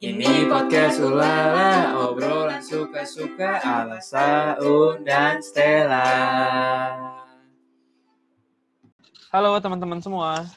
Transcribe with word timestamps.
Ini 0.00 0.48
podcast 0.48 0.96
Ulala, 0.96 1.92
obrolan 1.92 2.64
suka-suka 2.64 3.60
ala 3.60 4.00
Saun 4.00 5.04
dan 5.04 5.44
Stella. 5.44 6.08
Halo 9.28 9.60
teman-teman 9.60 10.00
semua. 10.00 10.48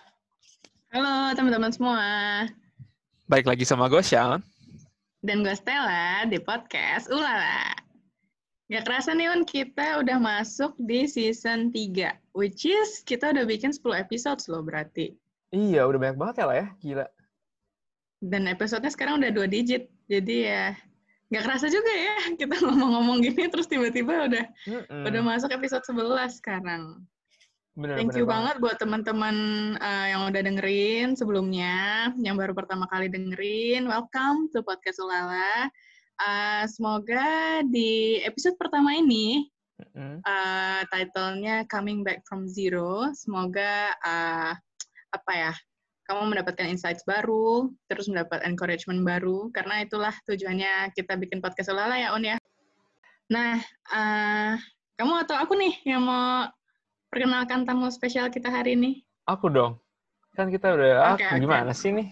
Halo 0.95 1.35
teman-teman 1.35 1.75
semua. 1.75 2.07
Baik 3.27 3.51
lagi 3.51 3.67
sama 3.67 3.91
gue, 3.91 3.99
Sean. 3.99 4.39
Dan 5.19 5.43
gue 5.43 5.59
Stella 5.59 6.23
di 6.23 6.39
podcast 6.39 7.11
Ulala. 7.11 7.75
Gak 8.71 8.87
kerasa 8.87 9.11
nih, 9.11 9.27
Un, 9.27 9.43
kita 9.43 9.99
udah 9.99 10.23
masuk 10.23 10.71
di 10.79 11.03
season 11.03 11.67
3. 11.67 12.15
Which 12.31 12.63
is, 12.63 13.03
kita 13.03 13.35
udah 13.35 13.43
bikin 13.43 13.75
10 13.75 14.07
episodes 14.07 14.47
loh 14.47 14.63
berarti. 14.63 15.11
Iya, 15.51 15.83
udah 15.83 15.99
banyak 15.99 16.15
banget 16.15 16.35
ya 16.39 16.45
lah 16.47 16.55
ya. 16.55 16.67
Gila. 16.79 17.07
Dan 18.23 18.47
episodenya 18.47 18.87
sekarang 18.87 19.19
udah 19.19 19.31
dua 19.35 19.51
digit. 19.51 19.91
Jadi 20.07 20.47
ya, 20.47 20.71
gak 21.27 21.43
kerasa 21.43 21.67
juga 21.67 21.91
ya 21.91 22.15
kita 22.39 22.55
ngomong-ngomong 22.61 23.19
gini 23.25 23.49
terus 23.49 23.65
tiba-tiba 23.67 24.29
udah 24.29 24.45
Mm-mm. 24.69 25.03
udah 25.09 25.21
masuk 25.25 25.51
episode 25.51 25.83
11 25.83 26.39
sekarang. 26.39 27.03
Bener, 27.73 27.97
Thank 27.97 28.13
bener 28.13 28.21
you 28.21 28.25
banget 28.29 28.55
buat 28.61 28.77
teman-teman 28.77 29.35
uh, 29.81 30.05
yang 30.05 30.29
udah 30.29 30.41
dengerin 30.45 31.17
sebelumnya, 31.17 32.13
yang 32.21 32.37
baru 32.37 32.53
pertama 32.53 32.85
kali 32.85 33.09
dengerin. 33.09 33.89
Welcome 33.89 34.53
to 34.53 34.61
Podcast 34.61 35.01
Ulala. 35.01 35.73
Uh, 36.21 36.69
semoga 36.69 37.65
di 37.65 38.21
episode 38.21 38.53
pertama 38.61 38.93
ini, 38.93 39.49
Mm-mm. 39.81 40.21
uh, 40.21 40.85
titlenya 40.93 41.65
Coming 41.65 42.05
Back 42.05 42.21
from 42.29 42.45
Zero, 42.45 43.09
semoga 43.17 43.97
uh, 44.05 44.53
apa 45.09 45.31
ya, 45.33 45.53
kamu 46.03 46.35
mendapatkan 46.35 46.67
insights 46.67 47.07
baru, 47.07 47.71
terus 47.87 48.11
mendapat 48.11 48.43
encouragement 48.43 49.01
baru, 49.07 49.47
karena 49.55 49.87
itulah 49.87 50.13
tujuannya 50.27 50.91
kita 50.95 51.15
bikin 51.15 51.39
Podcast 51.39 51.71
Ulala 51.71 51.95
ya, 51.95 52.11
On 52.11 52.23
ya. 52.23 52.35
Nah, 53.31 53.57
uh, 53.91 54.59
kamu 54.99 55.13
atau 55.25 55.35
aku 55.39 55.55
nih 55.55 55.73
yang 55.87 56.03
mau 56.03 56.47
perkenalkan 57.13 57.63
tamu 57.63 57.87
spesial 57.93 58.33
kita 58.33 58.49
hari 58.49 58.73
ini? 58.73 58.91
Aku 59.29 59.47
dong. 59.47 59.77
Kan 60.33 60.49
kita 60.49 60.73
udah, 60.73 61.13
Oke, 61.13 61.23
ah, 61.23 61.37
oke. 61.37 61.41
gimana 61.45 61.71
sih 61.77 61.93
nih? 61.93 62.09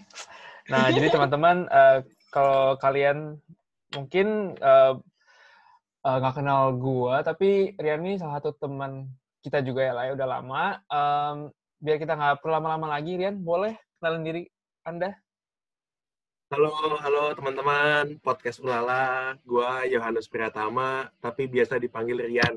Nah, 0.70 0.94
jadi 0.94 1.10
teman-teman, 1.10 1.66
eh, 1.78 1.98
kalau 2.30 2.78
kalian 2.78 3.36
mungkin 3.92 4.54
eh, 4.56 4.94
eh, 6.06 6.16
nggak 6.22 6.36
kenal 6.38 6.78
gua, 6.78 7.26
tapi 7.26 7.74
Rian 7.74 8.06
ini 8.06 8.22
salah 8.22 8.38
satu 8.38 8.54
teman 8.56 9.10
kita 9.42 9.58
juga 9.66 9.82
ya 9.82 9.92
lah 9.92 10.04
ya, 10.06 10.12
udah 10.14 10.28
lama. 10.28 10.64
Em, 10.86 11.36
biar 11.82 11.98
kita 11.98 12.14
nggak 12.14 12.38
perlu 12.38 12.62
lama-lama 12.62 12.94
lagi, 12.94 13.18
Rian, 13.18 13.42
boleh 13.42 13.74
kenalin 13.98 14.22
diri 14.22 14.42
Anda? 14.86 15.18
Halo, 16.54 16.70
halo 17.02 17.34
teman-teman 17.34 18.22
podcast 18.22 18.62
Ulala. 18.62 19.34
Gua 19.42 19.82
Yohanes 19.90 20.30
Pratama, 20.30 21.10
tapi 21.18 21.50
biasa 21.50 21.82
dipanggil 21.82 22.22
Rian. 22.22 22.54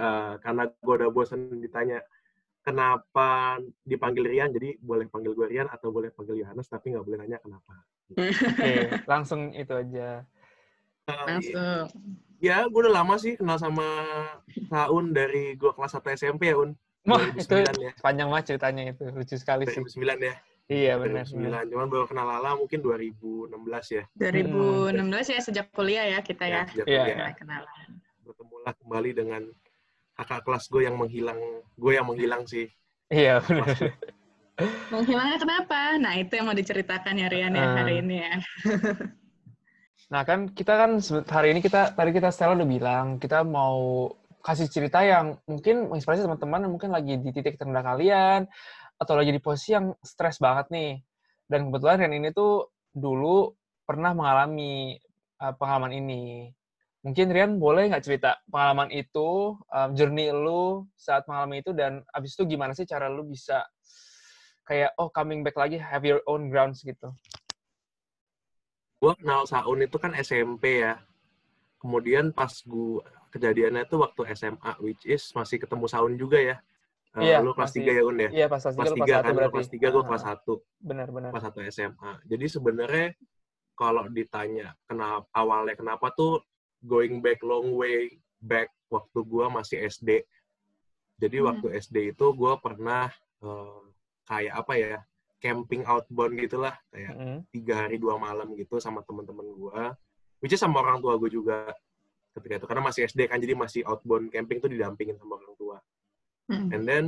Eh, 0.00 0.32
karena 0.40 0.64
gua 0.80 0.94
udah 0.96 1.10
bosan 1.12 1.60
ditanya 1.60 2.00
kenapa 2.64 3.60
dipanggil 3.84 4.24
Rian, 4.24 4.48
jadi 4.48 4.80
boleh 4.80 5.12
panggil 5.12 5.36
gue 5.36 5.44
Rian 5.44 5.68
atau 5.68 5.92
boleh 5.92 6.08
panggil 6.08 6.40
Yohanes, 6.40 6.72
tapi 6.72 6.96
nggak 6.96 7.04
boleh 7.04 7.20
nanya 7.20 7.44
kenapa. 7.44 7.84
Oke, 8.16 8.72
langsung 9.12 9.52
itu 9.52 9.76
aja. 9.76 10.24
Eh, 11.04 11.24
Langsung. 11.24 11.88
ya, 12.40 12.64
gue 12.64 12.80
udah 12.80 13.04
lama 13.04 13.16
sih 13.20 13.36
kenal 13.36 13.60
sama 13.60 13.84
Saun 14.72 15.12
dari 15.12 15.52
gue 15.56 15.68
kelas 15.72 16.00
1 16.00 16.16
SMP 16.16 16.52
ya, 16.52 16.56
Un. 16.56 16.72
Wah, 17.08 17.24
itu 17.32 17.48
2009 17.48 17.80
ya. 17.80 17.92
panjang 18.04 18.28
banget 18.28 18.44
ceritanya 18.52 18.82
itu. 18.92 19.04
Lucu 19.08 19.34
sekali 19.40 19.64
sih. 19.66 19.80
2009 19.80 20.20
ya. 20.20 20.34
Iya, 20.68 20.92
benar. 21.00 21.24
benar. 21.24 21.64
2009. 21.64 21.72
Cuman 21.72 21.86
baru 21.88 22.04
kenal 22.04 22.26
Lala 22.28 22.50
mungkin 22.60 22.78
2016 22.84 23.96
ya. 23.96 24.04
2016 24.20 25.34
ya 25.34 25.40
sejak 25.40 25.66
kuliah 25.72 26.04
ya 26.04 26.18
kita 26.20 26.44
ya. 26.44 26.62
sejak 26.68 26.84
Iya, 26.84 27.00
kuliah. 27.00 27.16
Mulai 27.16 27.34
kenalan. 27.40 27.88
Bertemulah 28.20 28.72
kembali 28.76 29.10
dengan 29.16 29.42
kakak 30.14 30.40
kelas 30.44 30.64
gue 30.68 30.82
yang 30.84 30.96
menghilang. 31.00 31.40
Gue 31.74 31.96
yang 31.96 32.04
menghilang 32.04 32.44
sih. 32.44 32.68
Iya, 33.08 33.40
benar. 33.40 33.72
Menghilangnya 34.92 35.38
kenapa? 35.38 35.96
Nah, 35.96 36.18
itu 36.18 36.34
yang 36.34 36.50
mau 36.50 36.56
diceritakan 36.58 37.14
ya 37.16 37.30
Rian 37.30 37.54
ya 37.54 37.62
Ah. 37.62 37.74
hari 37.80 38.02
ini 38.02 38.16
ya. 38.20 38.32
Nah, 40.08 40.24
kan 40.24 40.48
kita 40.50 40.72
kan 40.74 40.90
hari 41.28 41.52
ini 41.52 41.60
kita 41.60 41.92
tadi 41.92 42.10
kita 42.10 42.32
Stella 42.32 42.56
udah 42.56 42.68
bilang 42.68 43.06
kita 43.16 43.44
mau 43.44 44.08
kasih 44.42 44.68
cerita 44.70 45.02
yang 45.02 45.36
mungkin 45.44 45.90
menginspirasi 45.90 46.24
teman-teman 46.24 46.64
yang 46.66 46.72
mungkin 46.72 46.90
lagi 46.94 47.14
di 47.18 47.30
titik 47.34 47.58
terendah 47.58 47.84
kalian 47.84 48.40
atau 48.98 49.14
lagi 49.14 49.30
di 49.30 49.40
posisi 49.42 49.74
yang 49.74 49.94
stres 50.02 50.42
banget 50.42 50.70
nih. 50.72 50.92
Dan 51.48 51.70
kebetulan 51.70 51.96
Rian 52.02 52.14
ini 52.14 52.28
tuh 52.34 52.70
dulu 52.92 53.56
pernah 53.88 54.12
mengalami 54.12 54.98
uh, 55.40 55.54
pengalaman 55.56 55.96
ini. 55.96 56.52
Mungkin 57.06 57.30
Rian 57.30 57.56
boleh 57.56 57.88
nggak 57.88 58.04
cerita 58.04 58.36
pengalaman 58.50 58.90
itu, 58.92 59.54
um, 59.70 59.90
journey 59.94 60.28
lu 60.34 60.84
saat 60.98 61.24
mengalami 61.30 61.62
itu 61.64 61.70
dan 61.72 62.04
abis 62.12 62.36
itu 62.36 62.44
gimana 62.44 62.74
sih 62.74 62.84
cara 62.84 63.06
lu 63.08 63.24
bisa 63.24 63.64
kayak 64.68 64.92
oh 65.00 65.08
coming 65.08 65.40
back 65.40 65.56
lagi 65.56 65.80
have 65.80 66.04
your 66.04 66.20
own 66.28 66.52
grounds 66.52 66.84
gitu. 66.84 67.08
gue 68.98 69.14
kenal 69.14 69.46
Saun 69.46 69.78
itu 69.78 69.94
kan 69.94 70.10
SMP 70.18 70.82
ya. 70.82 70.98
Kemudian 71.78 72.34
pas 72.34 72.50
gue 72.50 72.98
kejadiannya 73.28 73.84
itu 73.84 73.96
waktu 73.96 74.22
SMA, 74.32 74.72
which 74.80 75.04
is 75.04 75.22
masih 75.32 75.56
ketemu 75.56 75.86
Saun 75.86 76.14
juga 76.16 76.38
ya. 76.38 76.56
Eh, 77.16 77.32
Iya, 77.32 77.40
lu 77.40 77.56
kelas 77.56 77.72
masih- 77.72 77.82
3 77.84 77.92
ya, 77.96 78.02
Un 78.04 78.16
ya? 78.20 78.30
Iya 78.30 78.46
pas 78.46 78.60
kelas 78.60 78.76
Kelas 78.76 78.92
3 78.92 78.94
3 78.94 79.00
kelas 79.00 79.16
1 79.16 79.24
kan, 79.24 79.34
berarti. 79.34 79.52
kelas 79.56 79.68
3, 79.70 79.86
gue 79.88 80.02
Ah, 80.02 80.06
kelas 80.06 80.24
1. 80.24 80.52
Benar-benar. 80.78 81.30
Kelas 81.32 81.44
1 81.48 81.60
SMA. 81.66 82.12
Jadi 82.24 82.46
sebenarnya 82.46 83.06
kalau 83.74 84.04
ditanya 84.08 84.68
kenapa 84.84 85.24
awalnya 85.32 85.74
kenapa 85.74 86.06
tuh 86.12 86.42
going 86.80 87.18
back 87.18 87.40
long 87.42 87.72
way 87.72 88.10
back 88.38 88.68
waktu 88.88 89.18
gue 89.24 89.46
masih 89.48 89.78
SD. 89.82 90.22
Jadi 91.16 91.36
Hmm. 91.38 91.46
waktu 91.48 91.66
SD 91.74 91.96
itu 92.12 92.26
gue 92.30 92.52
pernah 92.58 93.10
eh, 93.38 93.80
kayak 94.24 94.54
apa 94.56 94.72
ya, 94.74 94.94
camping 95.38 95.86
outbound 95.86 96.34
gitulah, 96.36 96.74
kayak 96.90 97.14
Mm-mm. 97.14 97.38
tiga 97.48 97.86
hari 97.86 97.94
dua 97.96 98.18
malam 98.18 98.50
gitu 98.52 98.76
sama 98.76 99.00
teman-teman 99.00 99.46
gue, 99.48 99.82
which 100.38 100.50
is 100.50 100.58
sama 100.58 100.82
orang 100.82 100.98
tua 100.98 101.14
gue 101.16 101.30
juga 101.30 101.70
ketika 102.38 102.62
itu 102.62 102.66
karena 102.70 102.82
masih 102.86 103.02
SD 103.06 103.20
kan 103.28 103.38
jadi 103.42 103.54
masih 103.58 103.82
outbound 103.84 104.30
camping 104.32 104.62
tuh 104.62 104.70
didampingin 104.70 105.18
sama 105.18 105.36
orang 105.38 105.54
tua. 105.58 105.76
Hmm. 106.48 106.72
And 106.72 106.82
then 106.88 107.06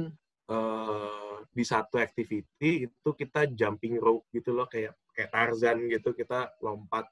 eh, 0.51 1.37
di 1.51 1.65
satu 1.65 1.97
activity 1.97 2.87
itu 2.87 3.11
kita 3.17 3.51
jumping 3.51 3.97
rope 3.99 4.29
gitu 4.31 4.55
loh 4.55 4.69
kayak 4.69 4.95
kayak 5.15 5.31
Tarzan 5.33 5.91
gitu 5.91 6.15
kita 6.15 6.55
lompat 6.63 7.11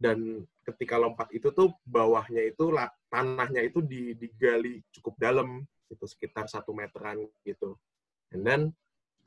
dan 0.00 0.48
ketika 0.64 0.96
lompat 0.96 1.28
itu 1.36 1.52
tuh 1.52 1.76
bawahnya 1.84 2.40
itu 2.48 2.72
tanahnya 3.12 3.60
itu 3.60 3.84
di- 3.84 4.16
digali 4.16 4.80
cukup 4.96 5.14
dalam 5.20 5.60
itu 5.92 6.04
sekitar 6.08 6.48
satu 6.48 6.72
meteran 6.72 7.20
gitu. 7.44 7.76
And 8.32 8.46
then 8.46 8.62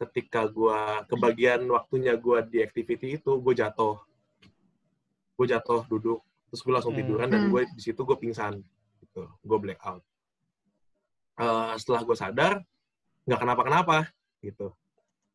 ketika 0.01 0.49
gua 0.49 1.05
kebagian 1.05 1.69
waktunya 1.69 2.17
gua 2.17 2.41
di 2.41 2.65
activity 2.65 3.21
itu 3.21 3.37
gue 3.37 3.53
jatuh 3.53 4.01
gue 5.33 5.45
jatuh 5.49 5.81
duduk 5.89 6.21
terus 6.53 6.61
gue 6.61 6.69
langsung 6.69 6.93
Hmm. 6.93 7.01
tiduran 7.01 7.27
dan 7.27 7.41
Hmm. 7.41 7.49
gue 7.49 7.61
di 7.65 7.81
situ 7.81 7.97
gue 7.99 8.13
pingsan 8.13 8.61
gitu 9.01 9.25
gue 9.25 9.57
black 9.57 9.81
out 9.83 10.05
Eh, 11.33 11.73
setelah 11.81 12.05
gue 12.05 12.13
sadar 12.13 12.53
nggak 13.25 13.39
kenapa-kenapa 13.41 14.05
gitu 14.37 14.69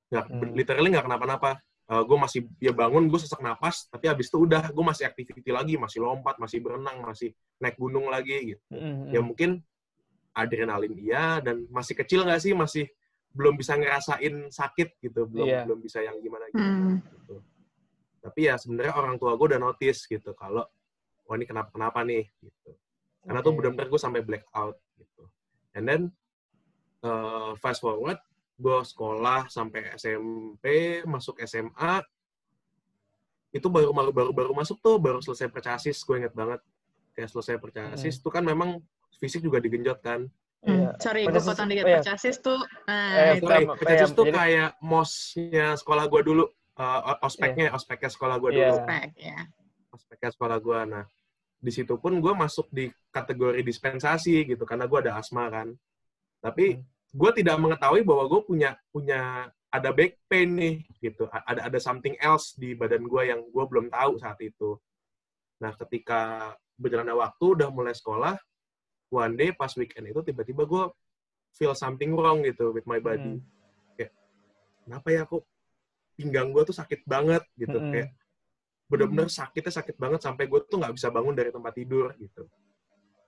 nggak 0.08 0.24
Hmm. 0.30 0.54
literally 0.54 0.94
nggak 0.94 1.04
kenapa-napa 1.04 1.58
gue 1.88 2.18
masih 2.20 2.44
ya 2.60 2.70
bangun 2.70 3.08
gue 3.08 3.16
sesak 3.16 3.40
napas 3.40 3.88
tapi 3.88 4.06
habis 4.06 4.28
itu 4.28 4.38
udah 4.38 4.70
gue 4.70 4.84
masih 4.84 5.08
activity 5.08 5.48
lagi 5.48 5.74
masih 5.74 6.04
lompat 6.04 6.36
masih 6.36 6.60
berenang 6.60 7.00
masih 7.00 7.32
naik 7.58 7.74
gunung 7.74 8.06
lagi 8.06 8.54
gitu 8.54 8.62
Mm-mm. 8.70 9.08
ya 9.10 9.18
mungkin 9.18 9.58
adrenalin 10.30 10.92
iya 10.94 11.40
dan 11.40 11.64
masih 11.66 11.96
kecil 11.96 12.22
nggak 12.22 12.38
sih 12.38 12.52
masih 12.52 12.86
belum 13.32 13.56
bisa 13.56 13.74
ngerasain 13.74 14.52
sakit 14.52 15.00
gitu 15.00 15.26
belum 15.26 15.48
Iya. 15.48 15.60
belum 15.64 15.80
bisa 15.80 15.98
yang 15.98 16.20
gimana 16.20 16.44
Hmm. 16.54 17.00
gitu. 17.02 17.40
Tapi 18.20 18.40
ya 18.44 18.54
sebenarnya 18.54 18.92
orang 18.94 19.16
tua 19.16 19.32
gue 19.34 19.46
udah 19.48 19.60
notice 19.60 20.04
gitu 20.04 20.30
kalau 20.32 20.68
wah 21.28 21.36
ini 21.36 21.44
kenapa 21.44 21.68
kenapa 21.68 22.00
nih 22.02 22.24
gitu. 22.40 22.72
Karena 23.20 23.38
tuh 23.38 23.52
Oke. 23.52 23.56
benar-benar 23.60 23.86
gue 23.86 24.00
sampai 24.00 24.20
black 24.22 24.48
out 24.50 24.80
gitu. 24.96 25.28
And 25.76 25.84
then 25.84 26.02
uh, 27.02 27.52
fast 27.54 27.78
forward 27.78 28.16
gue 28.56 28.78
sekolah 28.82 29.46
sampai 29.46 29.92
SMP 29.94 30.64
masuk 31.04 31.38
SMA 31.44 32.00
itu 33.50 33.64
baru 33.66 33.92
baru 33.92 34.10
baru, 34.10 34.30
baru 34.30 34.50
masuk 34.52 34.76
tuh 34.78 34.96
baru 34.96 35.20
selesai 35.20 35.48
percasis 35.48 36.00
gue 36.00 36.16
inget 36.18 36.32
banget 36.32 36.60
kayak 37.12 37.28
selesai 37.28 37.56
percasis 37.56 38.18
tuh 38.18 38.28
kan 38.28 38.42
memang 38.42 38.80
fisik 39.14 39.40
juga 39.40 39.58
digenjot 39.58 40.00
kan 40.00 40.26
Iya. 40.58 40.74
Hmm. 40.74 40.98
Sorry, 40.98 41.22
gue 41.22 41.30
Percasis- 41.30 41.48
potong 41.54 41.68
dikit. 41.70 41.84
oh 41.84 41.88
iya. 41.88 41.98
Percasis 42.02 42.36
tuh, 42.42 42.58
nah 42.82 43.14
Eh, 43.14 43.38
itu. 43.38 43.46
Sorry, 43.46 43.64
percasis 43.70 44.10
iya, 44.10 44.18
tuh 44.18 44.24
jadi- 44.26 44.34
kayak 44.34 44.70
mosnya 44.82 45.66
sekolah 45.78 46.04
gue 46.04 46.20
dulu 46.26 46.44
uh, 46.74 47.00
ospeknya 47.22 47.66
ospeknya 47.70 48.10
sekolah 48.10 48.36
gue 48.42 48.50
dulu 48.50 48.62
Iya. 48.66 48.74
Respect, 48.74 49.12
ya. 49.22 49.38
ospeknya 49.94 50.30
sekolah 50.34 50.58
gue. 50.58 50.78
Nah, 50.90 51.04
di 51.58 51.70
situ 51.74 51.98
pun 51.98 52.22
gue 52.22 52.32
masuk 52.34 52.70
di 52.70 52.86
kategori 53.10 53.60
dispensasi 53.66 54.46
gitu 54.46 54.62
karena 54.62 54.86
gue 54.86 54.98
ada 55.02 55.18
asma 55.18 55.50
kan. 55.50 55.74
Tapi 56.38 56.78
Hmm. 56.78 56.84
gue 57.12 57.30
tidak 57.42 57.56
mengetahui 57.58 58.02
bahwa 58.06 58.24
gue 58.30 58.40
punya 58.46 58.70
punya 58.94 59.48
ada 59.68 59.90
back 59.92 60.16
pain 60.28 60.48
nih 60.48 60.80
gitu 61.00 61.28
ada 61.28 61.68
ada 61.68 61.78
something 61.80 62.16
else 62.20 62.56
di 62.56 62.72
badan 62.72 63.04
gue 63.04 63.22
yang 63.28 63.40
gue 63.48 63.64
belum 63.68 63.88
tahu 63.92 64.16
saat 64.16 64.40
itu 64.40 64.80
nah 65.60 65.72
ketika 65.76 66.52
berjalannya 66.76 67.12
waktu 67.12 67.44
udah 67.52 67.68
mulai 67.68 67.92
sekolah 67.92 68.36
one 69.12 69.34
day 69.36 69.52
pas 69.52 69.68
weekend 69.76 70.08
itu 70.08 70.20
tiba-tiba 70.24 70.64
gue 70.64 70.84
feel 71.52 71.72
something 71.76 72.12
wrong 72.16 72.40
gitu 72.44 72.72
with 72.72 72.84
my 72.88 72.96
body 72.96 73.36
Hmm. 73.36 73.44
kayak 73.96 74.12
kenapa 74.84 75.08
ya 75.12 75.22
kok 75.28 75.44
pinggang 76.16 76.48
gue 76.52 76.62
tuh 76.64 76.76
sakit 76.76 77.04
banget 77.04 77.44
gitu 77.56 77.76
Mm-mm. 77.76 77.92
kayak 77.92 78.08
bener-bener 78.88 79.28
sakitnya 79.28 79.72
sakit 79.72 80.00
banget 80.00 80.20
sampai 80.24 80.48
gue 80.48 80.60
tuh 80.64 80.80
nggak 80.80 80.96
bisa 80.96 81.12
bangun 81.12 81.36
dari 81.36 81.52
tempat 81.52 81.72
tidur 81.76 82.16
gitu. 82.16 82.48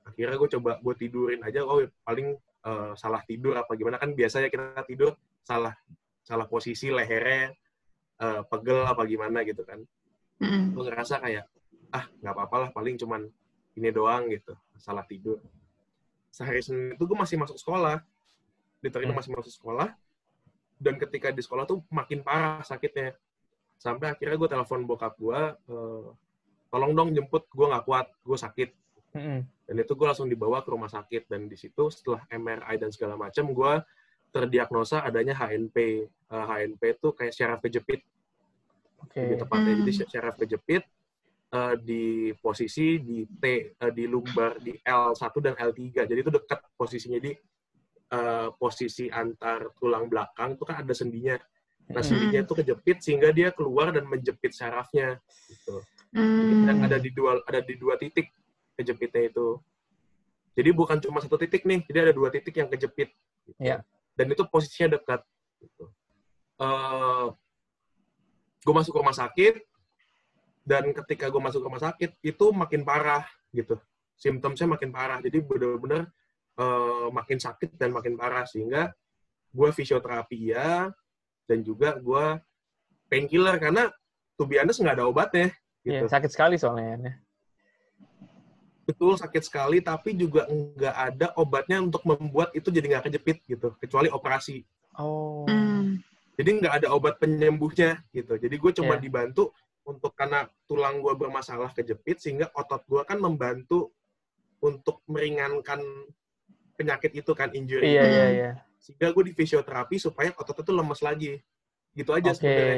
Akhirnya 0.08 0.36
gue 0.40 0.48
coba 0.58 0.80
gue 0.80 0.94
tidurin 0.96 1.40
aja 1.44 1.60
oh 1.62 1.84
paling 2.02 2.34
eh, 2.40 2.92
salah 2.96 3.20
tidur 3.28 3.54
apa 3.60 3.76
gimana. 3.76 4.00
Kan 4.00 4.16
biasanya 4.16 4.48
kita 4.48 4.82
tidur 4.88 5.14
salah 5.44 5.76
salah 6.24 6.48
posisi 6.48 6.88
lehernya 6.88 7.52
eh, 8.20 8.42
pegel 8.48 8.88
apa 8.88 9.04
gimana 9.04 9.44
gitu 9.44 9.62
kan. 9.62 9.80
Mm-mm. 10.40 10.72
gue 10.72 10.84
ngerasa 10.88 11.20
kayak 11.20 11.44
ah 11.92 12.08
nggak 12.24 12.32
apa-apa 12.32 12.56
lah 12.56 12.68
paling 12.72 12.96
cuman 12.96 13.28
ini 13.76 13.92
doang 13.92 14.32
gitu 14.32 14.56
salah 14.80 15.04
tidur. 15.04 15.36
Sehari 16.32 16.64
senin 16.64 16.96
itu 16.96 17.04
gue 17.04 17.18
masih 17.18 17.36
masuk 17.36 17.60
sekolah 17.60 18.00
literally 18.80 19.12
Hmm. 19.12 19.20
masih 19.20 19.36
masuk 19.36 19.52
sekolah 19.52 19.92
dan 20.80 20.96
ketika 20.96 21.28
di 21.28 21.44
sekolah 21.44 21.68
tuh 21.68 21.84
makin 21.92 22.24
parah 22.24 22.64
sakitnya 22.64 23.12
sampai 23.80 24.12
akhirnya 24.12 24.36
gue 24.36 24.50
telepon 24.52 24.84
bokap 24.84 25.16
gue 25.16 25.40
eh, 25.72 26.06
tolong 26.68 26.92
dong 26.92 27.16
jemput 27.16 27.48
gue 27.48 27.66
nggak 27.66 27.84
kuat 27.88 28.06
gue 28.20 28.36
sakit 28.36 28.70
Mm-mm. 29.16 29.40
dan 29.42 29.74
itu 29.80 29.92
gue 29.96 30.06
langsung 30.06 30.28
dibawa 30.28 30.60
ke 30.60 30.68
rumah 30.68 30.92
sakit 30.92 31.32
dan 31.32 31.48
di 31.48 31.56
situ 31.56 31.88
setelah 31.88 32.20
MRI 32.28 32.76
dan 32.76 32.92
segala 32.92 33.16
macam 33.16 33.48
gue 33.48 33.72
terdiagnosa 34.30 35.02
adanya 35.02 35.34
HNP 35.34 36.06
Eh, 36.30 36.44
HNP 36.46 36.82
itu 36.94 37.08
kayak 37.10 37.34
syaraf 37.34 37.58
kejepit 37.58 38.00
Oke. 39.02 39.18
lebih 39.18 39.36
tepatnya. 39.42 39.72
Hmm. 39.74 39.80
Jadi 39.82 39.92
syaraf 40.06 40.34
kejepit 40.38 40.82
eh, 41.50 41.74
di 41.82 42.04
posisi 42.38 43.02
di 43.02 43.26
T 43.26 43.44
eh, 43.74 43.90
di 43.90 44.06
lumbar 44.06 44.62
di 44.62 44.78
L1 44.78 45.34
dan 45.42 45.54
L3. 45.58 46.06
Jadi 46.06 46.20
itu 46.22 46.30
dekat 46.30 46.60
posisinya 46.78 47.18
di 47.18 47.34
eh, 48.14 48.48
posisi 48.54 49.10
antar 49.10 49.74
tulang 49.74 50.06
belakang 50.06 50.54
itu 50.54 50.62
kan 50.62 50.86
ada 50.86 50.94
sendinya. 50.94 51.34
Nah, 51.90 51.98
Mm-mm. 51.98 52.06
sendinya 52.06 52.40
itu 52.46 52.54
kejepit 52.54 52.98
sehingga 53.02 53.34
dia 53.34 53.50
keluar 53.50 53.90
dan 53.90 54.06
menjepit 54.06 54.54
syarafnya 54.54 55.18
gitu. 55.50 55.82
Dan 56.10 56.74
Mm. 56.78 56.86
ada 56.90 56.98
di 56.98 57.10
dua 57.14 57.38
ada 57.46 57.62
di 57.62 57.74
dua 57.78 57.94
titik 57.94 58.30
kejepitnya 58.78 59.30
itu. 59.30 59.58
Jadi 60.58 60.70
bukan 60.74 60.98
cuma 60.98 61.22
satu 61.22 61.38
titik 61.38 61.62
nih, 61.62 61.86
jadi 61.86 62.10
ada 62.10 62.12
dua 62.14 62.30
titik 62.34 62.54
yang 62.58 62.66
kejepit. 62.66 63.14
Gitu. 63.46 63.58
Iya. 63.62 63.86
Dan 64.18 64.26
itu 64.34 64.42
posisinya 64.46 64.98
dekat. 64.98 65.22
Gitu. 65.62 65.84
gue 68.60 68.74
masuk 68.76 68.92
rumah 68.92 69.16
sakit, 69.16 69.64
dan 70.60 70.92
ketika 70.92 71.32
gue 71.32 71.40
masuk 71.40 71.64
rumah 71.64 71.80
sakit, 71.80 72.12
itu 72.20 72.46
makin 72.52 72.84
parah 72.84 73.24
gitu. 73.56 73.80
Simptomnya 74.20 74.76
makin 74.76 74.92
parah. 74.92 75.18
Jadi 75.24 75.40
benar-benar 75.40 76.12
eh, 76.60 77.08
makin 77.08 77.40
sakit 77.40 77.80
dan 77.80 77.96
makin 77.96 78.20
parah. 78.20 78.44
Sehingga 78.44 78.92
gue 79.50 79.68
fisioterapi 79.72 80.52
ya, 80.52 80.92
dan 81.50 81.66
juga 81.66 81.98
gue 81.98 82.24
painkiller. 83.10 83.58
Karena 83.58 83.90
to 84.38 84.46
be 84.46 84.54
honest 84.56 84.78
nggak 84.78 84.94
ada 84.94 85.10
obatnya. 85.10 85.50
Iya, 85.82 86.06
Gitu. 86.06 86.12
sakit 86.14 86.30
sekali 86.30 86.54
soalnya. 86.54 86.94
ya. 87.02 87.12
betul 88.84 89.14
sakit 89.14 89.46
sekali 89.46 89.78
tapi 89.78 90.18
juga 90.18 90.50
nggak 90.50 90.96
ada 90.98 91.26
obatnya 91.38 91.78
untuk 91.78 92.02
membuat 92.02 92.50
itu 92.52 92.74
jadi 92.74 92.90
nggak 92.90 93.06
kejepit 93.06 93.38
gitu 93.46 93.70
kecuali 93.78 94.10
operasi 94.10 94.66
Oh. 94.98 95.46
Mm. 95.46 96.02
jadi 96.34 96.50
nggak 96.58 96.74
ada 96.82 96.88
obat 96.90 97.22
penyembuhnya 97.22 98.02
gitu 98.10 98.34
jadi 98.34 98.50
gue 98.50 98.72
cuma 98.74 98.98
Iya. 98.98 99.02
dibantu 99.06 99.54
untuk 99.86 100.10
karena 100.18 100.42
tulang 100.66 100.98
gue 100.98 101.14
bermasalah 101.14 101.70
kejepit 101.70 102.18
sehingga 102.18 102.50
otot 102.50 102.82
gue 102.90 102.98
kan 103.06 103.22
membantu 103.22 103.94
untuk 104.58 105.06
meringankan 105.06 105.80
penyakit 106.74 107.14
itu 107.14 107.30
kan 107.30 107.54
injury 107.54 107.94
Iya, 107.94 108.02
iya, 108.10 108.26
iya. 108.34 108.50
Sehingga 108.80 109.12
gue 109.12 109.28
di 109.28 109.34
fisioterapi 109.36 110.00
supaya 110.00 110.32
otot 110.40 110.64
itu 110.64 110.72
lemes 110.72 111.00
lagi. 111.04 111.36
Gitu 111.92 112.10
aja 112.16 112.32
Oke. 112.32 112.40
sebenarnya 112.40 112.76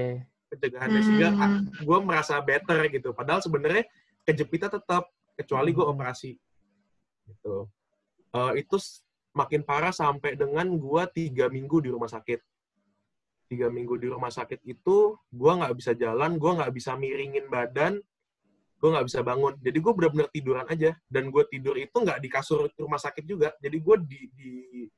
pencegahannya. 0.50 1.00
Sehingga 1.00 1.28
Hmm. 1.32 1.40
ah, 1.40 1.50
gue 1.78 1.98
merasa 2.02 2.34
better 2.42 2.78
gitu. 2.90 3.14
Padahal 3.14 3.40
sebenarnya 3.40 3.86
kejepitnya 4.26 4.68
tetap 4.68 5.08
kecuali 5.38 5.70
gue 5.70 5.84
Hmm. 5.86 5.94
operasi. 5.94 6.36
Gitu. 7.30 7.56
Eh, 8.34 8.52
itu 8.60 8.76
makin 9.32 9.62
parah 9.64 9.94
sampai 9.94 10.36
dengan 10.36 10.68
gue 10.68 11.02
tiga 11.14 11.46
minggu 11.48 11.80
di 11.80 11.88
rumah 11.88 12.10
sakit. 12.10 12.42
Tiga 13.48 13.68
minggu 13.68 14.00
di 14.00 14.08
rumah 14.08 14.32
sakit 14.32 14.64
itu 14.64 15.16
gue 15.28 15.52
nggak 15.52 15.76
bisa 15.76 15.92
jalan 15.92 16.40
gue 16.40 16.50
nggak 16.56 16.72
bisa 16.72 16.96
miringin 16.96 17.46
badan 17.52 18.00
gue 18.82 18.90
nggak 18.90 19.06
bisa 19.06 19.22
bangun. 19.22 19.54
Jadi 19.62 19.78
gue 19.78 19.92
benar-benar 19.94 20.28
tiduran 20.34 20.66
aja. 20.66 20.90
Dan 21.06 21.30
gue 21.30 21.46
tidur 21.46 21.78
itu 21.78 21.94
nggak 21.94 22.18
di 22.18 22.26
kasur 22.26 22.66
rumah 22.74 22.98
sakit 22.98 23.22
juga. 23.22 23.54
Jadi 23.62 23.78
gue 23.78 23.96
di 24.02 24.20
di 24.34 24.50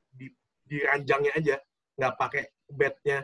di, 0.09 0.25
di 0.65 0.81
ranjangnya 0.81 1.31
aja 1.33 1.55
nggak 1.95 2.13
pakai 2.15 2.43
bednya 2.67 3.23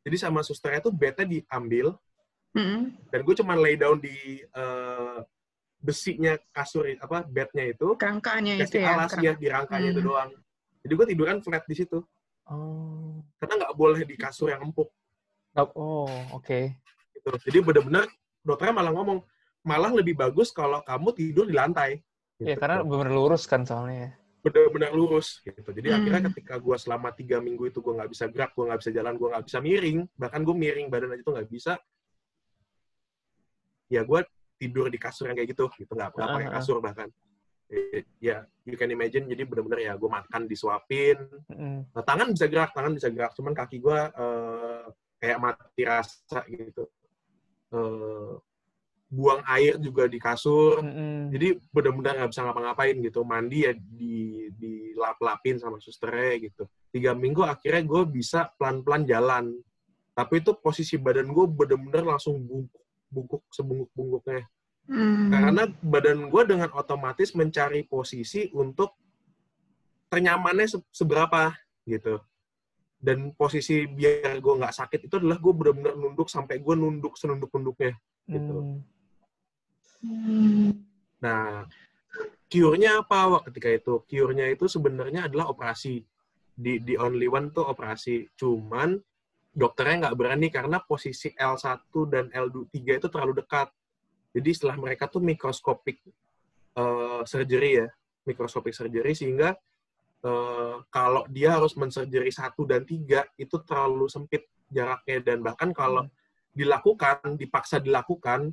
jadi 0.00 0.16
sama 0.18 0.40
susternya 0.40 0.80
tuh 0.80 0.92
bednya 0.92 1.26
diambil 1.28 1.94
Mm. 2.52 3.08
dan 3.08 3.20
gue 3.22 3.34
cuma 3.34 3.56
lay 3.56 3.74
down 3.74 3.96
di 3.96 4.12
eh, 4.44 5.18
besinya 5.78 6.36
kasur 6.52 6.84
apa 6.94 7.24
bednya 7.24 7.72
itu 7.72 7.96
Kerangkanya 7.96 8.54
itu 8.54 8.68
kasih 8.68 8.78
ya. 8.78 8.92
alas 8.92 9.08
kerang- 9.10 9.24
ya 9.24 9.32
di 9.34 9.46
rangkanya 9.48 9.88
itu 9.88 9.98
Hmm. 9.98 10.06
doang 10.06 10.30
jadi 10.78 10.92
gue 10.92 11.06
tiduran 11.08 11.38
flat 11.40 11.64
di 11.64 11.74
situ 11.74 12.04
Oh. 12.44 13.24
karena 13.36 13.54
nggak 13.56 13.72
boleh 13.72 14.04
di 14.04 14.14
kasur 14.14 14.52
yang 14.52 14.62
empuk 14.62 14.92
Oh, 15.54 16.04
oke. 16.30 16.76
gitu 17.12 17.30
jadi 17.42 17.58
bener-bener 17.62 18.04
dokternya 18.40 18.74
malah 18.74 18.92
ngomong 18.92 19.24
malah 19.62 19.88
lebih 19.90 20.12
bagus 20.12 20.52
kalau 20.52 20.80
kamu 20.82 21.08
tidur 21.12 21.48
di 21.48 21.56
lantai 21.56 22.04
Iya, 22.36 22.52
Gitu. 22.52 22.58
karena 22.58 22.82
benar 22.82 23.08
lurus 23.08 23.46
kan 23.46 23.62
soalnya. 23.62 24.12
Benar-benar 24.42 24.90
lurus 24.90 25.38
gitu 25.40 25.70
jadi 25.70 25.88
Hmm. 25.94 25.96
akhirnya 26.02 26.22
ketika 26.34 26.54
gue 26.58 26.76
selama 26.76 27.14
tiga 27.14 27.38
minggu 27.38 27.70
itu 27.70 27.78
gue 27.78 27.94
nggak 27.94 28.10
bisa 28.10 28.26
gerak 28.26 28.50
gue 28.52 28.64
nggak 28.66 28.80
bisa 28.82 28.90
jalan 28.90 29.14
gue 29.14 29.28
nggak 29.30 29.44
bisa 29.46 29.58
miring 29.62 29.98
bahkan 30.18 30.40
gue 30.42 30.54
miring 30.54 30.86
badan 30.90 31.14
aja 31.14 31.22
tuh 31.22 31.34
nggak 31.38 31.48
bisa 31.48 31.72
ya 33.86 34.02
gue 34.02 34.20
tidur 34.58 34.86
di 34.88 34.98
kasur 34.98 35.28
yang 35.30 35.36
kayak 35.36 35.54
gitu 35.54 35.66
gitu 35.78 35.92
nggak 35.94 36.10
nggak 36.10 36.28
pakai 36.28 36.46
Ah, 36.46 36.50
ah. 36.50 36.54
kasur 36.58 36.78
bahkan 36.82 37.08
ya 38.20 38.44
you 38.68 38.76
can 38.76 38.90
imagine 38.90 39.24
jadi 39.24 39.48
benar-benar 39.48 39.80
ya 39.80 39.92
gue 39.96 40.10
makan 40.10 40.44
disuapin 40.44 41.18
Mm-mm. 41.48 41.88
Nah, 41.92 42.04
tangan 42.04 42.28
bisa 42.32 42.44
gerak, 42.48 42.72
tangan 42.72 42.92
bisa 42.92 43.08
gerak, 43.08 43.32
cuman 43.32 43.52
kaki 43.52 43.80
gue 43.80 43.98
eh, 44.12 44.84
kayak 45.20 45.38
mati 45.40 45.82
rasa 45.84 46.40
gitu. 46.48 46.84
Eh, 47.72 48.32
buang 49.12 49.44
air 49.44 49.76
juga 49.76 50.08
di 50.08 50.16
kasur, 50.16 50.80
Mm-mm. 50.80 51.28
jadi 51.28 51.60
benar-benar 51.68 52.16
nggak 52.16 52.30
bisa 52.32 52.48
ngapa-ngapain 52.48 52.96
gitu. 52.96 53.20
Mandi 53.28 53.68
ya 53.68 53.76
di 53.76 54.48
dilap-lapin 54.56 55.60
sama 55.60 55.76
susternya 55.84 56.48
gitu. 56.48 56.64
Tiga 56.88 57.12
minggu 57.12 57.44
akhirnya 57.44 57.84
gue 57.84 58.02
bisa 58.08 58.48
pelan-pelan 58.56 59.04
jalan. 59.04 59.52
Tapi 60.16 60.40
itu 60.40 60.56
posisi 60.56 60.96
badan 60.96 61.28
gue 61.28 61.44
benar-benar 61.44 62.16
langsung 62.16 62.40
bungkuk, 62.40 62.84
bungkuk 63.12 63.42
sebungkuk-bungkuknya. 63.52 64.48
Mm. 64.88 65.28
Karena 65.28 65.62
badan 65.84 66.18
gue 66.32 66.42
dengan 66.48 66.70
otomatis 66.72 67.36
mencari 67.36 67.84
posisi 67.84 68.48
untuk 68.56 68.96
ternyamannya 70.08 70.72
se- 70.72 70.88
seberapa 70.88 71.52
gitu. 71.84 72.16
Dan 72.96 73.36
posisi 73.36 73.84
biar 73.84 74.40
gue 74.40 74.54
nggak 74.56 74.72
sakit 74.72 75.00
itu 75.04 75.20
adalah 75.20 75.36
gue 75.36 75.52
benar-benar 75.52 76.00
nunduk 76.00 76.32
sampai 76.32 76.64
gue 76.64 76.74
nunduk 76.80 77.12
senunduk-nunduknya. 77.20 77.92
gitu. 78.24 78.56
Mm. 78.56 78.78
Mm. 80.02 80.74
Nah, 81.22 81.66
cure-nya 82.50 83.00
apa 83.00 83.18
Wak, 83.38 83.42
ketika 83.50 83.68
itu? 83.70 83.94
Cure-nya 84.04 84.50
itu 84.50 84.66
sebenarnya 84.66 85.30
adalah 85.30 85.48
operasi. 85.48 86.02
Di, 86.52 86.82
di 86.84 86.94
only 87.00 87.30
one 87.30 87.48
tuh 87.54 87.64
operasi. 87.64 88.28
Cuman 88.36 88.98
dokternya 89.52 90.08
nggak 90.08 90.16
berani 90.18 90.48
karena 90.48 90.80
posisi 90.82 91.32
L1 91.36 91.92
dan 92.08 92.28
L3 92.32 92.72
itu 92.72 93.08
terlalu 93.08 93.40
dekat. 93.40 93.68
Jadi 94.32 94.50
setelah 94.52 94.76
mereka 94.80 95.08
tuh 95.08 95.20
mikroskopik 95.20 96.00
eh, 96.76 97.22
surgery 97.28 97.84
ya, 97.84 97.88
mikroskopik 98.24 98.72
surgery 98.72 99.12
sehingga 99.12 99.52
eh, 100.24 100.76
kalau 100.88 101.28
dia 101.28 101.60
harus 101.60 101.76
mensurgery 101.76 102.32
satu 102.32 102.64
dan 102.64 102.88
tiga 102.88 103.28
itu 103.36 103.60
terlalu 103.60 104.08
sempit 104.08 104.48
jaraknya 104.72 105.20
dan 105.20 105.44
bahkan 105.44 105.70
kalau 105.76 106.08
dilakukan, 106.52 107.36
dipaksa 107.36 107.80
dilakukan, 107.80 108.52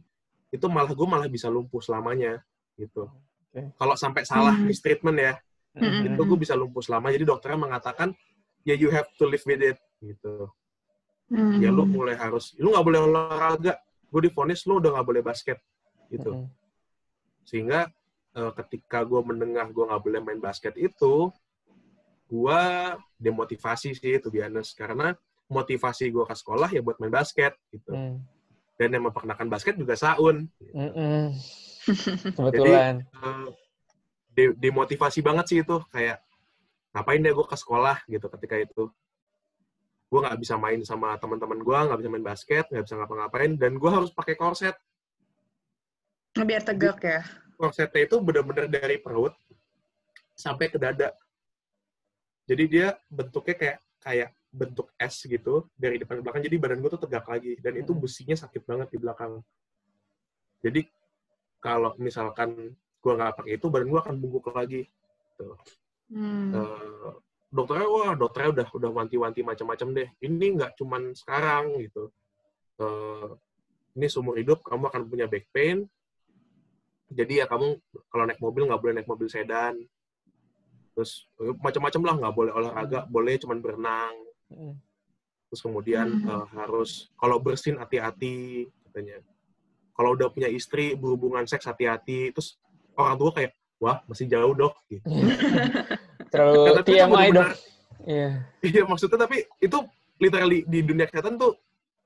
itu 0.49 0.65
malah 0.65 0.91
gue 0.93 1.07
malah 1.07 1.29
bisa 1.29 1.47
lumpuh 1.47 1.81
selamanya 1.81 2.41
gitu. 2.75 3.05
Oke. 3.49 3.73
Kalau 3.77 3.95
sampai 3.97 4.25
salah 4.25 4.53
Hmm. 4.53 4.65
mistreatment 4.65 5.17
ya, 5.17 5.33
Mm-mm. 5.77 6.13
itu 6.13 6.21
gue 6.21 6.39
bisa 6.39 6.57
lumpuh 6.57 6.81
selama. 6.81 7.13
Jadi 7.13 7.25
dokternya 7.25 7.59
mengatakan 7.69 8.13
ya 8.65 8.73
you 8.73 8.89
have 8.89 9.07
to 9.17 9.25
live 9.29 9.43
with 9.45 9.61
it 9.61 9.77
gitu. 10.01 10.49
Mm. 11.29 11.61
Ya 11.61 11.69
lu 11.69 11.85
mulai 11.85 12.17
harus, 12.17 12.57
lu 12.57 12.73
nggak 12.73 12.85
boleh 12.85 12.99
olahraga. 13.05 13.73
Gue 14.09 14.25
difonis 14.25 14.65
lu 14.65 14.81
udah 14.81 14.97
nggak 14.97 15.07
boleh 15.07 15.21
basket 15.21 15.61
gitu. 16.09 16.33
Mm-mm. 16.33 16.49
Sehingga 17.45 17.89
eh, 18.33 18.51
ketika 18.65 19.05
gue 19.05 19.21
mendengar 19.21 19.69
gue 19.69 19.85
nggak 19.85 20.01
boleh 20.01 20.19
main 20.25 20.41
basket 20.41 20.73
itu, 20.77 21.29
gue 22.29 22.61
demotivasi 23.17 23.93
sih 23.97 24.17
itu 24.17 24.29
biasa 24.29 24.73
karena 24.77 25.13
motivasi 25.49 26.13
gue 26.13 26.25
ke 26.29 26.35
sekolah 26.37 26.69
ya 26.69 26.81
buat 26.81 27.01
main 27.01 27.09
basket 27.09 27.57
gitu. 27.73 27.89
Hmm. 27.89 28.21
Dan 28.79 28.95
yang 28.95 29.03
memperkenalkan 29.11 29.51
basket 29.51 29.75
juga 29.75 29.99
Saun. 29.99 30.47
Mm-mm. 30.71 31.35
Kebetulan. 32.39 33.03
Eh, 33.03 33.47
de- 34.39 34.55
demotivasi 34.55 35.19
banget 35.19 35.45
sih 35.51 35.59
itu 35.59 35.77
kayak 35.91 36.23
ngapain 36.95 37.19
deh 37.21 37.35
gue 37.35 37.45
ke 37.45 37.57
sekolah 37.59 38.01
gitu 38.07 38.25
ketika 38.39 38.55
itu 38.57 38.83
gue 40.09 40.19
nggak 40.25 40.39
bisa 40.41 40.57
main 40.57 40.81
sama 40.81 41.13
teman-teman 41.21 41.61
gue 41.61 41.77
nggak 41.77 41.99
bisa 42.01 42.09
main 42.09 42.25
basket 42.25 42.65
nggak 42.73 42.83
bisa 42.87 42.95
ngapa-ngapain 42.97 43.51
dan 43.61 43.77
gue 43.77 43.91
harus 43.93 44.09
pakai 44.09 44.33
korset 44.33 44.73
Biar 46.33 46.63
tegak 46.65 46.97
ya. 47.03 47.21
korsetnya 47.59 48.09
itu 48.09 48.15
bener-bener 48.17 48.65
dari 48.65 48.97
perut 48.97 49.37
sampai 50.33 50.71
ke 50.73 50.81
dada 50.81 51.13
jadi 52.49 52.63
dia 52.65 52.87
bentuknya 53.05 53.53
kayak 53.53 53.77
kayak 54.01 54.29
bentuk 54.49 54.89
S 54.97 55.29
gitu 55.29 55.69
dari 55.77 56.01
depan 56.01 56.19
ke 56.19 56.23
belakang 56.25 56.43
jadi 56.43 56.57
badan 56.57 56.79
gue 56.81 56.91
tuh 56.97 57.01
tegak 57.05 57.25
lagi 57.29 57.53
dan 57.61 57.77
itu 57.77 57.93
Hmm. 57.93 58.01
besinya 58.01 58.35
sakit 58.35 58.61
banget 58.65 58.87
di 58.89 58.97
belakang. 58.97 59.41
Jadi 60.65 60.81
kalau 61.61 61.93
misalkan 62.01 62.73
gue 62.75 63.13
nggak 63.15 63.37
pakai 63.39 63.55
itu 63.55 63.65
badan 63.69 63.87
gue 63.93 64.01
akan 64.01 64.15
bungkuk 64.19 64.51
lagi 64.53 64.89
Hmm. 66.09 66.51
Eh, 66.51 67.11
dokternya 67.53 67.87
wah 67.87 68.13
dokternya 68.17 68.49
udah 68.49 68.67
udah 68.73 68.89
wanti-wanti 68.91 69.45
macam-macam 69.45 69.87
deh. 69.93 70.09
Ini 70.25 70.45
nggak 70.57 70.71
cuman 70.81 71.13
sekarang 71.13 71.77
gitu. 71.85 72.09
Eh, 72.81 73.29
ini 73.93 74.05
seumur 74.09 74.35
hidup 74.41 74.65
kamu 74.65 74.89
akan 74.89 75.01
punya 75.05 75.29
back 75.29 75.45
pain. 75.53 75.85
Jadi 77.13 77.41
ya 77.41 77.45
kamu 77.45 77.77
kalau 78.09 78.23
naik 78.25 78.41
mobil 78.41 78.65
nggak 78.65 78.81
boleh 78.81 78.93
naik 78.97 79.09
mobil 79.09 79.29
sedan. 79.29 79.77
Terus 80.97 81.29
macam-macam 81.61 82.01
lah 82.05 82.15
nggak 82.25 82.35
boleh 82.35 82.51
olahraga 82.57 82.99
boleh 83.05 83.37
cuman 83.37 83.57
berenang. 83.61 84.15
Terus 85.49 85.61
kemudian 85.61 86.07
eh, 86.21 86.45
harus 86.53 87.09
kalau 87.15 87.37
bersin 87.37 87.77
hati-hati 87.77 88.65
katanya 88.85 89.21
kalau 89.93 90.13
udah 90.13 90.29
punya 90.29 90.47
istri 90.47 90.93
berhubungan 90.93 91.43
seks 91.43 91.65
hati-hati 91.65 92.29
terus 92.29 92.57
orang 92.93 93.15
tua 93.15 93.31
kayak 93.31 93.51
wah 93.77 94.03
masih 94.05 94.27
jauh 94.27 94.53
dok 94.53 94.75
gitu. 94.87 95.05
Terlalu 96.31 96.59
Nah, 96.61 96.73
tapi 96.77 96.89
itu 96.89 96.97
TMI 96.99 97.09
benar-benar- 97.09 97.57
Iya. 97.99 98.29
Iya 98.61 98.81
maksudnya 98.85 99.19
tapi 99.19 99.37
itu 99.59 99.77
literally 100.17 100.63
di 100.63 100.79
dunia 100.81 101.03
kesehatan 101.03 101.35
tuh 101.35 101.55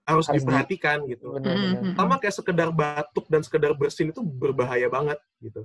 harus, 0.03 0.25
Harus 0.25 0.41
di- 0.41 0.41
diperhatikan 0.41 0.97
gitu. 1.05 1.33
Benar-benar. 1.33 1.81
Mhm. 1.85 1.93
Sama 1.95 2.15
kayak 2.17 2.35
sekedar 2.35 2.69
batuk 2.69 3.25
dan 3.29 3.41
sekedar 3.45 3.71
bersin 3.73 4.09
itu 4.09 4.19
berbahaya 4.19 4.89
banget 4.89 5.19
gitu. 5.39 5.63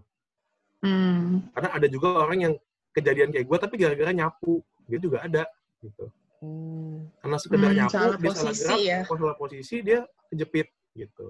Hmm. 0.78 1.48
Karena 1.50 1.68
ada 1.74 1.86
juga 1.86 2.22
orang 2.22 2.38
yang 2.38 2.54
kejadian 2.92 3.32
kayak 3.32 3.46
gue 3.46 3.58
tapi 3.58 3.74
gara-gara 3.76 4.12
nyapu 4.12 4.60
dia 4.86 4.98
juga 4.98 5.24
ada 5.24 5.42
gitu. 5.80 6.06
Hmm. 6.38 7.10
Karena 7.18 7.36
sekedar 7.36 7.70
Hmm, 7.70 7.78
nyapu 7.82 7.92
salah 7.92 8.14
dia 8.14 8.30
salah 8.30 8.46
posisi 8.46 8.62
gerak, 8.62 8.80
ya. 8.80 8.98
kalau 9.04 9.18
salah 9.18 9.36
posisi 9.38 9.76
dia 9.82 10.00
kejepit 10.28 10.68
gitu. 10.94 11.28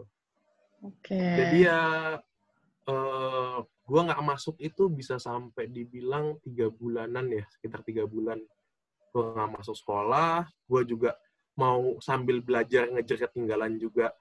Oke. 0.85 1.17
Jadi 1.19 1.59
ya 1.65 1.81
eh 2.89 3.57
gue 3.89 4.01
nggak 4.05 4.21
masuk 4.23 4.57
itu 4.61 4.89
bisa 4.89 5.17
sampai 5.17 5.65
dibilang 5.67 6.37
tiga 6.41 6.69
bulanan 6.69 7.29
ya 7.29 7.45
sekitar 7.53 7.81
tiga 7.83 8.05
bulan. 8.05 8.37
Gue 9.09 9.33
nggak 9.33 9.51
masuk 9.59 9.77
sekolah, 9.77 10.45
gue 10.45 10.83
juga 10.85 11.17
mau 11.57 11.97
sambil 11.99 12.39
belajar 12.39 12.87
ngejar 12.89 13.27
ketinggalan 13.27 13.77
juga 13.77 14.13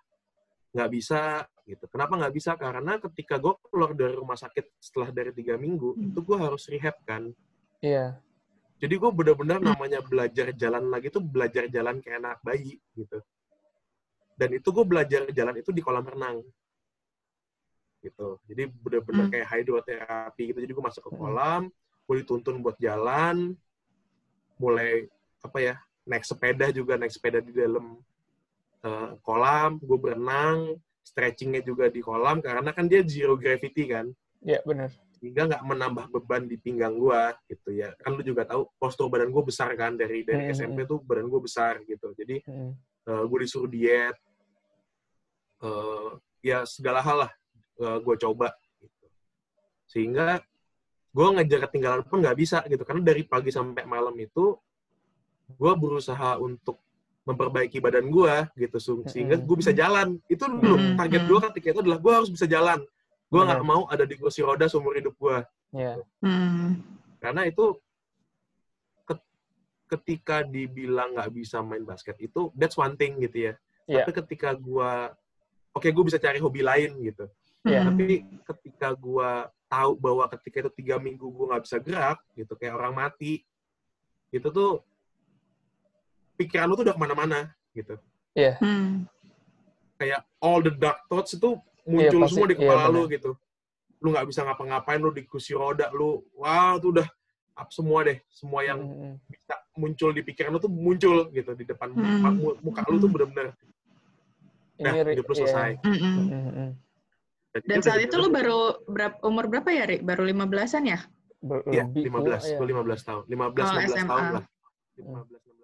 nggak 0.72 0.90
bisa 0.90 1.44
gitu. 1.64 1.84
Kenapa 1.88 2.16
nggak 2.16 2.34
bisa? 2.34 2.56
Karena 2.56 2.96
ketika 2.98 3.36
gue 3.38 3.54
keluar 3.68 3.92
dari 3.92 4.16
rumah 4.16 4.40
sakit 4.40 4.80
setelah 4.80 5.12
dari 5.12 5.32
tiga 5.36 5.60
minggu, 5.60 5.94
Hmm. 5.94 6.12
itu 6.12 6.20
gue 6.24 6.38
harus 6.40 6.64
rehab 6.72 6.96
kan. 7.04 7.28
Iya. 7.84 8.18
Jadi 8.78 8.94
gue 8.94 9.10
benar-benar 9.10 9.58
namanya 9.58 10.00
belajar 10.06 10.54
jalan 10.54 10.86
lagi 10.94 11.10
tuh 11.10 11.22
belajar 11.26 11.66
jalan 11.66 11.98
kayak 11.98 12.22
anak 12.22 12.40
bayi 12.46 12.78
gitu. 12.94 13.18
Dan 14.38 14.54
itu 14.54 14.70
gue 14.70 14.86
belajar 14.86 15.26
jalan 15.34 15.56
itu 15.58 15.74
di 15.74 15.82
kolam 15.82 16.06
renang. 16.06 16.46
Gitu. 18.06 18.38
Jadi 18.46 18.64
benar-benar 18.70 19.26
Hmm. 19.28 19.34
kayak 19.34 19.48
hidroterapi 19.50 20.44
gitu. 20.54 20.60
Jadi 20.62 20.72
gue 20.78 20.84
masuk 20.86 21.10
ke 21.10 21.12
Hmm. 21.12 21.22
kolam, 21.26 21.62
gue 22.06 22.16
dituntun 22.22 22.62
buat 22.62 22.78
jalan, 22.78 23.58
mulai 24.62 25.10
apa 25.42 25.58
ya 25.62 25.76
naik 26.06 26.26
sepeda 26.26 26.70
juga 26.74 26.98
naik 26.98 27.14
sepeda 27.14 27.42
di 27.42 27.54
dalam 27.54 27.98
eh, 28.86 29.12
kolam, 29.26 29.82
gue 29.82 29.98
berenang, 29.98 30.78
stretchingnya 31.02 31.66
juga 31.66 31.90
di 31.90 31.98
kolam 32.00 32.40
karena 32.40 32.70
kan 32.72 32.86
dia 32.86 33.02
zero 33.02 33.34
gravity 33.34 33.90
kan 33.90 34.06
Iya, 34.46 34.62
benar. 34.64 34.94
Sehingga 35.18 35.50
nggak 35.50 35.64
menambah 35.66 36.06
beban 36.10 36.46
di 36.46 36.56
pinggang 36.56 36.96
gua 36.96 37.34
gitu 37.46 37.74
ya. 37.74 37.92
Kan 38.00 38.14
lu 38.14 38.22
juga 38.22 38.46
tahu 38.46 38.70
postur 38.78 39.10
badan 39.10 39.30
gue 39.30 39.44
besar 39.44 39.74
kan 39.74 39.94
dari 39.94 40.22
dari 40.22 40.48
Hmm, 40.48 40.54
SMP 40.54 40.78
tuh 40.86 41.02
badan 41.02 41.26
gue 41.26 41.42
besar 41.42 41.82
gitu. 41.84 42.14
Jadi 42.14 42.42
Mm. 42.46 42.72
gue 43.08 43.40
disuruh 43.40 43.66
diet 43.66 44.14
eh, 45.64 46.10
ya 46.44 46.64
segala 46.64 47.02
hal 47.02 47.18
lah 47.26 47.32
gue 47.78 48.16
coba 48.18 48.54
gitu. 48.82 49.06
sehingga 49.88 50.42
gue 51.14 51.28
ngejar 51.34 51.70
ketinggalan 51.70 52.02
pun 52.06 52.22
nggak 52.22 52.38
bisa 52.38 52.62
gitu. 52.66 52.84
Karena 52.84 53.02
dari 53.06 53.24
pagi 53.24 53.50
sampai 53.50 53.86
malam 53.86 54.14
itu 54.18 54.54
gue 55.48 55.74
berusaha 55.74 56.38
untuk 56.38 56.78
memperbaiki 57.24 57.80
badan 57.80 58.08
gue 58.08 58.36
gitu 58.56 58.78
se- 58.78 59.08
sehingga 59.10 59.36
gue 59.36 59.58
bisa 59.58 59.72
jalan. 59.72 60.20
Itu 60.28 60.46
dulu 60.46 60.76
target 60.96 61.22
gue 61.26 61.40
ketika 61.52 61.68
itu 61.74 61.80
adalah 61.82 62.00
gue 62.00 62.14
harus 62.14 62.30
bisa 62.30 62.46
jalan 62.46 62.82
gue 63.28 63.42
nggak 63.44 63.60
Benar. 63.60 63.68
mau 63.68 63.84
ada 63.88 64.08
di 64.08 64.16
kursi 64.16 64.40
roda 64.40 64.66
seumur 64.66 64.96
hidup 64.96 65.16
gue 65.16 65.38
Iya. 65.76 66.00
Hmm. 66.24 66.80
karena 67.20 67.44
itu 67.44 67.76
ket- 69.04 69.28
ketika 69.92 70.42
dibilang 70.42 71.12
nggak 71.12 71.32
bisa 71.32 71.60
main 71.60 71.84
basket 71.84 72.16
itu 72.18 72.52
that's 72.56 72.80
one 72.80 72.96
thing 72.96 73.20
gitu 73.20 73.52
ya 73.52 73.54
Iya. 73.84 74.04
tapi 74.04 74.12
ketika 74.24 74.56
gua 74.56 75.12
oke 75.72 75.88
gue 75.88 76.04
bisa 76.08 76.16
cari 76.18 76.40
hobi 76.40 76.64
lain 76.64 76.96
gitu 77.04 77.28
Iya. 77.68 77.84
Hmm. 77.84 77.88
tapi 77.92 78.06
ketika 78.48 78.96
gua 78.96 79.30
tahu 79.68 80.00
bahwa 80.00 80.24
ketika 80.32 80.64
itu 80.64 80.72
tiga 80.80 80.96
minggu 80.96 81.28
gua 81.28 81.56
nggak 81.56 81.64
bisa 81.68 81.78
gerak 81.84 82.20
gitu 82.32 82.56
kayak 82.56 82.80
orang 82.80 82.96
mati 82.96 83.44
itu 84.32 84.48
tuh 84.48 84.80
pikiran 86.36 86.68
lu 86.68 86.80
tuh 86.80 86.86
udah 86.88 86.96
ke 86.96 87.02
mana-mana 87.02 87.40
gitu 87.76 88.00
Hmm. 88.62 89.04
kayak 89.98 90.22
all 90.40 90.62
the 90.62 90.70
dark 90.72 91.02
thoughts 91.10 91.34
itu 91.34 91.58
muncul 91.88 92.04
Iya, 92.14 92.22
pasti. 92.22 92.34
semua 92.36 92.48
di 92.48 92.54
Iya, 92.54 92.62
kepala 92.62 92.84
benar. 92.84 92.94
lu 92.94 93.02
gitu 93.08 93.32
lu 93.98 94.08
nggak 94.14 94.28
bisa 94.30 94.42
ngapa-ngapain 94.44 95.00
lu 95.00 95.10
di 95.10 95.24
kursi 95.24 95.52
roda 95.52 95.90
lu 95.90 96.22
wow 96.36 96.78
itu 96.78 96.94
udah 96.94 97.08
up 97.58 97.70
semua 97.72 98.06
deh 98.06 98.22
semua 98.30 98.62
yang 98.62 98.78
Mm-mm. 98.78 99.14
bisa 99.26 99.56
muncul 99.74 100.10
di 100.12 100.22
pikiran 100.22 100.54
lu 100.54 100.60
tuh 100.60 100.70
muncul 100.70 101.32
gitu 101.32 101.52
di 101.52 101.66
depan 101.66 101.90
Hmm. 101.90 102.22
muka, 102.22 102.30
mu- 102.30 102.58
muka 102.62 102.82
lu 102.86 102.98
tuh 102.98 103.10
bener-bener 103.10 103.48
nah 104.78 104.94
hidup 104.94 105.26
lu 105.26 105.34
iya. 105.34 105.40
selesai. 105.42 105.72
Mm-mm. 105.82 106.70
Dan, 107.50 107.62
Dan 107.66 107.80
saat 107.82 107.98
itu 107.98 108.14
lu 108.14 108.30
baru 108.30 108.86
berapa, 108.86 109.18
umur 109.26 109.50
berapa 109.50 109.66
ya, 109.74 109.90
Rik? 109.90 110.06
Baru 110.06 110.22
15-an 110.22 110.84
ya? 110.86 111.00
Ber- 111.42 111.66
Iya, 111.66 111.90
lebih 111.90 112.14
15, 112.14 112.22
tua, 112.38 112.54
ya. 112.54 112.58
gue 112.62 112.68
15 112.70 113.02
tahun. 113.02 113.24
15, 113.26 113.66
Oh, 113.66 113.74
16 113.74 113.90
SMA. 113.90 114.06
tahun 114.06 114.26
lah. 114.30 114.44
15, 114.94 115.02
16 115.02 115.42
tahun. 115.42 115.57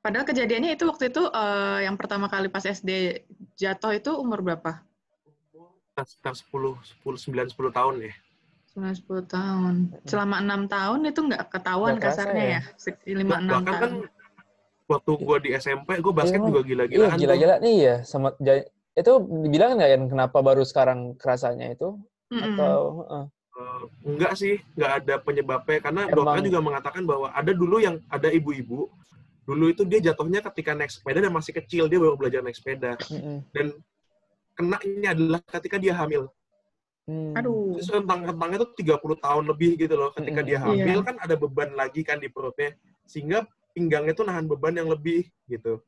Padahal 0.00 0.24
kejadiannya 0.24 0.72
itu 0.72 0.88
waktu 0.88 1.12
itu 1.12 1.22
eh, 1.22 1.78
yang 1.84 2.00
pertama 2.00 2.24
kali 2.26 2.48
pas 2.48 2.64
SD 2.64 3.20
jatuh 3.54 3.92
itu 3.92 4.10
umur 4.16 4.40
berapa? 4.40 4.80
Sekitar 6.00 6.32
10, 6.32 6.80
10, 7.04 7.20
9, 7.36 7.52
10 7.52 7.76
tahun 7.76 7.94
ya. 8.08 8.14
9-10 8.72 9.28
tahun. 9.28 9.74
Selama 10.08 10.40
enam 10.40 10.64
tahun 10.64 11.04
itu 11.04 11.20
nggak 11.20 11.52
ketahuan 11.52 12.00
kerasa 12.00 12.24
kasarnya 12.24 12.44
ya? 12.48 12.60
ya? 12.64 13.20
5-6 13.20 13.52
Bahkan 13.52 13.64
kan 13.68 13.76
tahun. 13.76 13.92
waktu 14.88 15.10
gue 15.20 15.36
di 15.44 15.50
SMP, 15.54 15.88
gue 16.00 16.12
basket 16.16 16.40
Iya, 16.40 16.48
juga 16.48 16.60
Iya, 16.60 16.68
gila-gilaan. 16.72 17.10
tuh. 17.12 17.20
gila-gila 17.20 17.54
nih 17.60 17.76
ya. 17.76 17.96
Sama, 18.08 18.28
itu 18.96 19.12
dibilang 19.44 19.76
nggak 19.76 19.90
kan 19.92 20.02
kenapa 20.08 20.38
baru 20.40 20.62
sekarang 20.64 21.12
kerasanya 21.20 21.76
itu? 21.76 22.00
Mm-mm. 22.32 22.56
Atau, 22.56 22.80
heeh. 23.04 23.24
Eh, 23.50 23.82
enggak 24.08 24.32
sih, 24.32 24.54
enggak 24.72 24.92
ada 25.04 25.14
penyebabnya. 25.20 25.78
Karena 25.84 26.02
Emang- 26.08 26.16
dokter 26.16 26.40
juga 26.48 26.60
mengatakan 26.64 27.02
bahwa 27.04 27.28
ada 27.28 27.52
dulu 27.52 27.76
yang 27.76 28.00
ada 28.08 28.32
ibu-ibu, 28.32 28.88
dulu 29.44 29.72
itu 29.72 29.82
dia 29.88 30.12
jatuhnya 30.12 30.40
ketika 30.52 30.76
naik 30.76 30.92
sepeda 30.92 31.18
dan 31.24 31.32
masih 31.32 31.52
kecil, 31.56 31.88
dia 31.90 31.98
baru 31.98 32.14
belajar 32.14 32.40
naik 32.44 32.56
sepeda. 32.56 32.94
Mm-mm. 33.10 33.42
Dan 33.50 33.66
kenanya 34.54 35.16
adalah 35.16 35.40
ketika 35.58 35.76
dia 35.80 35.96
hamil. 35.96 36.28
Hmm. 37.08 37.34
Aduh. 37.34 37.74
Terus 37.80 37.90
rentang-rentangnya 37.90 38.58
tuh 38.62 38.70
30 38.76 39.18
tahun 39.18 39.44
lebih 39.50 39.70
gitu 39.80 39.94
loh. 39.98 40.10
Ketika 40.14 40.40
dia 40.44 40.62
Mm-mm. 40.62 40.78
hamil 40.78 40.98
Iya. 41.00 41.06
kan 41.06 41.16
ada 41.18 41.34
beban 41.34 41.70
lagi 41.74 42.06
kan 42.06 42.20
di 42.22 42.28
perutnya. 42.30 42.76
Sehingga 43.08 43.48
pinggangnya 43.74 44.14
tuh 44.14 44.26
nahan 44.28 44.46
beban 44.46 44.76
yang 44.76 44.86
lebih 44.86 45.26
gitu. 45.50 45.82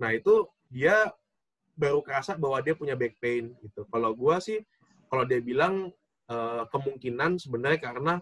Nah 0.00 0.12
itu 0.12 0.48
dia 0.68 1.12
baru 1.78 2.04
kerasa 2.04 2.36
bahwa 2.36 2.60
dia 2.60 2.76
punya 2.76 2.92
back 2.98 3.16
pain 3.22 3.56
gitu. 3.64 3.88
Kalau 3.88 4.12
gua 4.12 4.36
sih, 4.42 4.60
kalau 5.08 5.24
dia 5.24 5.40
bilang 5.40 5.88
eh, 6.28 6.62
kemungkinan 6.68 7.40
sebenarnya 7.40 7.80
karena 7.80 8.12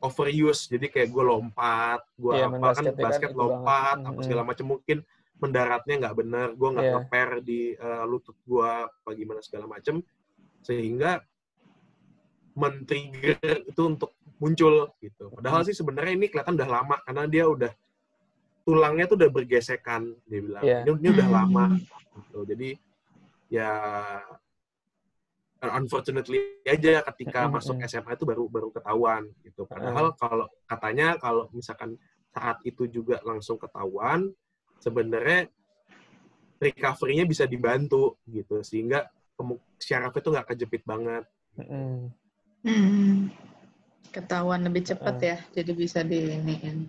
overuse. 0.00 0.66
Jadi 0.66 0.88
kayak 0.88 1.08
gue 1.08 1.24
lompat, 1.24 2.00
gue 2.16 2.32
main 2.32 2.60
apa 2.60 2.72
kan 2.72 2.84
kan 2.88 2.96
basket 2.96 3.30
itu 3.30 3.38
lompat, 3.38 3.96
banget. 4.00 4.08
apa 4.08 4.20
segala 4.24 4.42
macam 4.44 4.66
mungkin 4.76 4.98
mendaratnya 5.40 5.94
nggak 6.04 6.16
bener, 6.20 6.48
gue 6.52 6.68
nggak 6.68 6.84
Iya. 6.84 6.94
ngeper 7.00 7.28
di 7.40 7.60
eh, 7.72 8.04
lutut 8.04 8.36
gue, 8.44 8.72
apa 8.88 9.10
gimana 9.14 9.40
segala 9.40 9.64
macam, 9.64 10.04
sehingga 10.60 11.20
men-trigger 12.52 13.38
itu 13.64 13.82
untuk 13.86 14.10
muncul 14.36 14.92
gitu. 15.00 15.28
Padahal 15.32 15.64
sih 15.64 15.72
sebenarnya 15.72 16.12
ini 16.16 16.26
kelihatan 16.28 16.56
udah 16.56 16.68
lama 16.68 16.96
karena 17.04 17.24
dia 17.24 17.44
udah 17.46 17.72
tulangnya 18.60 19.08
tuh 19.08 19.16
udah 19.16 19.30
bergesekan 19.32 20.12
dia 20.28 20.40
bilang 20.40 20.62
Iya. 20.64 20.84
ini, 20.84 20.90
ini 21.00 21.08
udah 21.12 21.28
Hmm. 21.28 21.36
lama 21.40 21.64
gitu. 22.10 22.38
jadi 22.44 22.68
ya 23.48 23.72
unfortunately 25.68 26.40
aja 26.64 27.04
ketika 27.12 27.44
masuk 27.52 27.76
SMA 27.84 28.16
itu 28.16 28.24
baru 28.24 28.48
baru 28.48 28.68
ketahuan 28.72 29.28
gitu. 29.44 29.68
Padahal 29.68 30.16
kalau 30.16 30.48
katanya 30.64 31.20
kalau 31.20 31.52
misalkan 31.52 32.00
saat 32.32 32.56
itu 32.64 32.88
juga 32.88 33.20
langsung 33.20 33.60
ketahuan 33.60 34.32
sebenarnya 34.80 35.52
recovery-nya 36.56 37.28
bisa 37.28 37.44
dibantu 37.44 38.16
gitu. 38.24 38.64
Sehingga 38.64 39.04
syarafnya 39.76 40.20
itu 40.24 40.30
nggak 40.32 40.48
kejepit 40.56 40.82
banget. 40.88 41.24
Hmm. 41.60 42.08
Ketahuan 44.10 44.64
lebih 44.64 44.84
cepat 44.88 45.16
ya, 45.20 45.36
jadi 45.52 45.72
bisa 45.76 46.00
diiniin. 46.00 46.88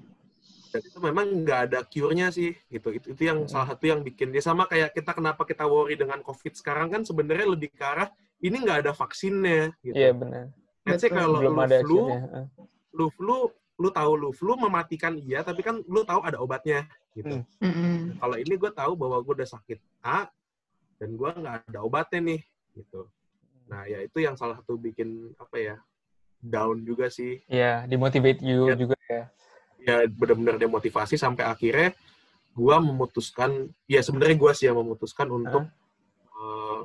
dan 0.71 0.87
itu 0.87 1.03
memang 1.03 1.43
nggak 1.43 1.59
ada 1.67 1.79
cure-nya 1.83 2.31
sih 2.31 2.55
gitu. 2.71 2.95
Itu 2.95 3.11
itu 3.11 3.21
yang 3.27 3.43
salah 3.43 3.75
satu 3.75 3.91
yang 3.91 4.07
bikin 4.07 4.31
dia 4.31 4.39
sama 4.39 4.63
kayak 4.71 4.95
kita 4.95 5.11
kenapa 5.11 5.43
kita 5.43 5.67
worry 5.67 5.99
dengan 5.99 6.23
covid 6.23 6.55
sekarang 6.55 6.87
kan 6.87 7.03
sebenarnya 7.03 7.51
lebih 7.51 7.75
ke 7.75 7.83
arah 7.83 8.07
ini 8.41 8.55
nggak 8.57 8.77
ada 8.83 8.91
vaksinnya 8.91 9.71
gitu 9.81 9.95
Iya 9.95 10.11
benar. 10.11 10.45
Let's 10.81 10.99
say 10.99 11.09
kalau 11.09 11.39
Belum 11.39 11.53
lu 11.53 11.61
ada 11.61 11.77
flu. 11.79 11.97
Heeh. 12.09 12.45
lu 12.91 13.05
flu 13.13 13.37
lu 13.77 13.89
tahu 13.89 14.11
lu 14.13 14.29
flu 14.29 14.53
mematikan 14.55 15.15
iya 15.15 15.41
tapi 15.41 15.61
kan 15.61 15.79
lu 15.85 16.03
tahu 16.03 16.21
ada 16.21 16.37
obatnya 16.37 16.85
gitu 17.13 17.41
Hmm. 17.57 17.65
Mm-mm. 17.65 18.19
kalau 18.19 18.35
ini 18.35 18.53
gue 18.53 18.71
tahu 18.71 18.93
bahwa 18.93 19.17
gue 19.19 19.33
udah 19.35 19.49
sakit 19.49 19.79
A 20.01 20.27
dan 20.95 21.09
gue 21.11 21.29
nggak 21.29 21.55
ada 21.65 21.79
obatnya 21.81 22.19
nih 22.21 22.41
gitu 22.73 23.09
nah 23.65 23.83
ya 23.83 23.99
itu 23.99 24.19
yang 24.19 24.35
salah 24.35 24.59
satu 24.59 24.75
bikin 24.75 25.31
apa 25.35 25.55
ya 25.55 25.75
down 26.37 26.83
juga 26.83 27.07
sih 27.07 27.41
Iya, 27.47 27.85
dimotivate 27.85 28.41
you 28.41 28.69
Iya. 28.69 28.75
juga 28.75 28.95
ya. 29.07 29.23
ya 29.81 29.95
benar-benar 30.07 30.55
demotivasi 30.55 31.15
sampai 31.15 31.47
akhirnya 31.47 31.89
gue 32.51 32.75
memutuskan 32.77 33.65
ya 33.87 34.03
sebenarnya 34.03 34.35
gue 34.35 34.51
sih 34.51 34.65
yang 34.67 34.77
memutuskan 34.77 35.25
untuk 35.27 35.63
eh, 36.31 36.79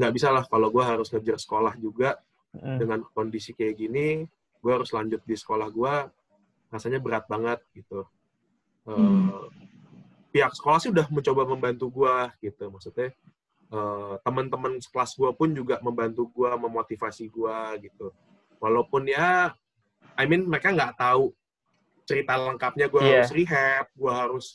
nggak 0.00 0.12
bisa 0.16 0.32
lah 0.32 0.48
kalau 0.48 0.72
gue 0.72 0.80
harus 0.80 1.12
ngejar 1.12 1.36
sekolah 1.36 1.76
juga 1.76 2.16
Mm. 2.50 2.78
dengan 2.82 2.98
kondisi 3.14 3.54
kayak 3.54 3.78
gini 3.78 4.26
gue 4.58 4.72
harus 4.74 4.90
lanjut 4.90 5.22
di 5.22 5.38
sekolah 5.38 5.70
gue 5.70 5.94
rasanya 6.66 6.98
berat 6.98 7.22
banget 7.24 7.62
gitu 7.70 8.02
Hmm. 8.82 9.46
pihak 10.30 10.50
sekolah 10.50 10.82
sih 10.82 10.90
udah 10.90 11.06
mencoba 11.12 11.46
membantu 11.46 11.86
gue 11.92 12.16
gitu 12.42 12.66
maksudnya 12.66 13.14
eh, 13.70 14.14
teman-teman 14.26 14.82
sekelas 14.82 15.14
gue 15.14 15.30
pun 15.30 15.46
juga 15.54 15.78
membantu 15.78 16.26
gue 16.26 16.50
memotivasi 16.58 17.30
gue 17.30 17.58
gitu 17.86 18.10
walaupun 18.58 19.06
ya 19.06 19.54
I 20.18 20.26
mean 20.26 20.42
mereka 20.42 20.74
nggak 20.74 20.98
tahu 20.98 21.30
cerita 22.02 22.34
lengkapnya 22.34 22.90
gue 22.90 22.98
Iya. 22.98 23.22
harus 23.22 23.30
rehab 23.30 23.86
gue 23.94 24.10
harus 24.10 24.46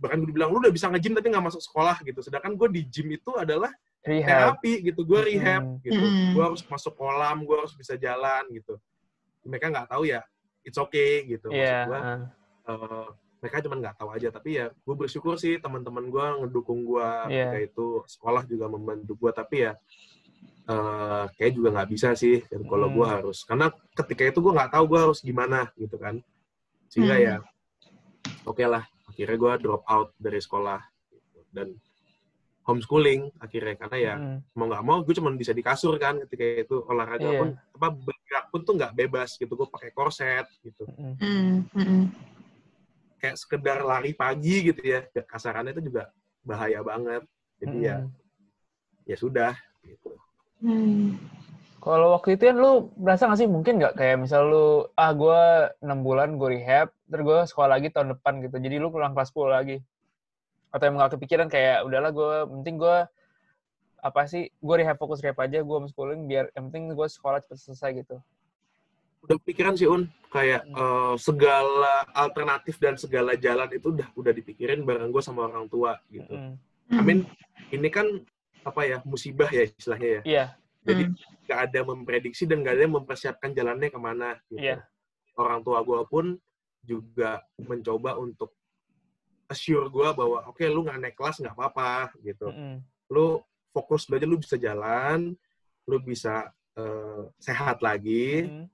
bahkan 0.00 0.16
gue 0.16 0.32
bilang 0.32 0.48
lu 0.48 0.64
udah 0.64 0.72
bisa 0.72 0.88
nge-gym 0.88 1.12
tapi 1.12 1.28
nggak 1.28 1.44
masuk 1.44 1.60
sekolah 1.60 2.00
gitu 2.08 2.24
sedangkan 2.24 2.56
gue 2.56 2.68
di 2.72 2.88
gym 2.88 3.12
itu 3.12 3.36
adalah 3.36 3.68
Rehab. 4.00 4.56
terapi 4.56 4.72
gitu 4.82 5.00
gue 5.02 5.20
rehab 5.22 5.62
Mm. 5.62 5.76
gitu 5.82 6.00
gue 6.32 6.42
harus 6.42 6.62
masuk 6.64 6.94
kolam 6.94 7.42
gue 7.42 7.56
harus 7.56 7.74
bisa 7.74 7.94
jalan 7.94 8.44
gitu 8.48 8.80
mereka 9.42 9.68
nggak 9.68 9.88
tahu 9.88 10.04
ya 10.04 10.24
it's 10.60 10.76
okay 10.76 11.24
gitu 11.26 11.48
maksud 11.48 11.60
Iya. 11.60 11.80
gue 11.84 11.98
heeh. 11.98 12.20
eh, 12.66 13.06
mereka 13.40 13.56
cuma 13.60 13.76
nggak 13.76 13.96
tahu 13.96 14.08
aja 14.10 14.28
tapi 14.30 14.50
ya 14.54 14.66
gue 14.70 14.94
bersyukur 14.94 15.34
sih 15.34 15.56
teman-teman 15.56 16.06
gue 16.06 16.24
ngedukung 16.40 16.84
gue 16.84 17.08
Iya. 17.28 17.52
ketika 17.52 17.58
itu 17.62 17.86
sekolah 18.06 18.42
juga 18.44 18.66
membantu 18.66 19.12
gue 19.16 19.30
tapi 19.30 19.56
ya 19.64 19.72
eh 20.64 21.24
kayak 21.34 21.52
juga 21.52 21.68
nggak 21.72 21.88
bisa 21.90 22.08
sih 22.14 22.40
dan 22.46 22.62
kalau 22.62 22.86
Hmm. 22.86 22.96
gue 22.96 23.06
harus 23.10 23.38
karena 23.42 23.66
ketika 23.94 24.22
itu 24.24 24.38
gue 24.38 24.52
nggak 24.54 24.70
tahu 24.70 24.84
gue 24.86 25.00
harus 25.02 25.18
gimana 25.20 25.68
gitu 25.74 25.96
kan 25.96 26.20
sehingga 26.86 27.16
Hmm. 27.16 27.24
ya 27.26 27.34
oke 28.44 28.64
lah 28.64 28.84
akhirnya 29.04 29.36
gue 29.36 29.52
drop 29.60 29.82
out 29.84 30.14
dari 30.16 30.38
sekolah 30.38 30.78
gitu. 31.10 31.40
dan 31.50 31.68
homeschooling 32.70 33.34
akhirnya 33.36 33.74
karena 33.74 33.96
ya 33.98 34.14
Mm. 34.14 34.38
mau 34.54 34.66
nggak 34.70 34.84
mau 34.86 34.98
gue 35.02 35.14
cuma 35.14 35.34
bisa 35.34 35.50
di 35.50 35.60
kasur 35.60 35.98
kan 35.98 36.22
ketika 36.24 36.44
itu 36.62 36.76
olahraga 36.86 37.26
Iya. 37.26 37.38
pun 37.42 37.48
apa 37.74 37.88
bergerak 37.90 38.44
pun 38.48 38.60
tuh 38.62 38.74
nggak 38.78 38.92
bebas 38.94 39.34
gitu 39.34 39.52
gue 39.52 39.68
pakai 39.68 39.90
korset 39.90 40.46
gitu 40.62 40.86
Mm. 40.94 41.14
Mm, 41.18 41.52
mm-mm. 41.74 42.02
kayak 43.18 43.36
sekedar 43.36 43.82
lari 43.82 44.14
pagi 44.14 44.70
gitu 44.70 44.80
ya 44.80 45.02
kasarannya 45.26 45.74
itu 45.74 45.90
juga 45.90 46.08
bahaya 46.40 46.80
banget 46.80 47.22
jadi 47.58 47.76
ya 47.76 47.96
Mm. 48.00 48.10
ya 49.04 49.16
sudah 49.18 49.52
gitu 49.82 50.14
Hmm. 50.60 51.16
Kalau 51.80 52.12
waktu 52.12 52.36
itu 52.36 52.44
kan 52.44 52.60
lu 52.60 52.92
berasa 52.92 53.24
gak 53.24 53.40
sih 53.40 53.48
mungkin 53.48 53.80
nggak 53.80 53.96
kayak 53.96 54.20
misal 54.20 54.44
lu 54.44 54.68
ah 54.92 55.08
gue 55.16 55.40
enam 55.80 56.04
bulan 56.04 56.36
gue 56.36 56.52
rehab, 56.52 56.92
terus 57.08 57.24
gue 57.24 57.38
sekolah 57.48 57.80
lagi 57.80 57.88
tahun 57.88 58.12
depan 58.12 58.44
gitu. 58.44 58.60
Jadi 58.60 58.76
lu 58.76 58.92
pulang 58.92 59.16
kelas 59.16 59.32
10 59.32 59.48
lagi. 59.48 59.80
Atau 60.70 60.84
emang 60.86 61.02
gak 61.02 61.18
kepikiran 61.18 61.46
kayak 61.46 61.82
udahlah 61.82 62.10
gue 62.10 62.34
penting 62.58 62.78
gue 62.78 62.96
apa 64.00 64.20
sih 64.24 64.48
gue 64.48 64.74
rehab 64.76 64.96
fokus 64.96 65.20
rehab 65.20 65.36
aja 65.38 65.60
gue 65.60 65.76
homeschooling 65.76 66.24
biar 66.24 66.48
yang 66.54 66.72
penting 66.72 66.88
gue 66.90 67.04
sekolah 67.06 67.44
cepet 67.44 67.58
selesai 67.60 67.90
gitu. 67.98 68.16
udah 69.20 69.36
pikiran 69.36 69.76
sih 69.76 69.84
un 69.84 70.08
kayak 70.32 70.64
eh, 70.64 71.14
segala 71.20 72.08
alternatif 72.16 72.80
dan 72.80 72.96
segala 72.96 73.36
jalan 73.36 73.68
itu 73.68 73.92
udah 73.92 74.08
udah 74.16 74.32
dipikirin 74.32 74.80
bareng 74.80 75.12
gue 75.12 75.20
sama 75.20 75.44
orang 75.44 75.68
tua 75.68 76.00
gitu 76.08 76.32
Mm. 76.32 76.56
I 76.90 77.02
mean 77.04 77.20
ini 77.70 77.86
kan 77.86 78.08
apa 78.62 78.82
ya 78.82 78.98
musibah 79.04 79.46
ya 79.46 79.62
istilahnya 79.62 80.08
ya 80.08 80.22
Iya, 80.24 80.44
jadi 80.82 81.02
Hmm. 81.06 81.14
nggak 81.44 81.60
ada 81.68 81.80
memprediksi 81.84 82.48
dan 82.48 82.64
nggak 82.64 82.74
ada 82.74 82.82
yang 82.82 82.96
mempersiapkan 82.96 83.50
jalannya 83.52 83.88
ke 83.92 84.00
mana 84.00 84.40
gitu. 84.48 84.58
Iya. 84.58 84.82
orang 85.36 85.60
tua 85.60 85.78
gue 85.80 86.00
pun 86.08 86.24
juga 86.82 87.44
mencoba 87.60 88.16
untuk 88.16 88.56
assure 89.50 89.90
gue 89.90 90.08
bahwa 90.14 90.46
oke 90.46 90.62
lu 90.64 90.86
nggak 90.86 90.98
naik 91.02 91.16
kelas 91.18 91.42
nggak 91.42 91.56
apa-apa 91.58 92.14
gitu 92.22 92.48
Mm-mm. 92.54 92.78
lu 93.10 93.42
fokus 93.74 94.06
belajar 94.06 94.30
lu 94.30 94.38
bisa 94.38 94.54
jalan 94.54 95.34
lu 95.84 95.96
bisa 95.98 96.46
eh, 96.78 97.22
sehat 97.42 97.82
lagi 97.82 98.46
Mm-mm. 98.46 98.64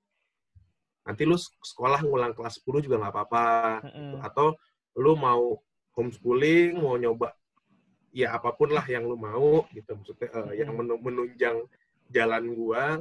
nanti 1.03 1.23
lu 1.25 1.35
sekolah 1.41 2.05
ngulang 2.05 2.37
kelas 2.37 2.61
10 2.61 2.85
juga 2.85 3.01
nggak 3.01 3.15
apa-apa 3.17 3.47
Mm-mm. 3.89 4.21
atau 4.21 4.53
lu 5.01 5.17
mau 5.17 5.57
homeschooling 5.97 6.77
mau 6.77 7.01
nyoba 7.01 7.33
ya 8.13 8.37
apa 8.37 8.53
pun 8.53 8.69
lah 8.73 8.85
yang 8.85 9.09
lu 9.09 9.17
mau 9.17 9.65
gitu 9.73 9.97
maksudnya 9.97 10.29
eh, 10.29 10.61
yang 10.61 10.77
menu- 10.77 11.01
menunjang 11.01 11.57
jalan 12.13 12.45
gua 12.53 13.01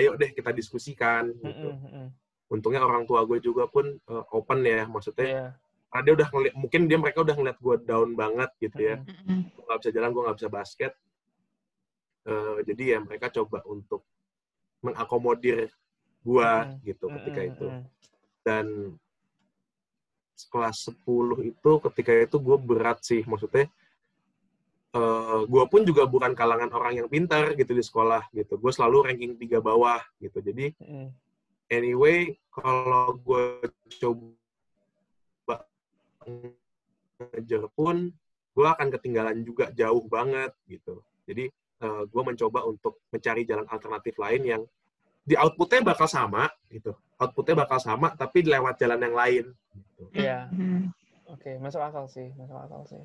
ayo 0.00 0.16
deh 0.16 0.32
kita 0.32 0.50
diskusikan 0.56 1.28
gitu 1.36 1.68
Mm-mm. 1.68 1.84
Mm-mm. 1.84 2.06
untungnya 2.48 2.80
orang 2.80 3.04
tua 3.04 3.24
gue 3.28 3.40
juga 3.40 3.68
pun 3.68 3.92
eh, 3.92 4.24
open 4.32 4.58
ya 4.64 4.88
maksudnya 4.88 5.26
Iya. 5.28 5.46
Karena 5.92 6.04
dia 6.08 6.14
udah 6.16 6.28
ngeliat 6.32 6.54
mungkin 6.56 6.80
dia 6.88 6.96
mereka 6.96 7.20
udah 7.20 7.36
ngeliat 7.36 7.58
gue 7.60 7.76
down 7.84 8.16
banget 8.16 8.50
gitu 8.56 8.80
ya. 8.80 8.96
Gue 9.28 9.62
nggak 9.68 9.78
bisa 9.84 9.90
jalan 9.92 10.10
gue 10.16 10.22
nggak 10.24 10.38
bisa 10.40 10.48
basket. 10.48 10.92
Eh, 12.24 12.58
jadi 12.64 12.82
ya 12.96 12.98
mereka 13.04 13.28
coba 13.28 13.60
untuk 13.68 14.00
mengakomodir 14.80 15.68
gua 16.24 16.64
Mm-mm. 16.64 16.80
gitu 16.88 17.06
ketika 17.20 17.40
itu. 17.44 17.66
Dan 18.40 18.96
kelas 20.48 20.88
10 20.88 21.52
itu 21.54 21.70
ketika 21.92 22.12
itu 22.24 22.36
gue 22.40 22.56
berat 22.56 22.98
sih 23.04 23.22
maksudnya 23.28 23.68
eh 24.92 25.40
gue 25.48 25.64
pun 25.70 25.86
juga 25.88 26.04
bukan 26.04 26.36
kalangan 26.36 26.68
orang 26.72 27.04
yang 27.04 27.08
pintar 27.12 27.52
gitu 27.52 27.76
di 27.76 27.84
sekolah 27.84 28.32
gitu. 28.32 28.56
Gue 28.56 28.72
selalu 28.72 29.12
ranking 29.12 29.36
tiga 29.36 29.60
bawah 29.60 30.00
gitu. 30.24 30.40
Jadi 30.40 30.72
anyway 31.68 32.32
kalau 32.48 33.20
gue 33.20 33.44
coba 34.00 34.40
ngejar 37.18 37.64
pun 37.72 38.10
gue 38.52 38.66
akan 38.68 38.88
ketinggalan 38.92 39.40
juga 39.46 39.72
jauh 39.72 40.04
banget 40.06 40.52
gitu 40.68 41.00
jadi 41.24 41.48
gue 41.82 42.22
mencoba 42.22 42.62
untuk 42.62 43.02
mencari 43.10 43.42
jalan 43.42 43.66
alternatif 43.66 44.14
lain 44.14 44.42
yang 44.46 44.62
di 45.22 45.34
outputnya 45.34 45.82
bakal 45.82 46.06
sama 46.06 46.46
gitu 46.70 46.94
outputnya 47.18 47.66
bakal 47.66 47.78
sama 47.78 48.14
tapi 48.14 48.42
lewat 48.42 48.74
jalan 48.78 49.02
yang 49.02 49.14
lain 49.14 49.44
gitu. 49.74 50.02
Iya. 50.14 50.50
Hmm. 50.50 50.90
Oke, 51.30 51.56
masuk 51.56 51.80
akal 51.80 52.04
sih, 52.10 52.28
masuk 52.36 52.58
akal 52.58 52.82
sih. 52.84 53.02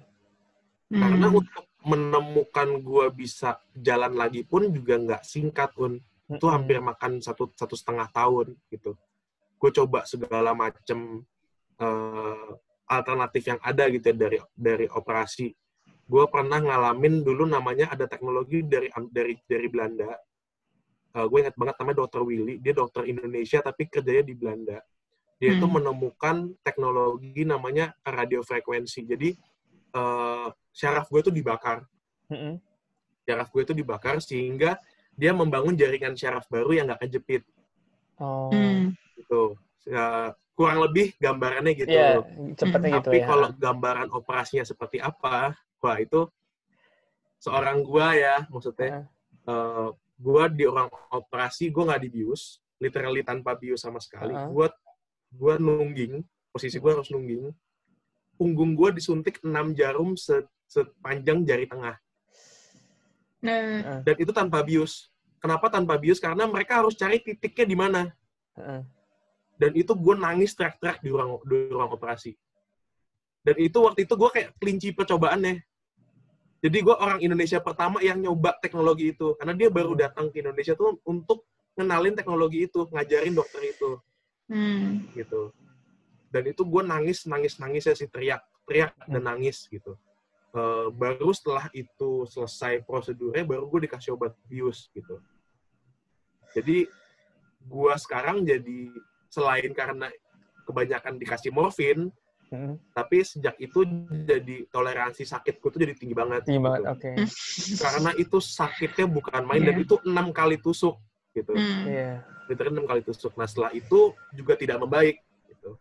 karena 0.88 1.28
Hmm. 1.28 1.40
untuk 1.44 1.66
menemukan 1.84 2.80
gue 2.80 3.06
bisa 3.12 3.60
jalan 3.76 4.16
lagi 4.16 4.48
pun 4.48 4.72
juga 4.72 4.96
nggak 4.96 5.24
singkat 5.28 5.76
un 5.76 6.00
itu 6.32 6.40
Mm-mm. 6.40 6.56
hampir 6.56 6.80
makan 6.80 7.20
satu 7.20 7.52
satu 7.60 7.76
setengah 7.76 8.08
tahun 8.12 8.56
gitu 8.72 8.96
gue 9.60 9.72
coba 9.76 10.08
segala 10.08 10.56
macem 10.56 11.28
eh, 11.76 12.50
alternatif 12.88 13.44
yang 13.48 13.60
ada 13.62 13.88
gitu 13.92 14.12
ya 14.12 14.16
dari 14.16 14.40
dari 14.56 14.86
operasi 14.88 15.52
gue 16.08 16.24
pernah 16.32 16.60
ngalamin 16.64 17.20
dulu 17.22 17.44
namanya 17.44 17.92
ada 17.92 18.08
teknologi 18.08 18.64
dari 18.64 18.88
dari 19.12 19.36
dari 19.44 19.68
Belanda 19.68 20.16
gue 21.18 21.38
ingat 21.42 21.56
banget 21.58 21.76
namanya 21.82 21.98
dokter 22.06 22.22
Willy 22.24 22.62
dia 22.64 22.72
dokter 22.72 23.04
Indonesia 23.10 23.60
tapi 23.60 23.90
kerjanya 23.92 24.24
di 24.24 24.36
Belanda 24.38 24.80
dia 25.38 25.54
itu 25.54 25.66
Hmm. 25.68 25.76
menemukan 25.78 26.36
teknologi 26.66 27.44
namanya 27.44 27.94
radiofrekuensi 28.02 29.04
jadi 29.06 29.30
eh, 29.94 30.48
syaraf 30.72 31.10
gue 31.12 31.22
itu 31.28 31.32
dibakar 31.34 31.84
Mm-mm. 32.32 32.62
syaraf 33.28 33.50
gue 33.52 33.62
itu 33.68 33.74
dibakar 33.76 34.22
sehingga 34.24 34.80
dia 35.18 35.34
membangun 35.34 35.74
jaringan 35.74 36.14
syaraf 36.14 36.46
baru 36.48 36.72
yang 36.78 36.88
nggak 36.88 37.04
kejepit 37.10 37.44
Oh. 38.18 38.50
Hmm. 38.50 38.98
gitu. 39.14 39.54
Ya, 39.86 40.34
kurang 40.58 40.82
lebih 40.82 41.14
gambarannya 41.22 41.74
gitu. 41.78 41.94
Iya, 41.94 42.26
cepetnya 42.58 42.90
gitu 42.98 43.10
Tapi 43.14 43.18
ya. 43.22 43.28
kalau 43.30 43.48
gambaran 43.54 44.10
operasinya 44.10 44.66
seperti 44.66 44.98
apa, 44.98 45.54
wah 45.78 45.98
itu 46.02 46.26
seorang 47.38 47.86
gua 47.86 48.18
ya, 48.18 48.36
maksudnya 48.50 49.06
eh, 49.46 49.90
gua 50.18 50.50
di 50.50 50.66
orang 50.66 50.90
operasi 51.14 51.70
gua 51.70 51.94
nggak 51.94 52.10
dibius, 52.10 52.58
literally 52.82 53.22
tanpa 53.22 53.54
bius 53.54 53.86
sama 53.86 54.02
sekali. 54.02 54.34
Heeh. 54.34 54.50
Gua 54.50 54.68
gua 55.30 55.62
nungging, 55.62 56.26
posisi 56.50 56.82
gua 56.82 56.98
harus 56.98 57.14
nungging. 57.14 57.54
Punggung 58.34 58.74
gua 58.74 58.90
disuntik 58.90 59.38
6 59.46 59.78
jarum 59.78 60.18
se- 60.18 60.50
sepanjang 60.68 61.48
jari 61.48 61.64
tengah 61.70 61.96
Nah, 63.38 64.02
dan 64.02 64.16
itu 64.18 64.34
tanpa 64.34 64.66
bius. 64.66 65.14
Kenapa 65.38 65.70
tanpa 65.70 65.94
bius? 66.02 66.18
Karena 66.18 66.50
mereka 66.50 66.82
harus 66.82 66.98
cari 66.98 67.22
titiknya 67.22 67.66
di 67.70 67.78
mana. 67.78 68.02
Heeh. 68.58 68.82
Dan 69.58 69.74
itu 69.74 69.92
gue 69.98 70.16
nangis 70.16 70.54
teriak-teriak 70.54 71.02
di 71.02 71.10
ruang 71.10 71.42
di 71.44 71.58
ruang 71.74 71.90
operasi. 71.90 72.38
Dan 73.42 73.56
itu 73.58 73.78
waktu 73.82 74.06
itu 74.06 74.14
gue 74.14 74.30
kayak 74.30 74.50
kelinci 74.62 74.90
percobaannya. 74.94 75.60
Jadi 76.58 76.78
gue 76.82 76.96
orang 76.96 77.22
Indonesia 77.22 77.62
pertama 77.62 78.02
yang 78.02 78.22
nyoba 78.22 78.58
teknologi 78.62 79.14
itu. 79.14 79.34
Karena 79.38 79.54
dia 79.58 79.70
baru 79.74 79.98
datang 79.98 80.30
ke 80.30 80.42
Indonesia 80.46 80.78
tuh 80.78 81.02
untuk 81.06 81.46
ngenalin 81.78 82.18
teknologi 82.18 82.66
itu, 82.66 82.90
ngajarin 82.90 83.38
dokter 83.38 83.62
itu, 83.70 84.02
hmm. 84.50 85.14
gitu. 85.14 85.54
Dan 86.34 86.50
itu 86.50 86.66
gue 86.66 86.82
nangis, 86.82 87.30
nangis, 87.30 87.62
nangis 87.62 87.86
ya 87.86 87.94
sih 87.94 88.10
teriak, 88.10 88.42
teriak 88.66 88.98
dan 89.06 89.24
nangis 89.30 89.70
gitu. 89.70 89.94
Eh, 90.58 90.88
baru 90.90 91.30
setelah 91.38 91.70
itu 91.78 92.26
selesai 92.26 92.82
prosedurnya, 92.82 93.46
baru 93.46 93.70
gue 93.70 93.86
dikasih 93.86 94.18
obat 94.18 94.34
bius 94.50 94.90
gitu. 94.90 95.22
Jadi 96.58 96.90
gue 97.62 97.94
sekarang 98.02 98.42
jadi 98.42 98.90
selain 99.28 99.72
karena 99.76 100.08
kebanyakan 100.68 101.16
dikasih 101.16 101.52
morfin, 101.52 102.12
Heeh. 102.52 102.76
tapi 102.92 103.24
sejak 103.24 103.56
itu 103.60 103.84
jadi 104.28 104.68
toleransi 104.72 105.24
sakitku 105.24 105.68
tuh 105.72 105.80
jadi 105.84 105.96
tinggi 105.96 106.16
banget. 106.16 106.44
Tinggi 106.48 106.64
banget, 106.64 106.82
gitu. 106.84 106.92
oke. 106.96 107.12
Karena 107.84 108.12
itu 108.16 108.38
sakitnya 108.40 109.06
bukan 109.08 109.42
main 109.48 109.64
dan 109.64 109.76
Iya. 109.80 109.84
itu 109.84 109.96
enam 110.08 110.32
kali 110.32 110.56
tusuk 110.60 110.96
gitu. 111.36 111.52
Hmm. 111.56 111.84
Iya. 111.88 112.24
Literally 112.48 112.74
enam 112.76 112.88
kali 112.88 113.02
tusuk. 113.04 113.36
Nah 113.36 113.48
setelah 113.48 113.72
itu 113.76 114.16
juga 114.32 114.56
tidak 114.56 114.80
membaik. 114.80 115.20
Gitu. 115.48 115.72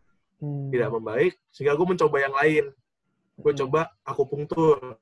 Hmm. 0.42 0.70
Tidak 0.74 0.90
membaik 0.90 1.35
sehingga 1.54 1.78
gue 1.78 1.87
mencoba 1.87 2.16
yang 2.18 2.35
lain. 2.35 2.64
Gue 3.38 3.52
Hmm. 3.54 3.61
coba 3.66 3.80
akupunktur 4.02 4.98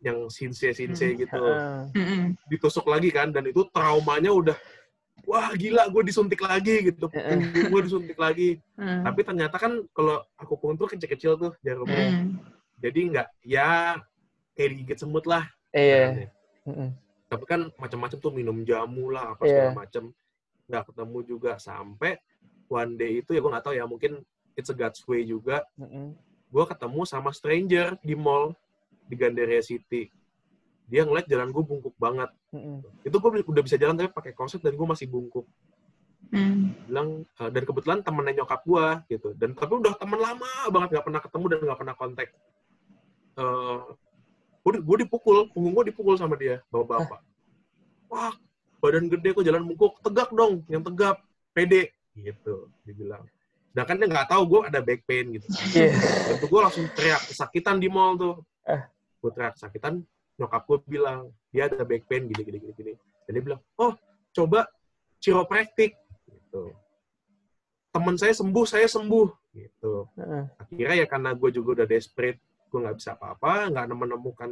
yang 0.00 0.26
sinse 0.32 0.70
sinse 0.74 1.06
Hmm. 1.06 1.18
gitu. 1.18 1.38
Heeh. 1.38 1.78
Mm-mm. 1.94 2.22
Ditusuk 2.48 2.86
lagi 2.88 3.10
kan 3.12 3.30
dan 3.30 3.46
itu 3.46 3.62
traumanya 3.70 4.32
udah 4.32 4.56
wah 5.26 5.52
gila 5.56 5.88
gue 5.88 6.02
disuntik 6.06 6.40
lagi 6.40 6.92
gitu. 6.92 7.08
Punggung 7.10 7.68
gue 7.72 7.82
disuntik 7.84 8.18
lagi. 8.18 8.60
Hmm. 8.76 9.04
Tapi 9.04 9.20
ternyata 9.24 9.56
kan 9.56 9.82
kalau 9.92 10.24
akupunktur 10.36 10.88
kecil-kecil 10.88 11.36
tuh 11.36 11.52
jarumnya. 11.64 12.20
Hmm. 12.20 12.38
Jadi 12.80 13.00
nggak 13.12 13.28
ya 13.44 14.00
kayak 14.56 14.68
digigit 14.76 14.98
semut 15.00 15.24
lah. 15.28 15.44
Iya. 15.72 16.28
Heeh. 16.66 16.90
Tapi 17.30 17.44
kan 17.46 17.70
macam-macam 17.78 18.18
tuh 18.18 18.32
minum 18.34 18.60
jamu 18.66 19.12
lah 19.12 19.36
apa 19.36 19.44
Iya. 19.46 19.50
segala 19.50 19.70
macam. 19.86 20.04
Nggak 20.70 20.84
ketemu 20.92 21.18
juga 21.26 21.52
sampai 21.58 22.18
one 22.70 22.92
day 22.94 23.12
itu 23.24 23.34
ya 23.34 23.40
gue 23.42 23.50
nggak 23.50 23.64
tahu 23.66 23.74
ya 23.74 23.84
mungkin 23.84 24.22
it's 24.54 24.70
a 24.70 24.76
God's 24.76 25.02
way 25.06 25.26
juga. 25.26 25.66
Heeh. 25.78 26.14
Gue 26.50 26.64
ketemu 26.66 27.06
sama 27.06 27.30
stranger 27.30 27.94
di 28.02 28.14
mall 28.18 28.54
di 29.06 29.14
Gandaria 29.18 29.62
City. 29.62 30.10
Dia 30.90 31.06
ngeliat 31.06 31.30
jalan 31.30 31.54
gue 31.54 31.62
bungkuk 31.62 31.94
banget. 31.96 32.30
Heeh. 32.50 32.78
Itu 33.06 33.22
gue 33.22 33.30
udah 33.46 33.62
bisa 33.62 33.78
jalan 33.78 33.94
tapi 33.94 34.10
pakai 34.10 34.32
korset 34.34 34.58
dan 34.58 34.74
gue 34.74 34.86
masih 34.86 35.06
bungkuk. 35.06 35.46
Hmm. 36.34 36.74
Bilang 36.90 37.22
eh, 37.22 37.50
dan 37.54 37.62
kebetulan 37.62 37.98
temennya 38.02 38.42
nyokap 38.42 38.60
gue 38.66 38.86
gitu. 39.14 39.28
Dan 39.38 39.54
tapi 39.54 39.72
udah 39.78 39.94
temen 39.94 40.18
lama 40.18 40.50
banget 40.68 40.98
nggak 40.98 41.04
pernah 41.06 41.20
ketemu 41.22 41.44
dan 41.46 41.58
nggak 41.62 41.78
pernah 41.78 41.94
kontak. 41.94 42.28
Eh 43.38 43.80
gue, 44.60 44.72
gue 44.76 44.96
dipukul, 45.06 45.48
punggung 45.54 45.72
gue 45.72 45.84
dipukul 45.94 46.14
sama 46.20 46.36
dia, 46.36 46.60
bapak-bapak. 46.68 47.20
Wah, 48.12 48.34
badan 48.82 49.08
gede 49.08 49.32
kok 49.32 49.44
jalan 49.46 49.64
bungkuk, 49.64 50.02
tegak 50.04 50.30
dong, 50.34 50.66
yang 50.68 50.82
tegap, 50.84 51.22
pede, 51.56 51.94
gitu, 52.12 52.68
dibilang. 52.84 53.24
Sedangkan 53.70 53.96
dia 54.02 54.08
nggak 54.10 54.28
tahu 54.28 54.42
gue 54.50 54.60
ada 54.66 54.80
back 54.82 55.00
pain 55.06 55.26
gitu. 55.30 55.46
Iya. 55.78 55.94
Dan 55.96 56.34
tuh 56.42 56.48
gue 56.50 56.60
langsung 56.60 56.84
teriak 56.92 57.22
kesakitan 57.30 57.78
di 57.78 57.88
mall 57.88 58.18
tuh. 58.18 58.34
Eh. 58.66 58.82
Gue 59.22 59.30
teriak 59.30 59.54
kesakitan, 59.54 60.02
nyokap 60.40 60.64
gue 60.64 60.78
bilang, 60.88 61.28
dia 61.52 61.68
ada 61.68 61.84
back 61.84 62.08
pain 62.08 62.24
gini, 62.24 62.40
gini, 62.40 62.58
gini, 62.58 62.72
gini. 62.72 62.92
Dan 63.28 63.30
dia 63.36 63.42
bilang, 63.44 63.60
oh, 63.76 63.92
coba 64.32 64.64
chiropractic. 65.20 66.00
Gitu. 66.24 66.72
Teman 67.92 68.16
saya 68.16 68.32
sembuh, 68.32 68.64
saya 68.64 68.88
sembuh. 68.88 69.28
Gitu. 69.52 69.92
Akhirnya 70.56 71.04
ya 71.04 71.06
karena 71.06 71.36
gue 71.36 71.50
juga 71.52 71.82
udah 71.82 71.86
desperate, 71.86 72.40
gue 72.72 72.78
nggak 72.80 72.96
bisa 72.96 73.12
apa-apa, 73.20 73.68
nggak 73.68 73.84
menemukan 73.92 74.50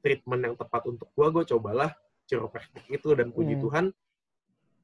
treatment 0.00 0.40
yang 0.40 0.54
tepat 0.56 0.82
untuk 0.88 1.12
gue, 1.12 1.26
gue 1.36 1.44
cobalah 1.52 1.92
chiropractic 2.24 2.84
itu 2.88 3.08
dan 3.16 3.28
puji 3.32 3.56
Hmm. 3.56 3.62
Tuhan 3.64 3.84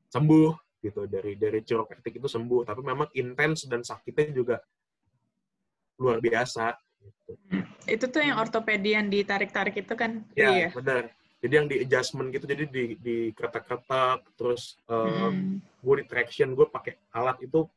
sembuh 0.08 0.52
gitu 0.80 1.04
dari 1.08 1.36
dari 1.36 1.60
chiropractic 1.60 2.16
itu 2.20 2.28
sembuh 2.28 2.64
tapi 2.64 2.80
memang 2.80 3.08
intens 3.16 3.68
dan 3.68 3.84
sakitnya 3.84 4.32
juga 4.32 4.56
luar 6.00 6.18
biasa. 6.18 6.76
Itu 7.84 8.08
tuh 8.08 8.24
yang 8.24 8.40
ortopedi 8.40 8.96
yang 8.96 9.08
ditarik-tarik 9.12 9.76
itu 9.76 9.94
kan? 9.96 10.24
ya 10.32 10.50
Iya. 10.50 10.68
benar 10.72 11.04
jadi 11.44 11.54
yang 11.60 11.68
di 11.68 11.76
adjustment 11.84 12.32
gitu 12.32 12.48
jadi 12.48 12.64
di 12.64 12.96
di 12.96 13.16
ketak-ketak 13.36 14.24
terus 14.32 14.80
uh, 14.88 15.28
Hmm. 15.28 15.60
gue 15.60 15.94
di 16.00 16.04
traction 16.08 16.56
gue 16.56 16.64
pakai 16.64 16.96
alat 17.12 17.36
itu 17.44 17.68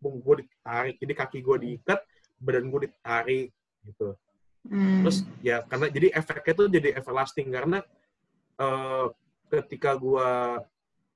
gue 0.00 0.34
ditarik 0.44 1.00
jadi 1.00 1.12
kaki 1.16 1.40
gue 1.40 1.56
diikat 1.64 2.00
badan 2.36 2.68
gue 2.68 2.80
ditarik 2.92 3.48
gitu 3.88 4.12
Hmm. 4.60 5.00
terus 5.00 5.24
ya 5.40 5.64
karena 5.64 5.88
jadi 5.88 6.12
efeknya 6.12 6.52
tuh 6.52 6.68
jadi 6.68 6.88
everlasting 7.00 7.48
karena 7.48 7.80
eh, 8.60 9.06
ketika 9.48 9.96
gua 9.96 10.60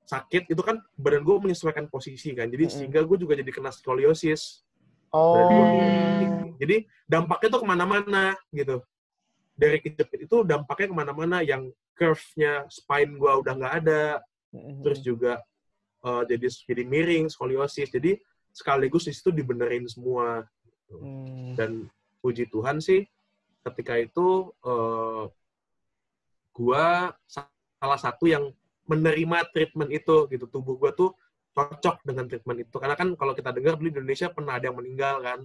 sakit 0.09 0.49
itu 0.49 0.61
kan 0.65 0.81
badan 0.97 1.21
gue 1.21 1.37
menyesuaikan 1.45 1.85
posisi 1.85 2.33
kan 2.33 2.49
jadi 2.49 2.65
Mm-mm. 2.65 2.73
sehingga 2.73 3.05
gue 3.05 3.17
juga 3.21 3.37
jadi 3.37 3.51
kena 3.53 3.69
skoliosis 3.69 4.64
Oh. 5.15 5.31
Gua 5.31 5.43
Hmm. 5.47 5.55
miring. 5.55 6.59
jadi 6.59 6.75
dampaknya 7.07 7.47
tuh 7.55 7.61
ke 7.63 7.67
mana-mana 7.67 8.23
gitu 8.51 8.83
dari 9.55 9.79
kejepit 9.79 10.27
itu 10.27 10.43
dampaknya 10.43 10.91
ke 10.91 10.95
mana-mana 10.95 11.37
yang 11.39 11.71
curve-nya 11.95 12.67
spine 12.67 13.15
gua 13.15 13.39
udah 13.39 13.53
nggak 13.55 13.75
ada 13.79 14.03
terus 14.83 14.99
juga 14.99 15.39
eh, 16.03 16.23
jadi 16.27 16.47
jadi 16.51 16.83
miring 16.83 17.31
skoliosis 17.31 17.87
jadi 17.87 18.19
sekaligus 18.51 19.07
di 19.07 19.15
situ 19.15 19.31
dibenerin 19.31 19.87
semua 19.87 20.43
Hmm. 20.85 21.55
dan 21.57 21.71
puji 22.19 22.45
Tuhan 22.45 22.77
sih 22.77 23.07
ketika 23.63 23.97
itu 23.97 24.27
eh, 24.61 25.23
gua 26.51 27.15
sa- 27.25 27.49
salah 27.79 27.99
satu 27.99 28.29
yang 28.29 28.53
menerima 28.85 29.49
treatment 29.49 29.89
itu 29.89 30.29
gitu 30.29 30.45
tubuh 30.45 30.77
gua 30.77 30.93
tuh 30.93 31.11
cocok 31.55 32.03
dengan 32.03 32.27
treatment 32.27 32.67
itu 32.67 32.75
karena 32.75 32.95
kan 32.99 33.15
kalau 33.15 33.31
kita 33.31 33.55
dengar 33.55 33.79
dulu 33.79 33.87
di 33.87 33.95
Indonesia 33.95 34.27
pernah 34.27 34.59
ada 34.59 34.67
yang 34.67 34.77
meninggal 34.77 35.15
kan 35.23 35.39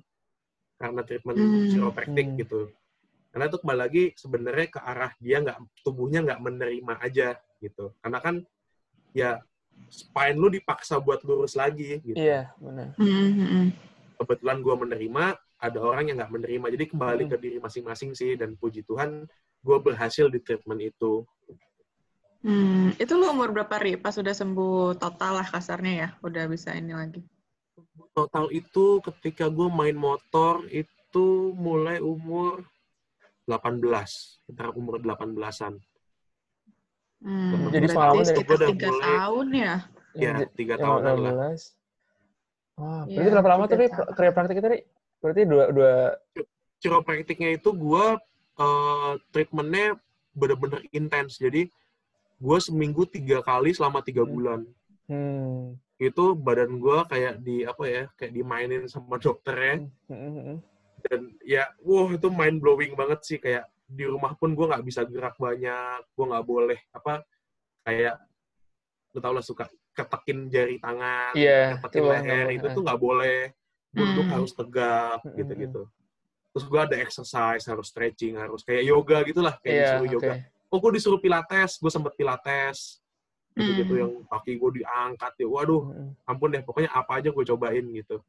karena 0.74 1.00
treatment 1.06 1.38
Hmm. 1.38 1.66
chiropractic 1.70 2.26
Hmm. 2.26 2.38
gitu 2.42 2.60
karena 3.30 3.44
itu 3.46 3.56
kembali 3.62 3.78
lagi 3.78 4.02
sebenarnya 4.18 4.66
ke 4.74 4.80
arah 4.82 5.12
dia 5.22 5.36
nggak 5.38 5.58
tubuhnya 5.86 6.26
nggak 6.26 6.40
menerima 6.42 6.94
aja 6.98 7.38
gitu 7.62 7.94
karena 8.02 8.18
kan 8.18 8.34
ya 9.14 9.38
spine 9.86 10.34
lu 10.34 10.50
dipaksa 10.50 10.98
buat 10.98 11.22
lurus 11.22 11.54
lagi 11.54 12.02
gitu 12.02 12.18
Iya, 12.18 12.50
benar. 12.58 12.94
Hmm, 12.98 13.30
hmm, 13.38 13.66
kebetulan 14.18 14.60
gue 14.60 14.74
menerima, 14.76 15.24
ada 15.58 15.78
orang 15.80 16.12
yang 16.12 16.16
nggak 16.20 16.34
menerima. 16.36 16.66
Jadi 16.76 16.84
kembali 16.92 17.22
Hmm. 17.26 17.30
ke 17.32 17.36
diri 17.40 17.58
masing-masing 17.58 18.12
sih, 18.12 18.36
dan 18.36 18.52
puji 18.54 18.84
Tuhan, 18.84 19.24
gue 19.64 19.78
berhasil 19.80 20.28
di 20.28 20.38
treatment 20.44 20.78
itu. 20.84 21.24
Hmm, 22.40 22.96
itu 22.96 23.12
lu 23.14 23.28
umur 23.28 23.52
berapa, 23.52 23.76
Ri? 23.76 24.00
Pas 24.00 24.16
udah 24.16 24.32
sembuh 24.32 24.96
total 24.96 25.44
lah 25.44 25.46
kasarnya 25.46 25.92
ya? 25.92 26.08
Udah 26.24 26.48
bisa 26.48 26.72
ini 26.72 26.96
lagi. 26.96 27.20
Total 28.10 28.48
itu 28.48 29.04
ketika 29.04 29.46
gue 29.46 29.68
main 29.68 29.92
motor, 29.92 30.64
itu 30.66 31.26
mulai 31.52 32.00
umur 32.00 32.64
18. 33.44 34.40
Sekitar 34.40 34.72
umur 34.72 34.96
18-an. 34.98 35.76
Hmm, 37.20 37.68
Jadi 37.68 37.84
berarti 37.84 37.92
pengalaman 37.92 38.24
dari- 38.24 38.40
udah 38.40 38.68
tiga 38.72 38.88
mulai- 38.88 39.04
tahun 39.20 39.46
ya? 39.52 39.74
Ya, 40.10 40.32
Yang- 40.40 40.52
tiga 40.56 40.74
tahunan 40.80 41.16
lah. 41.20 41.32
18. 41.36 41.62
Wah, 42.80 43.02
Iya, 43.04 43.12
berarti 43.12 43.30
berapa 43.36 43.48
lama 43.52 43.64
tuh, 43.68 43.76
tahun. 43.76 44.14
kerja 44.16 44.32
praktik 44.32 44.56
itu, 44.56 44.68
Ri? 44.72 44.80
Berarti 45.20 45.42
dua, 45.44 45.64
dua, 45.68 45.92
Chiropracticnya 46.80 47.50
itu 47.52 47.68
gue 47.70 48.04
eh, 48.56 49.12
treatmentnya 49.32 49.96
bener-bener 50.32 50.84
intens. 50.90 51.36
Jadi 51.36 51.68
gue 52.40 52.58
seminggu 52.58 53.04
tiga 53.04 53.44
kali 53.44 53.70
selama 53.76 54.00
tiga 54.00 54.24
Hmm. 54.24 54.32
bulan. 54.32 54.60
hmm, 55.06 55.76
Itu 56.00 56.32
badan 56.32 56.80
gue 56.80 56.98
kayak 57.06 57.34
di 57.44 57.68
apa 57.68 57.84
ya, 57.84 58.04
kayak 58.16 58.32
dimainin 58.32 58.88
sama 58.88 59.20
dokternya. 59.24 59.84
hmm, 60.08 60.16
hmm, 60.16 60.32
hmm. 60.48 60.58
dan 61.00 61.20
ya 61.40 61.64
wow 61.80 62.12
itu 62.12 62.28
mind 62.28 62.60
blowing 62.60 62.92
banget 62.92 63.20
sih 63.24 63.38
kayak 63.40 63.64
di 63.88 64.04
rumah 64.04 64.36
pun 64.36 64.52
gue 64.52 64.68
nggak 64.68 64.84
bisa 64.84 65.00
gerak 65.08 65.32
banyak 65.40 66.04
gue 66.12 66.24
nggak 66.28 66.44
boleh 66.44 66.76
apa 66.92 67.24
kayak 67.82 68.20
lu 69.10 69.18
tau 69.18 69.32
lah 69.34 69.42
suka 69.42 69.64
ketekin 69.90 70.46
jari 70.46 70.78
tangan, 70.78 71.34
Iya, 71.34 71.80
ketekin 71.82 71.98
itu 71.98 72.10
leher, 72.14 72.46
itu 72.54 72.66
tuh 72.70 72.82
nggak 72.86 73.00
boleh. 73.00 73.40
Duduk 73.90 74.22
Hmm. 74.22 74.32
harus 74.38 74.52
tegak, 74.54 75.18
Mm-mm. 75.26 75.34
gitu-gitu. 75.34 75.82
Terus 76.54 76.64
gue 76.70 76.80
ada 76.80 76.96
exercise, 77.02 77.64
harus 77.66 77.86
stretching, 77.90 78.38
harus 78.38 78.62
kayak 78.62 78.86
yoga 78.86 79.18
gitulah, 79.26 79.58
kayak 79.58 79.74
disuruh 79.82 80.06
oke. 80.06 80.14
yoga. 80.14 80.34
Oh, 80.70 80.78
gue 80.78 80.90
disuruh 80.94 81.18
pilates, 81.18 81.76
gue 81.76 81.90
sempet 81.90 82.14
pilates, 82.14 83.02
gitu-gitu 83.52 83.90
Hmm. 83.90 84.00
yang 84.00 84.12
kaki 84.30 84.54
gue 84.54 84.70
diangkat 84.78 85.32
ya. 85.36 85.46
Waduh, 85.46 85.82
Mm-mm. 85.90 86.10
ampun 86.24 86.54
deh, 86.54 86.62
pokoknya 86.62 86.90
apa 86.90 87.18
aja 87.18 87.28
gue 87.28 87.44
cobain 87.44 87.82
gitu. 87.90 88.22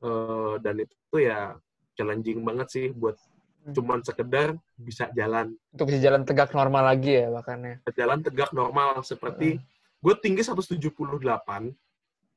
Eh, 0.00 0.54
dan 0.58 0.74
itu 0.78 0.94
tuh 1.06 1.20
ya 1.20 1.52
challenging 1.92 2.40
banget 2.40 2.68
sih 2.68 2.86
buat 2.90 3.18
Hmm. 3.58 3.74
cuman 3.74 4.00
sekedar 4.00 4.56
bisa 4.78 5.12
jalan. 5.12 5.52
Untuk 5.74 5.92
bisa 5.92 6.00
jalan 6.00 6.24
tegak 6.24 6.54
normal 6.54 6.88
lagi 6.88 7.20
ya 7.20 7.28
bahkan 7.28 7.58
ya. 7.60 7.76
Jalan 7.92 8.24
tegak 8.24 8.48
normal 8.50 9.02
seperti 9.02 9.60
gue 9.98 10.14
tinggi 10.16 10.40
178 10.40 11.74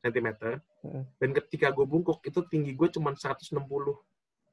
cm 0.01 0.27
Mm-mm. 0.81 1.03
dan 1.15 1.29
ketika 1.31 1.69
gue 1.69 1.85
bungkuk 1.85 2.19
itu 2.21 2.41
tinggi 2.43 2.73
gue 2.73 2.89
cuma 2.89 3.13
160 3.13 3.95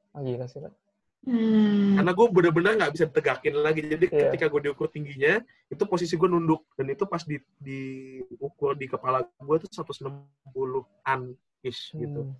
Oh, 0.09 0.21
gila 0.23 0.45
sih, 0.45 0.57
Pak. 0.57 0.73
Hmm. 1.19 1.99
karena 1.99 2.11
gue 2.15 2.27
bener-bener 2.31 2.71
nggak 2.79 2.93
bisa 2.95 3.05
tegakin 3.11 3.59
lagi 3.59 3.83
jadi 3.83 4.05
Iya. 4.07 4.19
ketika 4.31 4.47
gue 4.47 4.61
diukur 4.65 4.87
tingginya 4.87 5.43
itu 5.67 5.83
posisi 5.83 6.15
gue 6.15 6.25
nunduk 6.25 6.63
dan 6.73 6.87
itu 6.87 7.03
pas 7.03 7.19
di 7.21 7.35
diukur 7.59 8.71
di 8.73 8.87
kepala 8.87 9.27
gue 9.27 9.55
tuh 9.59 9.67
160an 9.67 11.21
ish 11.61 11.91
gitu 11.93 12.23
Hmm. 12.23 12.35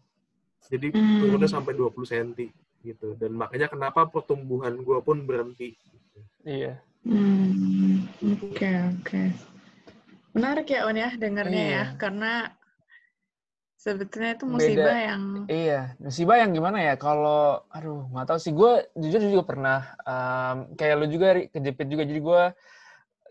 jadi 0.65 0.95
Hmm. 0.95 1.19
turunnya 1.19 1.49
sampai 1.51 1.75
20 1.75 2.07
cm 2.07 2.49
gitu 2.79 3.19
dan 3.19 3.35
makanya 3.35 3.67
kenapa 3.67 4.07
pertumbuhan 4.07 4.79
gue 4.79 4.97
pun 4.99 5.27
berhenti 5.27 5.75
Iya. 6.41 6.79
Hmm, 7.03 8.07
Oke, 8.47 8.71
oke. 8.95 9.23
Menarik 10.31 10.67
ya, 10.67 10.87
On 10.87 10.95
ya, 10.95 11.11
dengarnya 11.13 11.63
Iya. 11.63 11.75
ya. 11.75 11.85
Karena 11.95 12.31
sebetulnya 13.79 14.35
itu 14.35 14.45
musibah 14.45 14.91
Beda. 14.91 15.07
yang... 15.07 15.23
Iya, 15.47 15.81
musibah 16.03 16.35
yang 16.35 16.51
gimana 16.51 16.83
ya? 16.83 16.93
Kalau, 16.99 17.63
aduh, 17.71 18.11
nggak 18.11 18.27
tahu 18.27 18.39
sih. 18.43 18.51
Gue 18.51 18.91
jujur 18.99 19.23
juga 19.23 19.43
pernah 19.47 19.79
em, 20.03 20.75
kayak 20.75 20.95
lu 20.99 21.07
juga 21.07 21.27
kejepit 21.47 21.87
juga. 21.87 22.03
Jadi 22.03 22.19
gue 22.19 22.41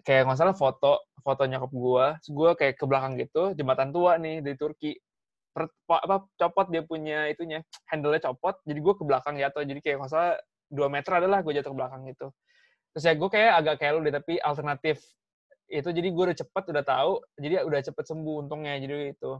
kayak 0.08 0.22
nggak 0.24 0.38
salah 0.40 0.56
foto 0.56 1.04
foto 1.20 1.42
nyokap 1.44 1.68
gue. 1.70 2.06
Gue 2.32 2.50
kayak 2.56 2.74
ke 2.80 2.84
belakang 2.88 3.20
gitu, 3.20 3.52
jembatan 3.52 3.92
tua 3.92 4.16
nih 4.16 4.40
dari 4.40 4.56
Turki. 4.56 4.96
Per, 5.52 5.68
pa- 5.84 6.00
apa 6.00 6.24
copot 6.40 6.66
dia 6.72 6.80
punya 6.80 7.28
itunya, 7.28 7.60
handle-nya 7.92 8.24
copot. 8.32 8.56
Jadi 8.64 8.80
gue 8.80 8.94
ke 8.96 9.04
belakang 9.04 9.36
jatuh. 9.36 9.62
Jadi 9.68 9.80
kayak 9.84 9.96
nggak 10.00 10.10
salah 10.10 10.32
dua 10.72 10.88
meter 10.88 11.12
adalah 11.12 11.44
gue 11.44 11.52
jatuh 11.52 11.70
ke 11.70 11.78
belakang 11.78 12.02
gitu. 12.08 12.32
Terus 12.96 13.04
ya 13.04 13.12
gue 13.12 13.28
kayak 13.28 13.52
agak 13.62 13.74
kayak 13.84 13.92
lu 13.94 14.00
deh, 14.00 14.14
tapi 14.16 14.40
alternatif 14.40 15.04
itu 15.68 15.84
jadi 15.92 16.08
gue 16.08 16.24
udah 16.32 16.38
cepet 16.40 16.64
udah 16.72 16.80
tahu 16.80 17.12
jadi 17.36 17.60
udah 17.60 17.80
cepet 17.84 18.00
sembuh 18.08 18.48
untungnya 18.48 18.80
jadi 18.80 19.12
itu 19.12 19.36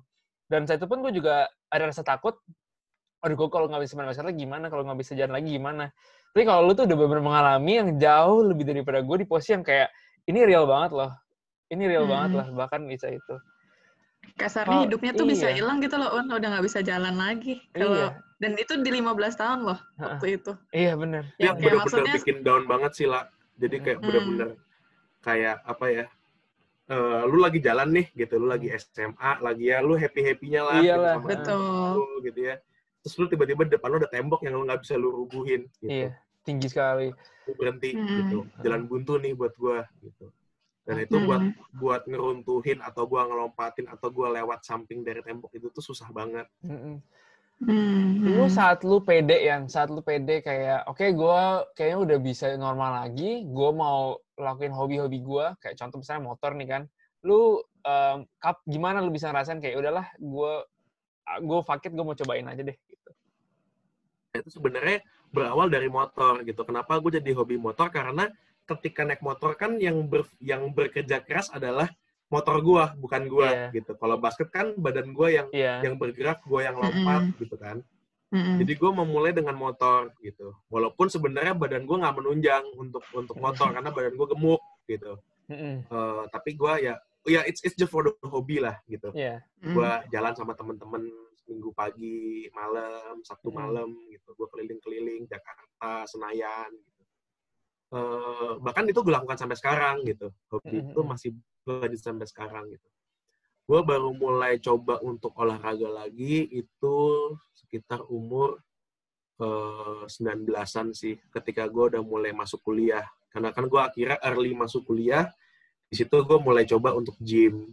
dan 0.48 0.64
saat 0.64 0.80
itu 0.80 0.88
pun 0.88 1.00
gue 1.00 1.12
juga 1.12 1.46
ada 1.68 1.84
rasa 1.86 2.02
takut 2.02 2.36
aduh 3.18 3.34
gue 3.34 3.48
kalau 3.48 3.66
nggak 3.66 3.82
bisa 3.84 3.94
main 3.94 4.06
basket 4.06 4.24
lagi 4.24 4.40
gimana 4.40 4.66
kalau 4.66 4.82
nggak 4.82 4.98
bisa 4.98 5.12
jalan 5.12 5.36
lagi 5.36 5.50
gimana 5.52 5.90
tapi 6.30 6.42
kalau 6.44 6.64
lu 6.64 6.72
tuh 6.72 6.84
udah 6.84 6.96
benar 6.96 7.20
mengalami 7.20 7.72
yang 7.76 7.88
jauh 7.96 8.40
lebih 8.42 8.64
daripada 8.64 9.00
gue 9.00 9.16
di 9.18 9.26
posisi 9.26 9.52
yang 9.52 9.62
kayak 9.62 9.90
ini 10.24 10.44
real 10.44 10.64
banget 10.64 10.94
loh 10.94 11.12
ini 11.68 11.84
real 11.84 12.04
Hmm. 12.04 12.12
banget 12.14 12.30
lah 12.36 12.46
bahkan 12.56 12.82
bisa 12.84 13.08
itu 13.08 13.36
Kasarnya 14.34 14.76
Oh, 14.76 14.82
hidupnya 14.84 15.12
tuh 15.14 15.24
bisa 15.24 15.48
iya. 15.48 15.56
hilang 15.56 15.80
gitu 15.80 15.94
loh, 15.96 16.10
On. 16.14 16.26
Udah 16.28 16.52
nggak 16.52 16.66
bisa 16.66 16.78
jalan 16.78 17.16
lagi. 17.16 17.58
Kalau 17.72 17.96
iya 17.96 18.08
Dan 18.38 18.54
itu 18.54 18.76
di 18.78 18.90
15 18.92 19.34
tahun 19.34 19.60
loh, 19.64 19.78
waktu 19.96 20.38
itu. 20.38 20.52
iya 20.70 20.94
bener 20.94 21.26
Ya, 21.40 21.54
bener-bener 21.54 21.82
maksudnya... 21.82 22.14
bikin 22.18 22.38
down 22.42 22.68
banget 22.68 22.92
sih 22.94 23.06
lah 23.08 23.26
jadi 23.56 23.76
kayak 23.80 23.98
Hmm. 23.98 24.06
bener-bener 24.06 24.48
kayak 25.22 25.56
apa 25.64 25.84
ya 25.88 26.04
eh, 26.88 27.22
lu 27.24 27.36
lagi 27.38 27.60
jalan 27.60 27.88
nih 27.92 28.06
gitu 28.16 28.34
lu 28.36 28.48
lagi 28.48 28.72
SMA 28.72 29.40
lagi 29.40 29.64
ya 29.68 29.78
lu 29.80 29.94
happy 29.94 30.20
happynya 30.24 30.62
lah 30.64 30.80
gitu 30.80 30.88
Hmm. 30.88 30.88
Iyalah, 30.88 31.12
sama 31.14 31.28
Betul. 31.28 31.90
lu 31.94 32.06
gitu 32.24 32.40
ya 32.42 32.54
terus 32.98 33.14
lu 33.14 33.26
tiba-tiba 33.26 33.62
di 33.62 33.72
depan 33.76 33.88
lu 33.88 33.96
ada 34.00 34.10
tembok 34.10 34.40
yang 34.42 34.54
lu 34.56 34.64
nggak 34.64 34.80
bisa 34.82 34.94
lu 34.96 35.08
rubuhin 35.14 35.68
gitu 35.78 35.92
iya 35.92 36.10
tinggi 36.42 36.66
sekali 36.66 37.12
Lu 37.44 37.52
berhenti 37.54 37.92
Hmm. 37.92 38.08
gitu 38.24 38.36
jalan 38.60 38.82
buntu 38.84 39.16
nih 39.16 39.32
buat 39.32 39.52
gua 39.54 39.84
gitu 40.00 40.32
dan 40.82 40.96
itu 40.98 41.16
buat 41.20 41.40
Hmm. 41.44 41.52
buat 41.76 42.02
ngeruntuhin 42.04 42.80
atau 42.80 43.04
gua 43.04 43.28
ngelompatin 43.28 43.86
atau 43.86 44.08
gua 44.08 44.32
lewat 44.32 44.64
samping 44.64 45.04
dari 45.04 45.20
tembok 45.20 45.52
itu 45.52 45.68
tuh 45.68 45.84
susah 45.84 46.08
banget 46.08 46.48
Mm-mm. 46.64 47.04
Hmm, 47.58 48.22
lu 48.22 48.46
hmm. 48.46 48.54
saat 48.54 48.86
lu 48.86 49.02
pede 49.02 49.34
yang 49.34 49.66
saat 49.66 49.90
lu 49.90 49.98
pede 49.98 50.46
kayak 50.46 50.86
oke 50.86 51.02
gue 51.02 51.40
kayaknya 51.74 51.98
udah 51.98 52.18
bisa 52.22 52.46
normal 52.54 53.02
lagi 53.02 53.42
gue 53.42 53.70
mau 53.74 54.14
lakuin 54.38 54.70
hobi-hobi 54.70 55.18
gue 55.18 55.46
kayak 55.58 55.74
contoh 55.74 55.98
misalnya 55.98 56.22
motor 56.22 56.54
nih 56.54 56.68
kan 56.70 56.82
lu 57.26 57.58
em, 57.82 58.22
kap 58.38 58.62
gimana 58.62 59.02
lu 59.02 59.10
bisa 59.10 59.34
ngerasain 59.34 59.58
kayak 59.58 59.74
udahlah 59.74 60.06
gue 60.22 60.52
gue 61.42 61.60
fakit 61.66 61.98
gue 61.98 62.04
mau 62.06 62.14
cobain 62.14 62.46
aja 62.46 62.62
deh 62.62 62.78
gitu 62.78 63.10
itu 64.38 64.50
sebenarnya 64.54 65.02
berawal 65.32 65.68
dari 65.68 65.88
motor 65.88 66.40
gitu. 66.44 66.64
Kenapa 66.64 67.00
gue 67.00 67.20
jadi 67.20 67.30
hobi 67.36 67.56
motor? 67.60 67.88
Karena 67.92 68.28
ketika 68.68 69.04
naik 69.04 69.24
motor 69.24 69.56
kan 69.56 69.76
yang 69.80 70.04
ber, 70.08 70.28
yang 70.40 70.72
bekerja 70.72 71.24
keras 71.24 71.48
adalah 71.52 71.88
motor 72.28 72.56
gua, 72.60 72.92
bukan 72.94 73.24
gua 73.26 73.48
Iya. 73.48 73.64
gitu. 73.72 73.92
Kalau 73.96 74.16
basket 74.16 74.48
kan 74.48 74.76
badan 74.76 75.16
gua 75.16 75.28
yang 75.32 75.48
iya 75.50 75.80
yang 75.80 75.96
bergerak, 75.96 76.44
gua 76.44 76.60
yang 76.64 76.76
lompat 76.76 77.32
gitu 77.36 77.56
kan. 77.56 77.80
Hmm. 78.28 78.60
Jadi 78.60 78.76
gue 78.76 78.90
memulai 78.92 79.32
dengan 79.32 79.56
motor 79.56 80.12
gitu. 80.20 80.52
Walaupun 80.68 81.08
sebenarnya 81.08 81.56
badan 81.56 81.88
gua 81.88 82.04
nggak 82.04 82.16
menunjang 82.20 82.64
untuk 82.76 83.00
untuk 83.16 83.40
motor 83.40 83.72
karena 83.72 83.88
badan 83.88 84.12
gua 84.14 84.28
gemuk 84.28 84.60
gitu. 84.84 85.16
Mm-mm. 85.48 85.88
Eh, 85.88 86.22
tapi 86.28 86.52
gua 86.52 86.76
ya 86.76 87.00
ya 87.24 87.40
it's 87.48 87.64
it's 87.64 87.72
just 87.72 87.88
for 87.88 88.04
the 88.04 88.12
hobby 88.28 88.60
lah 88.60 88.76
gitu. 88.84 89.08
iya 89.16 89.40
Hmm. 89.64 89.72
Gua 89.72 90.04
jalan 90.12 90.36
sama 90.36 90.52
temen-temen 90.52 91.08
minggu 91.48 91.72
pagi, 91.72 92.44
malam, 92.52 93.24
Sabtu 93.24 93.48
Hmm. 93.48 93.56
malam 93.56 93.88
gitu. 94.12 94.36
Gue 94.36 94.44
keliling-keliling 94.52 95.24
Jakarta, 95.24 96.04
Senayan 96.04 96.68
gitu. 96.76 97.02
Eh, 97.88 98.52
bahkan 98.60 98.84
itu 98.84 99.00
gue 99.00 99.08
lakukan 99.08 99.40
sampai 99.40 99.56
sekarang 99.56 100.04
gitu. 100.04 100.28
Hobi 100.52 100.76
Hmm, 100.76 100.92
itu 100.92 101.00
hmm. 101.00 101.08
masih 101.08 101.30
lanjut 101.68 102.00
sampai 102.00 102.26
sekarang 102.26 102.64
gitu. 102.72 102.88
Gue 103.68 103.80
baru 103.84 104.16
mulai 104.16 104.56
coba 104.56 104.96
untuk 105.04 105.36
olahraga 105.36 105.88
lagi 105.92 106.48
itu 106.48 106.96
sekitar 107.52 108.00
umur 108.08 108.60
eh, 109.38 110.02
19-an 110.08 110.90
sih. 110.96 111.14
Ketika 111.30 111.68
gue 111.70 111.94
udah 111.94 112.02
mulai 112.02 112.34
masuk 112.34 112.58
kuliah. 112.64 113.06
Karena 113.30 113.54
kan 113.54 113.68
gue 113.70 113.78
akhirnya 113.78 114.18
early 114.24 114.50
masuk 114.50 114.82
kuliah. 114.82 115.30
Di 115.86 115.94
situ 115.94 116.10
gue 116.10 116.38
mulai 116.42 116.66
coba 116.66 116.90
untuk 116.96 117.14
gym. 117.22 117.70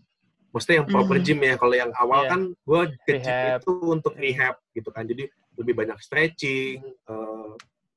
Maksudnya 0.54 0.84
yang 0.84 0.90
proper 0.94 1.18
Mhm. 1.18 1.26
gym 1.26 1.40
ya. 1.42 1.56
Kalau 1.58 1.76
yang 1.76 1.92
awal 1.98 2.22
Iya. 2.22 2.30
kan 2.30 2.42
gue 2.54 2.82
ke 3.02 3.12
gym 3.18 3.38
itu 3.58 3.72
untuk 3.82 4.14
rehab 4.14 4.56
gitu 4.78 4.90
kan. 4.94 5.10
Jadi 5.10 5.26
lebih 5.58 5.74
banyak 5.74 5.98
stretching, 6.04 6.80
eh, 6.86 7.52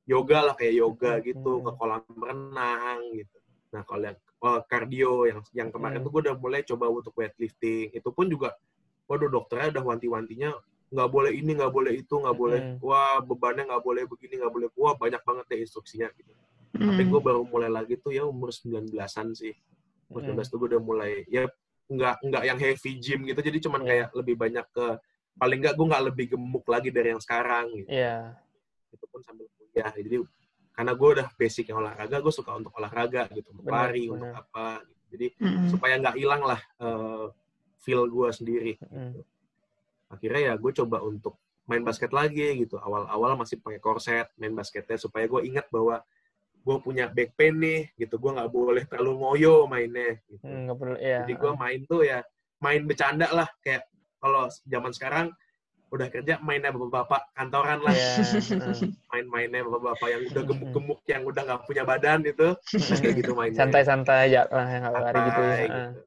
yoga 0.09 0.39
lah 0.49 0.55
kayak 0.57 0.75
yoga 0.79 1.13
gitu, 1.21 1.61
ke 1.61 1.71
kolam 1.77 2.01
renang 2.17 3.03
gitu. 3.13 3.37
Nah 3.75 3.83
kalau 3.85 4.05
yang 4.09 4.19
oh, 4.41 4.59
cardio 4.65 5.13
yang 5.29 5.41
yang 5.53 5.69
kemarin 5.69 6.01
Mhm. 6.01 6.05
tuh 6.07 6.11
gue 6.15 6.23
udah 6.31 6.37
mulai 6.39 6.61
coba 6.65 6.89
untuk 6.89 7.13
weightlifting. 7.19 7.93
Itu 7.93 8.15
pun 8.15 8.31
juga, 8.31 8.55
waduh 9.11 9.29
dokternya 9.29 9.77
udah 9.77 9.85
wanti-wantinya 9.95 10.51
nggak 10.89 11.09
boleh 11.13 11.33
ini, 11.37 11.53
nggak 11.53 11.69
boleh 11.69 11.93
itu, 12.01 12.15
nggak 12.17 12.37
boleh, 12.39 12.61
Mhm. 12.65 12.81
wah 12.81 13.21
bebannya 13.21 13.69
nggak 13.69 13.85
boleh 13.85 14.03
begini, 14.09 14.41
nggak 14.41 14.53
boleh, 14.57 14.69
wah 14.73 14.97
banyak 14.97 15.21
banget 15.21 15.45
deh 15.53 15.59
instruksinya 15.61 16.09
gitu. 16.17 16.33
Tapi 16.81 17.03
Hmm. 17.05 17.11
gue 17.13 17.21
baru 17.21 17.41
mulai 17.45 17.69
lagi 17.69 18.01
tuh 18.01 18.09
ya 18.15 18.25
umur 18.25 18.49
19-an 18.55 19.37
sih. 19.37 19.53
Umur 20.09 20.25
Mm-mm. 20.25 20.33
19 20.41 20.49
tuh 20.49 20.57
gue 20.65 20.69
udah 20.73 20.81
mulai, 20.81 21.29
ya 21.29 21.45
nggak 21.93 22.25
nggak 22.25 22.43
yang 22.49 22.57
heavy 22.61 22.93
gym 23.05 23.21
gitu, 23.29 23.41
jadi 23.45 23.59
cuman 23.69 23.81
Iya. 23.85 23.89
kayak 23.89 24.09
lebih 24.17 24.35
banyak 24.41 24.67
ke, 24.73 24.87
paling 25.37 25.59
nggak 25.61 25.75
gue 25.77 25.87
nggak 25.93 26.05
lebih 26.09 26.27
gemuk 26.33 26.65
lagi 26.65 26.89
dari 26.89 27.09
yang 27.13 27.21
sekarang 27.21 27.69
gitu. 27.77 27.91
iya 27.93 28.33
Itu 28.89 29.05
pun 29.13 29.21
sambil 29.21 29.45
kuliah. 29.61 29.93
Jadi 29.93 30.17
karena 30.79 30.95
gue 30.95 31.09
udah 31.19 31.27
basic 31.35 31.75
yang 31.75 31.83
olahraga, 31.83 32.23
gue 32.23 32.31
suka 32.31 32.55
untuk 32.55 32.71
olahraga 32.79 33.27
gitu, 33.35 33.51
untuk 33.51 33.67
Benar, 33.67 33.91
lari, 33.91 34.07
benar. 34.07 34.15
untuk 34.15 34.31
apa. 34.39 34.67
Gitu. 34.79 34.95
Jadi 35.11 35.27
Hmm. 35.43 35.67
supaya 35.67 35.95
nggak 35.99 36.15
hilang 36.15 36.43
lah 36.47 36.61
eh, 36.79 37.27
feel 37.83 38.07
gue 38.07 38.29
sendiri. 38.31 38.73
Mm-mm. 38.87 39.19
Akhirnya 40.07 40.41
ya 40.41 40.55
gue 40.55 40.71
coba 40.71 41.03
untuk 41.03 41.35
main 41.67 41.83
basket 41.83 42.15
lagi 42.15 42.63
gitu. 42.63 42.79
Awal-awal 42.79 43.35
masih 43.35 43.59
pakai 43.59 43.83
korset 43.83 44.31
main 44.39 44.55
basketnya 44.55 44.95
supaya 44.95 45.27
gue 45.27 45.51
ingat 45.51 45.67
bahwa 45.67 45.99
gue 46.63 46.77
punya 46.79 47.11
back 47.11 47.35
pain 47.35 47.59
nih 47.59 47.91
gitu. 47.99 48.15
Gue 48.15 48.39
nggak 48.39 48.51
boleh 48.55 48.87
terlalu 48.87 49.19
ngoyo 49.19 49.67
mainnya. 49.67 50.15
Gitu. 50.31 50.47
Mm, 50.47 50.79
perlu 50.79 50.95
iya 51.03 51.27
Jadi 51.27 51.35
gue 51.43 51.53
main 51.59 51.81
tuh 51.91 52.01
ya 52.07 52.23
main 52.63 52.87
bercanda 52.87 53.27
lah 53.35 53.51
kayak 53.67 53.91
kalau 54.23 54.47
zaman 54.63 54.95
sekarang 54.95 55.27
udah 55.89 56.09
kerja 56.13 56.37
mainnya 56.45 56.69
bapak-bapak 56.69 57.33
kantoran 57.33 57.81
lah. 57.81 57.97
iya 57.97 58.13
heeh. 58.21 58.93
Main-mainnya 59.09 59.65
bapak-bapak 59.65 60.09
yang 60.13 60.23
udah 60.29 60.43
gemuk-gemuk 60.45 61.01
yang 61.09 61.23
udah 61.25 61.43
nggak 61.49 61.63
punya 61.65 61.83
badan 61.89 62.21
itu 62.29 62.49
kayak 63.01 63.15
gitu 63.25 63.33
mainnya. 63.33 63.59
santai-santai 63.65 64.19
aja 64.29 64.45
lah 64.53 64.69
yang 64.69 64.85
lari 64.93 65.19
gitu 65.25 65.41
ya 65.41 65.57
gitu. 65.65 66.01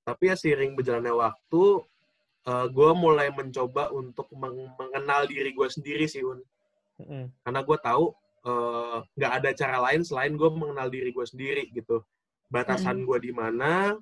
Tapi 0.00 0.22
ya 0.32 0.34
seiring 0.34 0.72
berjalannya 0.74 1.12
waktu, 1.12 1.64
gue 2.72 2.90
mulai 2.96 3.28
mencoba 3.30 3.92
untuk 3.92 4.32
meng- 4.32 4.72
mengenal 4.74 5.28
diri 5.28 5.52
gue 5.52 5.68
sendiri 5.68 6.08
sih, 6.08 6.24
Un. 6.24 6.40
Mm-mm. 6.98 7.28
Karena 7.44 7.60
gue 7.62 7.78
tahu 7.78 8.04
eh, 8.40 8.98
nggak 9.20 9.32
ada 9.44 9.50
cara 9.52 9.76
lain 9.84 10.00
selain 10.00 10.32
gue 10.32 10.48
mengenal 10.48 10.88
diri 10.88 11.12
gue 11.12 11.26
sendiri 11.28 11.68
gitu. 11.76 12.00
Batasan 12.48 13.04
gue 13.04 13.18
di 13.20 13.30
mana, 13.30 13.94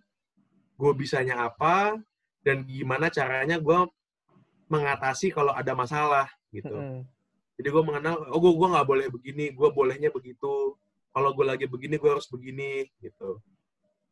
gue 0.79 0.93
bisanya 0.95 1.51
apa, 1.51 1.99
dan 2.47 2.63
gimana 2.65 3.11
caranya 3.11 3.59
gue 3.59 3.79
mengatasi 4.69 5.33
kalau 5.33 5.53
ada 5.57 5.73
masalah 5.73 6.29
gitu. 6.53 6.73
Mm-mm. 6.73 7.05
Jadi 7.59 7.69
gue 7.75 7.83
mengenal, 7.83 8.23
oh 8.31 8.39
gue 8.39 8.53
gue 8.55 8.69
nggak 8.71 8.87
boleh 8.87 9.07
begini, 9.11 9.45
gue 9.51 9.69
bolehnya 9.75 10.15
begitu. 10.15 10.79
Kalau 11.11 11.31
gue 11.35 11.43
lagi 11.43 11.67
begini, 11.67 11.99
gue 11.99 12.11
harus 12.13 12.31
begini 12.31 12.87
gitu. 13.03 13.43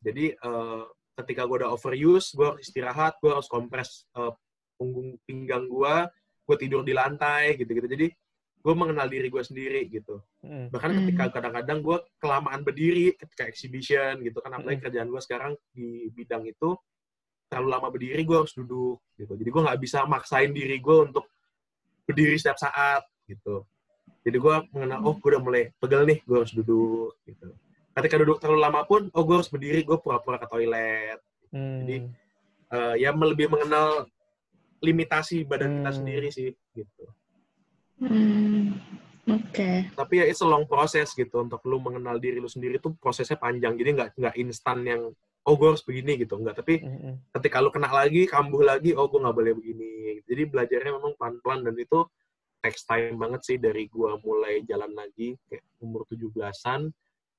Jadi 0.03 0.35
eh, 0.35 0.83
ketika 1.17 1.47
gue 1.47 1.63
udah 1.63 1.71
overuse, 1.71 2.35
gue 2.35 2.43
harus 2.43 2.61
istirahat, 2.67 3.15
gue 3.23 3.31
harus 3.31 3.47
kompres 3.47 4.03
eh, 4.17 4.33
punggung 4.75 5.15
pinggang 5.23 5.65
gue, 5.65 5.95
gue 6.43 6.55
tidur 6.59 6.83
di 6.83 6.91
lantai 6.91 7.55
gitu-gitu. 7.55 7.87
Jadi 7.87 8.07
gue 8.57 8.73
mengenal 8.75 9.07
diri 9.07 9.31
gue 9.31 9.39
sendiri 9.39 9.87
gitu. 9.87 10.19
Mm. 10.43 10.67
Bahkan 10.75 10.89
Hmm. 10.91 10.97
ketika 11.07 11.23
kadang-kadang 11.39 11.79
gue 11.79 11.97
kelamaan 12.19 12.67
berdiri 12.67 13.15
ketika 13.15 13.47
exhibition 13.47 14.19
gitu 14.27 14.43
kan, 14.43 14.59
apalagi 14.59 14.83
Mm. 14.83 14.85
kerjaan 14.91 15.07
gue 15.07 15.21
sekarang 15.23 15.53
di 15.71 16.11
bidang 16.11 16.43
itu 16.43 16.75
terlalu 17.47 17.69
lama 17.71 17.87
berdiri, 17.91 18.21
gue 18.27 18.37
harus 18.37 18.53
duduk 18.55 18.99
gitu. 19.15 19.33
Jadi 19.35 19.49
gue 19.49 19.61
nggak 19.63 19.79
bisa 19.79 20.03
maksain 20.05 20.51
diri 20.51 20.77
gue 20.77 20.97
untuk 21.07 21.25
berdiri 22.03 22.35
setiap 22.35 22.59
saat 22.59 23.03
gitu. 23.27 23.63
Jadi 24.23 24.37
gue 24.39 24.55
mengenal, 24.75 24.99
oh 25.07 25.15
gue 25.15 25.29
udah 25.31 25.43
mulai 25.43 25.63
pegel 25.79 26.03
nih, 26.03 26.19
gue 26.27 26.37
harus 26.43 26.51
duduk 26.51 27.15
gitu. 27.23 27.47
Ketika 27.95 28.15
duduk 28.19 28.37
terlalu 28.43 28.59
lama 28.61 28.83
pun, 28.83 29.07
oh 29.11 29.23
gue 29.23 29.35
harus 29.39 29.49
berdiri, 29.49 29.81
gue 29.87 29.97
pura-pura 29.99 30.37
ke 30.37 30.47
toilet. 30.51 31.19
Mm. 31.51 31.79
Jadi, 31.83 31.97
Eh, 32.67 32.95
ya 32.99 33.15
lebih 33.15 33.47
mengenal 33.47 34.11
limitasi 34.83 35.47
badan 35.47 35.79
kita 35.79 35.87
Hmm. 35.87 35.97
sendiri 36.03 36.27
sih 36.27 36.51
gitu. 36.75 37.03
Hmm, 38.03 38.75
Oke. 39.27 39.87
Tapi 39.95 40.13
ya 40.19 40.25
it's 40.27 40.43
a 40.43 40.47
long 40.47 40.67
process 40.67 41.15
gitu 41.15 41.47
untuk 41.47 41.63
lu 41.63 41.79
mengenal 41.79 42.19
diri 42.19 42.43
lu 42.43 42.51
sendiri 42.51 42.75
tuh 42.77 42.91
prosesnya 42.99 43.39
panjang. 43.39 43.79
Jadi 43.79 43.89
nggak 43.95 44.09
nggak 44.19 44.35
instan 44.35 44.83
yang 44.83 45.01
oh 45.47 45.55
gue 45.55 45.67
harus 45.71 45.83
begini 45.87 46.19
gitu 46.19 46.35
nggak. 46.35 46.55
Tapi 46.59 46.83
Mm-mm. 46.83 47.13
ketika 47.39 47.63
lu 47.63 47.71
kena 47.71 47.87
lagi, 47.87 48.27
kambuh 48.27 48.67
lagi, 48.67 48.91
oh 48.91 49.07
gue 49.07 49.19
nggak 49.23 49.35
boleh 49.35 49.53
begini. 49.55 50.19
Jadi 50.27 50.41
belajarnya 50.51 50.91
memang 50.99 51.15
pelan-pelan 51.15 51.63
dan 51.63 51.75
itu 51.79 52.03
takes 52.59 52.83
time 52.83 53.15
banget 53.15 53.41
sih 53.47 53.57
dari 53.61 53.87
gua 53.87 54.17
mulai 54.19 54.65
jalan 54.65 54.91
lagi 54.91 55.37
kayak 55.47 55.63
umur 55.79 56.03
17-an 56.09 56.91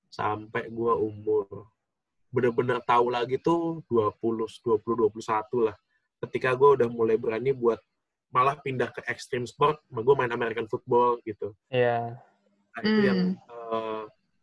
sampai 0.09 0.73
gua 0.73 0.97
umur 0.97 1.69
bener-bener 2.33 2.81
tahu 2.85 3.13
lagi 3.13 3.37
tuh 3.41 3.85
20 3.93 4.49
20 4.65 5.13
21 5.13 5.69
lah. 5.69 5.77
Ketika 6.25 6.57
gua 6.57 6.81
udah 6.81 6.89
mulai 6.89 7.21
berani 7.21 7.53
buat 7.53 7.77
malah 8.29 8.61
pindah 8.61 8.93
ke 8.93 9.01
extreme 9.09 9.49
sport, 9.49 9.81
gue 9.89 10.15
main 10.17 10.29
American 10.29 10.69
football 10.69 11.17
gitu. 11.25 11.57
Iya. 11.73 12.13
Nah, 12.77 12.81
itu 12.85 13.01
yang 13.01 13.21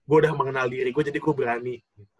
gue 0.05 0.17
udah 0.25 0.33
mengenal 0.33 0.65
diri 0.73 0.89
gue, 0.89 1.03
jadi 1.05 1.21
gue 1.21 1.33
berani. 1.37 1.77
Gitu. 1.93 2.14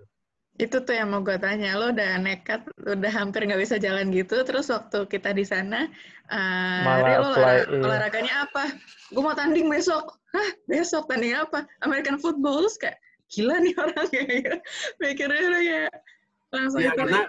Itu 0.55 0.79
tuh 0.81 0.95
yang 0.95 1.11
mau 1.11 1.19
gue 1.19 1.35
tanya. 1.35 1.75
Lo 1.75 1.91
udah 1.91 2.15
nekat, 2.15 2.63
udah 2.79 3.11
hampir 3.11 3.43
nggak 3.43 3.59
bisa 3.59 3.75
jalan 3.75 4.07
gitu. 4.09 4.39
Terus 4.41 4.71
waktu 4.71 5.03
kita 5.05 5.35
di 5.35 5.43
sana, 5.43 5.91
uh, 6.27 6.81
Malah 6.81 7.15
lo 7.19 7.27
olah- 7.29 7.67
iya. 7.67 7.81
olahraganya 7.83 8.33
apa? 8.47 8.63
Gue 9.11 9.19
mau 9.19 9.35
tanding 9.35 9.67
besok. 9.67 10.15
Hah, 10.31 10.49
besok 10.65 11.07
tanding 11.07 11.35
apa? 11.35 11.67
American 11.83 12.15
football. 12.15 12.63
Terus 12.63 12.77
kayak, 12.79 12.97
gila 13.27 13.55
nih 13.59 13.75
orangnya. 13.83 14.55
Mikirnya 14.95 15.43
udah 15.43 15.61
kayak 15.61 15.91
langsung 16.49 16.79
Ya, 16.79 16.91
itu. 16.91 16.99
karena 17.03 17.21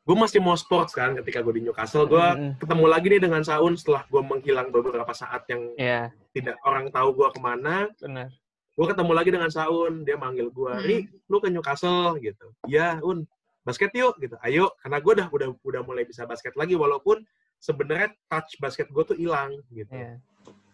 gue 0.00 0.16
masih 0.18 0.40
mau 0.42 0.56
sports 0.58 0.92
kan 0.92 1.16
ketika 1.16 1.40
gue 1.40 1.54
di 1.56 1.62
Newcastle. 1.64 2.04
Gue 2.04 2.20
Mm-mm. 2.20 2.60
ketemu 2.60 2.84
lagi 2.84 3.06
nih 3.08 3.22
dengan 3.22 3.40
Saun 3.40 3.72
setelah 3.72 4.04
gue 4.04 4.20
menghilang 4.20 4.68
beberapa 4.68 5.12
saat 5.12 5.48
yang 5.48 5.64
Iya, 5.80 6.12
tidak 6.36 6.60
orang 6.60 6.92
tahu 6.92 7.16
gue 7.16 7.28
ke 7.32 7.40
mana. 7.40 7.88
benar. 7.96 8.28
Gue 8.78 8.86
ketemu 8.88 9.12
lagi 9.12 9.30
dengan 9.34 9.50
Saun, 9.52 10.06
dia 10.06 10.16
manggil 10.16 10.48
gue, 10.48 10.72
Hmm. 10.72 10.86
Ri, 10.86 10.96
lu 11.28 11.36
ke 11.42 11.48
Newcastle 11.50 12.16
gitu. 12.22 12.54
Iya, 12.64 13.02
Un, 13.04 13.26
basket 13.66 13.92
yuk 13.92 14.16
gitu. 14.22 14.40
Ayo, 14.40 14.72
karena 14.80 14.98
gue 15.02 15.12
udah 15.20 15.28
udah 15.28 15.48
udah 15.60 15.82
mulai 15.84 16.08
bisa 16.08 16.24
basket 16.24 16.56
lagi 16.56 16.78
walaupun 16.78 17.20
sebenarnya 17.60 18.14
touch 18.30 18.56
basket 18.56 18.88
gue 18.88 19.04
tuh 19.04 19.16
hilang 19.18 19.60
gitu. 19.74 19.92
Iya. 19.92 20.16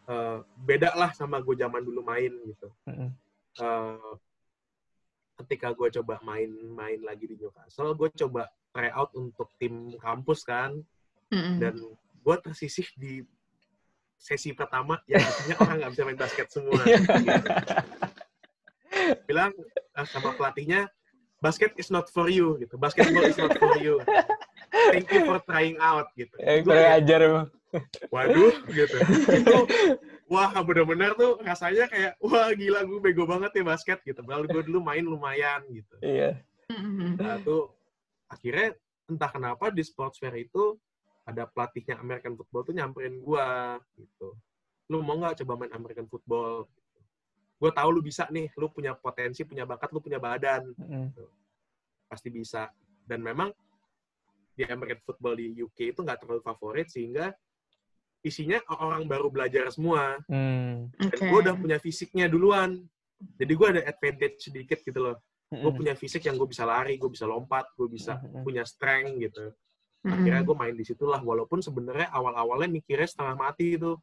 Eh, 0.06 0.38
beda 0.62 0.94
lah 0.94 1.11
sama 1.11 1.42
gue 1.42 1.59
zaman 1.59 1.82
dulu 1.82 1.98
main 2.06 2.30
gitu. 2.46 2.68
Eh, 3.59 4.12
ketika 5.42 5.74
gue 5.74 5.88
coba 6.00 6.22
main-main 6.22 7.00
lagi 7.02 7.26
di 7.26 7.37
Newcastle, 7.37 7.92
gue 7.98 8.09
coba 8.14 8.48
try 8.70 8.88
out 8.94 9.11
untuk 9.18 9.50
tim 9.59 9.92
kampus 9.98 10.46
kan, 10.46 10.78
Mm-mm. 11.32 11.59
dan 11.59 11.74
gue 12.22 12.37
tersisih 12.44 12.87
di 12.96 13.20
sesi 14.16 14.52
pertama 14.57 14.98
yang 15.07 15.22
isinya 15.22 15.57
orang 15.62 15.76
nggak 15.81 15.90
bisa 15.92 16.02
main 16.09 16.18
basket 16.18 16.46
semua. 16.50 16.81
gitu. 16.83 17.48
Bilang 19.29 19.52
eh, 19.70 20.07
sama 20.09 20.35
pelatihnya, 20.35 20.88
basket 21.40 21.72
is 21.76 21.92
not 21.92 22.09
for 22.11 22.26
you 22.33 22.57
gitu, 22.59 22.74
basketball 22.81 23.24
is 23.29 23.38
not 23.38 23.55
for 23.61 23.76
you. 23.79 24.00
Thank 24.92 25.09
you 25.12 25.22
for 25.24 25.38
trying 25.46 25.76
out 25.79 26.11
gitu. 26.18 26.33
Yang 26.42 26.66
kurang 26.66 26.85
kayak, 26.85 27.00
ajar 27.02 27.20
emang. 27.22 27.48
Waduh, 28.09 28.55
gitu. 28.72 28.96
Itu, 29.40 29.59
wah 30.31 30.52
bener-bener 30.64 31.12
tuh 31.14 31.38
rasanya 31.42 31.87
kayak, 31.90 32.12
wah 32.22 32.50
gila 32.52 32.83
gue 32.85 32.98
bego 33.02 33.24
banget 33.29 33.52
ya 33.57 33.64
basket 33.66 33.98
gitu. 34.07 34.20
Padahal 34.24 34.48
gue 34.48 34.62
dulu 34.64 34.79
main 34.81 35.05
lumayan 35.05 35.61
gitu. 35.70 35.96
Iya. 36.00 36.40
Nah, 37.16 37.38
tuh 37.44 37.72
akhirnya 38.26 38.74
entah 39.07 39.31
kenapa 39.31 39.70
di 39.70 39.83
sports 39.87 40.18
fair 40.18 40.35
itu 40.35 40.74
ada 41.26 41.50
pelatihnya 41.50 41.98
American 41.98 42.38
football 42.38 42.62
tuh 42.62 42.74
nyamperin 42.74 43.18
gua 43.18 43.76
gitu. 43.98 44.38
Lu 44.86 45.02
mau 45.02 45.18
nggak 45.18 45.42
coba 45.42 45.66
main 45.66 45.74
American 45.74 46.06
football? 46.06 46.70
Gue 47.56 47.72
tahu 47.72 47.88
lu 47.88 48.04
bisa 48.04 48.28
nih, 48.28 48.52
lu 48.54 48.68
punya 48.68 48.92
potensi, 48.92 49.40
punya 49.42 49.64
bakat, 49.64 49.88
lu 49.88 50.04
punya 50.04 50.20
badan, 50.20 50.76
Mm-mm. 50.76 51.08
pasti 52.04 52.28
bisa. 52.28 52.68
Dan 53.02 53.24
memang 53.24 53.48
di 54.52 54.64
American 54.68 55.00
football 55.04 55.40
di 55.40 55.56
UK 55.56 55.96
itu 55.96 56.00
nggak 56.04 56.20
terlalu 56.20 56.44
favorit 56.44 56.88
sehingga 56.92 57.32
isinya 58.24 58.58
orang 58.76 59.08
baru 59.08 59.32
belajar 59.32 59.72
semua. 59.72 60.20
Hmm. 60.26 60.92
Dan 60.96 61.20
gue 61.32 61.38
udah 61.48 61.54
punya 61.56 61.78
fisiknya 61.80 62.26
duluan. 62.26 62.82
Jadi 63.40 63.52
gue 63.56 63.68
ada 63.72 63.82
advantage 63.88 64.50
sedikit 64.52 64.84
gitu 64.84 65.00
loh. 65.00 65.16
Gue 65.46 65.72
punya 65.72 65.94
fisik 65.94 66.26
yang 66.26 66.34
gue 66.36 66.48
bisa 66.50 66.66
lari, 66.66 66.98
gue 66.98 67.06
bisa 67.06 67.22
lompat, 67.22 67.70
gue 67.78 67.86
bisa 67.86 68.18
punya 68.42 68.66
strength 68.66 69.14
gitu. 69.22 69.54
Akhirnya 70.07 70.42
gue 70.47 70.57
main 70.57 70.75
di 70.77 70.85
situlah. 70.87 71.19
Walaupun 71.19 71.59
sebenarnya 71.59 72.09
awal-awalnya 72.14 72.71
mikirnya 72.71 73.09
setengah 73.11 73.35
mati 73.35 73.75
itu. 73.75 73.99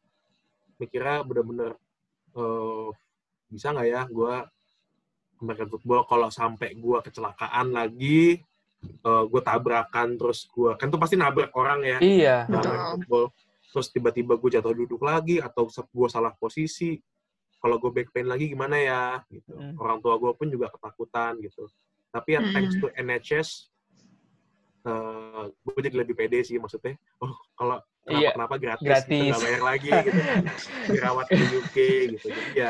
Mikirnya 0.78 1.24
bener-bener 1.24 1.72
eh, 2.36 2.90
bisa 3.48 3.70
nggak 3.72 3.88
ya 3.88 4.02
gue 4.10 4.34
American 5.44 5.70
football 5.70 6.02
kalau 6.10 6.30
sampai 6.34 6.74
gue 6.74 6.98
kecelakaan 7.04 7.76
lagi, 7.76 8.42
eh, 8.84 9.24
gue 9.30 9.42
tabrakan 9.44 10.16
terus 10.18 10.48
gue 10.50 10.72
kan 10.76 10.88
tuh 10.92 11.00
pasti 11.00 11.16
nabrak 11.16 11.52
orang 11.56 11.80
ya. 11.84 11.98
Iya. 12.02 12.38
Betul. 12.50 12.58
American 12.60 12.92
football. 13.00 13.28
Terus 13.74 13.88
tiba-tiba 13.90 14.34
gue 14.38 14.50
jatuh 14.54 14.74
duduk 14.78 15.02
lagi 15.02 15.42
atau 15.42 15.66
gue 15.70 16.08
salah 16.12 16.30
posisi. 16.38 17.02
Kalau 17.58 17.80
gue 17.80 17.90
back 17.96 18.12
pain 18.12 18.28
lagi 18.28 18.52
gimana 18.52 18.76
ya? 18.76 19.24
Gitu. 19.32 19.56
Mm. 19.56 19.80
Orang 19.80 20.04
tua 20.04 20.20
gue 20.20 20.36
pun 20.36 20.52
juga 20.52 20.68
ketakutan 20.68 21.40
gitu. 21.40 21.66
Tapi 22.12 22.30
ya 22.36 22.42
Mm. 22.44 22.52
thanks 22.54 22.76
to 22.78 22.88
NHS, 22.94 23.50
gue 25.50 25.82
jadi 25.82 25.96
lebih 26.00 26.16
pede 26.16 26.40
sih 26.42 26.56
maksudnya. 26.56 26.96
Oh 27.20 27.34
kalau 27.54 27.80
Iya, 28.04 28.36
kenapa-kenapa 28.36 28.84
gratis, 28.84 28.84
gratis. 28.84 29.08
gitu, 29.08 29.24
nggak 29.32 29.42
bayar 29.48 29.62
lagi 29.64 29.90
gitu. 30.04 30.20
Dirawat 30.92 31.28
di 31.32 31.44
UK 31.56 31.78
gitu. 32.12 32.28
Jadi 32.30 32.52
ya, 32.52 32.70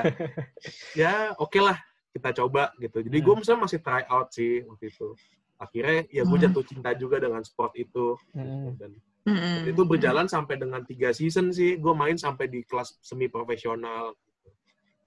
ya 0.93 1.13
oke 1.35 1.57
lah 1.57 1.77
kita 2.13 2.29
coba 2.37 2.69
gitu. 2.77 3.01
Jadi 3.01 3.17
gue 3.17 3.33
Hmm. 3.33 3.41
misalnya 3.41 3.61
masih 3.65 3.79
try 3.81 4.05
out 4.07 4.29
sih 4.29 4.61
waktu 4.61 4.93
itu. 4.93 5.17
Akhirnya 5.57 6.05
ya 6.07 6.21
gue 6.21 6.37
Hmm. 6.37 6.45
jatuh 6.45 6.63
cinta 6.63 6.93
juga 6.93 7.17
dengan 7.17 7.41
sport 7.41 7.73
itu. 7.73 8.13
Mm-mm. 8.31 8.77
Dan 8.77 8.91
Mm-mm. 9.25 9.73
itu 9.73 9.81
berjalan 9.83 10.29
sampai 10.29 10.53
dengan 10.55 10.85
tiga 10.85 11.09
season 11.09 11.49
sih. 11.49 11.81
Gue 11.81 11.93
main 11.93 12.13
sampai 12.13 12.45
di 12.45 12.61
kelas 12.61 13.01
semi 13.01 13.25
profesional. 13.25 14.13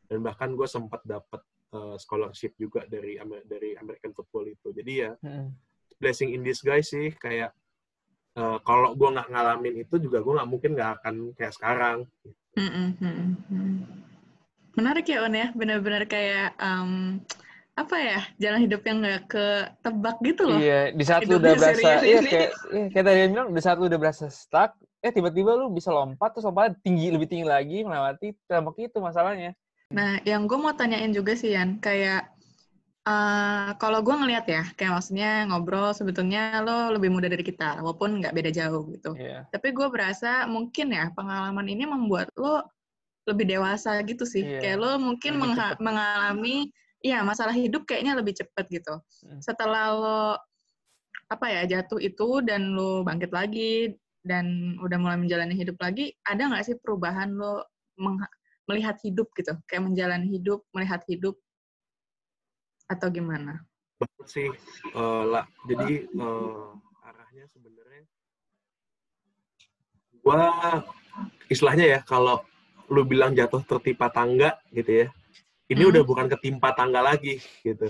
Dan 0.06 0.22
bahkan 0.22 0.50
gue 0.52 0.66
sempat 0.66 1.02
dapat 1.02 1.38
eh, 1.66 1.96
scholarship 1.98 2.54
juga 2.56 2.82
dari 2.86 3.14
Amer- 3.14 3.42
dari 3.44 3.74
American 3.74 4.10
football 4.10 4.46
itu. 4.48 4.70
Jadi 4.70 4.92
ya 4.96 5.14
Mm-mm. 5.18 5.54
Blessing 5.98 6.32
in 6.36 6.46
disguise 6.46 6.88
sih. 6.92 7.12
Kayak 7.16 7.56
eh, 8.36 8.58
kalau 8.62 8.92
gue 8.92 9.08
nggak 9.08 9.28
ngalamin 9.32 9.74
itu 9.82 9.96
juga 10.00 10.20
gue 10.20 10.32
nggak 10.36 10.50
mungkin 10.50 10.70
nggak 10.76 10.90
akan 11.00 11.14
kayak 11.36 11.54
sekarang. 11.56 11.98
Mm-mm, 12.56 12.88
mm-mm, 13.00 13.30
mm. 13.52 13.76
Menarik 14.76 15.08
ya 15.08 15.24
On 15.24 15.32
ya, 15.32 15.52
benar-benar 15.56 16.04
kayak 16.04 16.52
em, 16.60 17.20
apa 17.76 17.96
ya 18.00 18.20
jalan 18.40 18.60
hidup 18.64 18.80
yang 18.84 19.04
nggak 19.04 19.24
ketebak 19.28 20.16
gitu 20.24 20.42
loh. 20.48 20.60
Iya, 20.60 20.80
di 20.92 21.04
saat 21.04 21.24
lu 21.28 21.36
udah 21.36 21.52
berasa, 21.56 21.90
iya 22.04 22.20
ini. 22.20 22.30
kayak, 22.32 22.50
iya, 22.72 22.86
kayak 22.92 23.04
tadi 23.04 23.18
yang 23.20 23.32
bilang, 23.36 23.48
di 23.52 23.60
saat 23.60 23.76
lu 23.76 23.88
udah 23.88 24.00
berasa 24.00 24.28
stuck, 24.32 24.76
eh 25.00 25.12
tiba-tiba 25.12 25.56
lu 25.56 25.72
bisa 25.72 25.92
lompat, 25.92 26.32
terus 26.36 26.48
lompat 26.48 26.76
tinggi, 26.80 27.08
lebih 27.12 27.28
tinggi 27.28 27.44
lagi, 27.48 27.84
melewati 27.84 28.36
tembok 28.48 28.76
itu 28.80 28.96
masalahnya. 29.00 29.52
Nah, 29.92 30.20
yang 30.28 30.44
gue 30.44 30.58
mau 30.60 30.72
tanyain 30.76 31.12
juga 31.12 31.36
sih 31.36 31.56
Yan, 31.56 31.80
kayak 31.80 32.35
eh, 33.06 33.70
kalau 33.78 34.02
gue 34.02 34.14
ngelihat 34.14 34.46
ya, 34.50 34.62
kayak 34.74 34.98
maksudnya 34.98 35.46
ngobrol 35.46 35.94
sebetulnya 35.94 36.60
lo 36.66 36.90
lebih 36.92 37.08
muda 37.14 37.30
dari 37.30 37.46
kita, 37.46 37.78
walaupun 37.80 38.18
nggak 38.20 38.34
beda 38.34 38.50
jauh 38.50 38.82
gitu. 38.90 39.14
Iya. 39.14 39.46
Tapi 39.54 39.70
gue 39.70 39.86
berasa 39.88 40.44
mungkin 40.50 40.90
ya 40.90 41.14
pengalaman 41.14 41.66
ini 41.70 41.86
membuat 41.86 42.28
lo 42.34 42.66
lebih 43.26 43.46
dewasa 43.46 44.02
gitu 44.06 44.22
sih. 44.26 44.42
Iya, 44.42 44.58
Kayak 44.62 44.78
lo 44.82 44.90
mungkin 45.02 45.32
mengha- 45.38 45.78
mengalami, 45.82 46.70
ya 47.02 47.22
masalah 47.22 47.54
hidup 47.54 47.86
kayaknya 47.86 48.18
lebih 48.18 48.34
cepet 48.34 48.66
gitu. 48.82 48.94
Hmm. 49.26 49.40
Setelah 49.42 49.84
lo 49.94 50.22
apa 51.26 51.46
ya 51.50 51.62
jatuh 51.66 51.98
itu 51.98 52.38
dan 52.46 52.74
lu 52.78 53.02
bangkit 53.02 53.34
lagi 53.34 53.90
dan 54.22 54.78
udah 54.78 54.98
mulai 54.98 55.18
menjalani 55.18 55.54
hidup 55.54 55.78
lagi, 55.82 56.14
ada 56.26 56.50
nggak 56.50 56.66
sih 56.66 56.76
perubahan 56.78 57.34
lo 57.34 57.66
melihat 58.66 58.98
hidup 59.02 59.30
gitu, 59.38 59.54
kayak 59.70 59.86
menjalani 59.86 60.26
hidup, 60.26 60.66
melihat 60.74 61.02
hidup, 61.06 61.38
atau 62.86 63.08
gimana? 63.10 63.62
banget 63.96 64.26
sih 64.28 64.48
eh, 64.92 65.22
lah 65.24 65.48
jadi 65.64 66.04
eh, 66.04 66.68
arahnya 67.02 67.48
sebenarnya 67.48 68.04
gua 70.20 70.42
istilahnya 71.48 71.86
ya 71.88 72.00
kalau 72.02 72.44
lu 72.86 73.02
bilang 73.02 73.32
jatuh 73.32 73.64
tertimpa 73.64 74.12
tangga 74.12 74.60
gitu 74.68 75.06
ya 75.06 75.08
ini 75.66 75.82
Hmm. 75.82 75.90
udah 75.96 76.02
bukan 76.04 76.26
ketimpa 76.28 76.76
tangga 76.76 77.00
lagi 77.00 77.40
gitu 77.64 77.88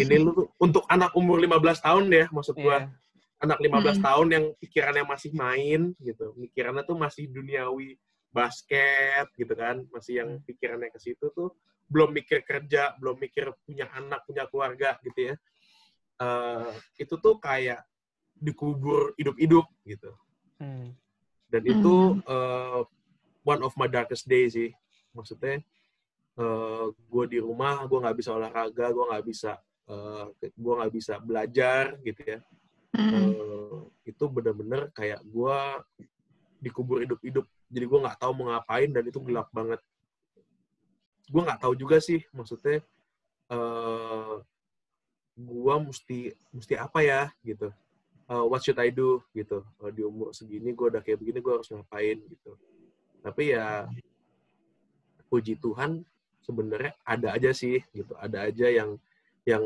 ini 0.00 0.16
lu 0.16 0.32
tuh- 0.32 0.48
untuk 0.56 0.88
anak 0.88 1.12
umur 1.12 1.36
15 1.36 1.78
tahun 1.78 2.08
ya 2.08 2.26
maksud 2.32 2.56
gua 2.56 2.88
Iya. 2.88 2.90
anak 3.36 3.58
15 3.60 4.00
Hmm. 4.00 4.06
tahun 4.08 4.26
yang 4.32 4.44
pikirannya 4.56 5.04
masih 5.04 5.30
main 5.36 5.92
gitu 6.00 6.32
pikirannya 6.32 6.82
tuh 6.82 6.96
masih 6.96 7.28
duniawi 7.28 8.00
basket 8.36 9.32
gitu 9.40 9.56
kan. 9.56 9.80
Masih 9.88 10.20
yang 10.20 10.36
Hmm. 10.36 10.44
pikirannya 10.44 10.92
ke 10.92 11.00
situ 11.00 11.32
tuh 11.32 11.56
belum 11.88 12.12
mikir 12.12 12.44
kerja 12.44 12.92
belum 13.00 13.16
mikir 13.16 13.48
punya 13.64 13.88
anak 13.96 14.28
punya 14.28 14.44
keluarga 14.50 15.00
gitu 15.00 15.32
ya. 15.32 15.34
Eh, 16.20 16.72
itu 17.00 17.16
tuh 17.16 17.40
kayak 17.40 17.80
dikubur 18.36 19.16
hidup-hidup 19.16 19.64
gitu. 19.88 20.12
Hmm. 20.60 20.92
dan 21.46 21.62
itu 21.62 21.94
eh, 22.26 22.82
one 23.46 23.62
of 23.64 23.72
my 23.80 23.88
darkest 23.88 24.28
days 24.28 24.52
sih. 24.52 24.74
Maksudnya 25.16 25.64
gue 27.08 27.24
di 27.32 27.40
rumah 27.40 27.88
gue 27.88 27.96
nggak 27.96 28.18
bisa 28.20 28.36
olahraga 28.36 28.92
gue 28.92 29.04
nggak 29.08 29.24
bisa 29.24 29.56
gue 30.42 30.74
nggak 30.76 30.92
bisa 30.92 31.14
belajar 31.22 31.96
gitu 32.04 32.20
ya. 32.26 32.38
Hmm. 32.92 33.12
Eh, 33.14 33.80
itu 34.10 34.24
bener-bener 34.26 34.90
kayak 34.92 35.20
gue 35.24 35.58
dikubur 36.60 37.04
hidup-hidup 37.04 37.46
jadi 37.66 37.84
gue 37.86 37.98
nggak 38.02 38.18
tahu 38.22 38.32
mau 38.36 38.46
ngapain 38.54 38.90
dan 38.90 39.04
itu 39.06 39.18
gelap 39.22 39.48
banget. 39.50 39.80
Gue 41.26 41.42
nggak 41.42 41.60
tahu 41.62 41.74
juga 41.74 41.98
sih 41.98 42.22
maksudnya 42.30 42.82
eh 43.46 44.34
gue 45.36 45.74
mesti 45.82 46.32
mesti 46.54 46.74
apa 46.78 47.00
ya 47.02 47.22
gitu. 47.44 47.68
Eh, 48.26 48.44
what 48.46 48.62
should 48.62 48.78
I 48.78 48.90
do 48.90 49.22
gitu. 49.34 49.62
Eh, 49.86 49.92
di 49.94 50.02
umur 50.02 50.34
segini 50.34 50.74
gue 50.74 50.86
udah 50.90 51.02
kayak 51.02 51.18
begini 51.22 51.38
gue 51.38 51.52
harus 51.52 51.68
ngapain 51.70 52.18
gitu. 52.22 52.52
Tapi 53.22 53.54
ya 53.54 53.86
puji 55.26 55.58
Tuhan 55.58 56.06
sebenarnya 56.42 56.94
ada 57.02 57.34
aja 57.34 57.50
sih 57.50 57.82
gitu. 57.90 58.14
Ada 58.18 58.50
aja 58.50 58.66
yang 58.70 58.90
yang 59.46 59.62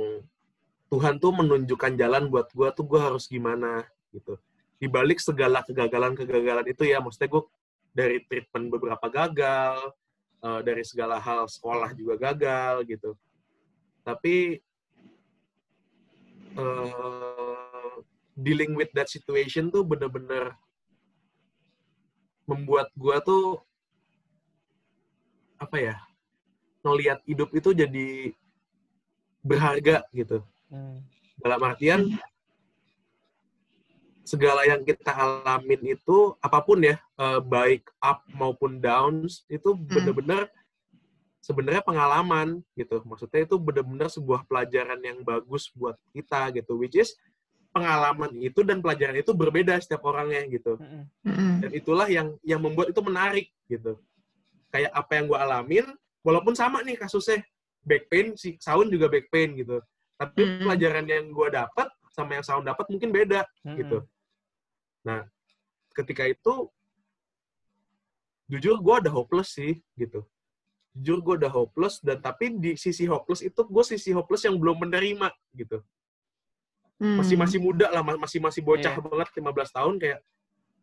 Tuhan 0.90 1.22
tuh 1.22 1.30
menunjukkan 1.30 1.94
jalan 1.94 2.28
buat 2.28 2.50
gue 2.50 2.68
tuh 2.74 2.84
gue 2.84 3.00
harus 3.00 3.30
gimana 3.30 3.86
gitu. 4.10 4.34
Di 4.80 4.88
balik 4.88 5.20
segala 5.22 5.60
kegagalan-kegagalan 5.62 6.66
itu 6.72 6.88
ya, 6.88 6.98
maksudnya 7.04 7.28
gue 7.30 7.42
dari 7.90 8.22
treatment 8.26 8.70
beberapa 8.70 9.06
gagal, 9.10 9.76
eh, 10.44 10.60
dari 10.66 10.82
segala 10.86 11.18
hal 11.18 11.46
sekolah 11.50 11.92
juga 11.94 12.14
gagal 12.30 12.86
gitu. 12.86 13.14
Tapi 14.06 14.58
eh, 16.56 17.94
dealing 18.34 18.72
with 18.74 18.90
that 18.96 19.06
situation 19.06 19.68
tuh 19.68 19.84
bener-bener 19.84 20.54
membuat 22.48 22.90
gue 22.98 23.16
tuh 23.22 23.62
apa 25.60 25.76
ya 25.76 25.96
ngelihat 26.80 27.20
hidup 27.28 27.52
itu 27.52 27.70
jadi 27.76 28.08
berharga 29.44 30.02
gitu 30.16 30.42
Hmm. 30.70 31.02
dalam 31.42 31.66
artian 31.66 32.14
segala 34.30 34.62
yang 34.62 34.86
kita 34.86 35.10
alamin 35.10 35.98
itu 35.98 36.16
apa 36.38 36.62
pun 36.62 36.78
ya 36.78 36.94
eh, 37.18 37.40
baik 37.42 37.82
up 37.98 38.22
maupun 38.30 38.78
downs 38.78 39.42
itu 39.50 39.74
benar-benar 39.74 40.46
sebenarnya 41.40 41.82
pengalaman 41.82 42.62
gitu 42.76 43.00
maksudnya 43.02 43.42
itu 43.42 43.56
benar-benar 43.58 44.06
sebuah 44.06 44.44
pelajaran 44.44 45.00
yang 45.00 45.18
bagus 45.24 45.72
buat 45.72 45.96
kita 46.12 46.52
gitu 46.54 46.76
which 46.78 46.94
is 46.94 47.16
pengalaman 47.72 48.30
itu 48.38 48.60
dan 48.62 48.78
pelajaran 48.78 49.16
itu 49.18 49.32
berbeda 49.32 49.78
setiap 49.80 50.04
orangnya 50.04 50.44
gitu 50.46 50.76
Hmm. 50.78 51.04
Hmm. 51.26 51.58
dan 51.64 51.70
itulah 51.72 52.06
yang 52.06 52.36
yang 52.44 52.60
membuat 52.60 52.92
itu 52.92 53.00
menarik 53.00 53.46
gitu 53.66 53.96
kayak 54.70 54.92
apa 54.92 55.10
yang 55.18 55.24
gue 55.26 55.38
alamin 55.38 55.86
walaupun 56.20 56.54
sama 56.54 56.84
nih 56.84 57.00
kasusnya 57.00 57.40
back 57.82 58.06
pain 58.12 58.36
si 58.36 58.60
Saun 58.60 58.92
juga 58.92 59.08
back 59.08 59.32
pain 59.32 59.50
gitu 59.56 59.80
tapi 60.20 60.44
Hmm. 60.44 60.68
pelajaran 60.68 61.06
yang 61.08 61.24
gue 61.32 61.48
dapat 61.50 61.88
sama 62.12 62.36
yang 62.36 62.44
Saun 62.44 62.68
dapat 62.68 62.84
mungkin 62.92 63.10
beda 63.10 63.48
Hmm. 63.64 63.80
gitu 63.80 63.98
nah 65.00 65.24
ketika 65.92 66.24
itu 66.24 66.68
jujur 68.46 68.76
gue 68.76 68.94
udah 69.00 69.12
hopeless 69.12 69.54
sih 69.54 69.78
gitu 69.94 70.26
jujur 70.90 71.18
gue 71.20 71.34
udah 71.38 71.52
hopeless 71.52 72.02
dan 72.02 72.18
tapi 72.18 72.50
di 72.52 72.74
sisi 72.74 73.06
hopeless 73.06 73.40
itu 73.40 73.62
gue 73.62 73.84
sisi 73.86 74.10
hopeless 74.10 74.42
yang 74.44 74.58
belum 74.58 74.80
menerima 74.80 75.30
gitu 75.54 75.80
Hmm. 77.00 77.16
masih 77.16 77.32
masih 77.32 77.56
muda 77.56 77.88
lah 77.88 78.04
ma- 78.04 78.20
masih 78.20 78.36
masih 78.38 78.60
bocah 78.60 78.92
Iya. 78.92 79.00
banget 79.00 79.32
15 79.32 79.72
tahun 79.72 79.96
kayak 79.96 80.20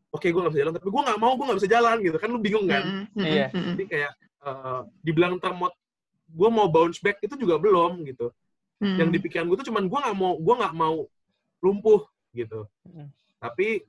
oke 0.10 0.26
gue 0.26 0.42
nggak 0.42 0.50
bisa 0.50 0.62
jalan 0.66 0.74
tapi 0.74 0.88
gue 0.90 1.04
nggak 1.06 1.20
mau 1.22 1.38
gue 1.38 1.46
nggak 1.46 1.60
bisa 1.62 1.70
jalan 1.70 1.98
gitu 2.02 2.18
kan 2.18 2.30
lu 2.34 2.40
bingung 2.42 2.66
kan 2.66 2.82
Hmm. 2.82 3.06
Hmm. 3.14 3.22
Iya. 3.22 3.46
Hmm. 3.54 3.66
jadi 3.70 3.84
kayak 3.86 4.12
eh, 4.42 4.82
dibilang 5.06 5.38
termot 5.38 5.78
gue 6.26 6.50
mau 6.50 6.66
bounce 6.66 6.98
back 6.98 7.22
itu 7.22 7.38
juga 7.38 7.62
belum 7.62 8.02
gitu 8.04 8.34
Hmm. 8.82 8.98
yang 8.98 9.10
di 9.10 9.20
pikiran 9.20 9.46
gue 9.46 9.62
tuh 9.62 9.70
cuman 9.70 9.86
gue 9.86 10.00
nggak 10.00 10.18
mau 10.18 10.34
gue 10.34 10.56
nggak 10.58 10.74
mau 10.74 10.98
lumpuh 11.60 12.02
gitu 12.34 12.66
Mm. 12.82 13.10
tapi 13.38 13.86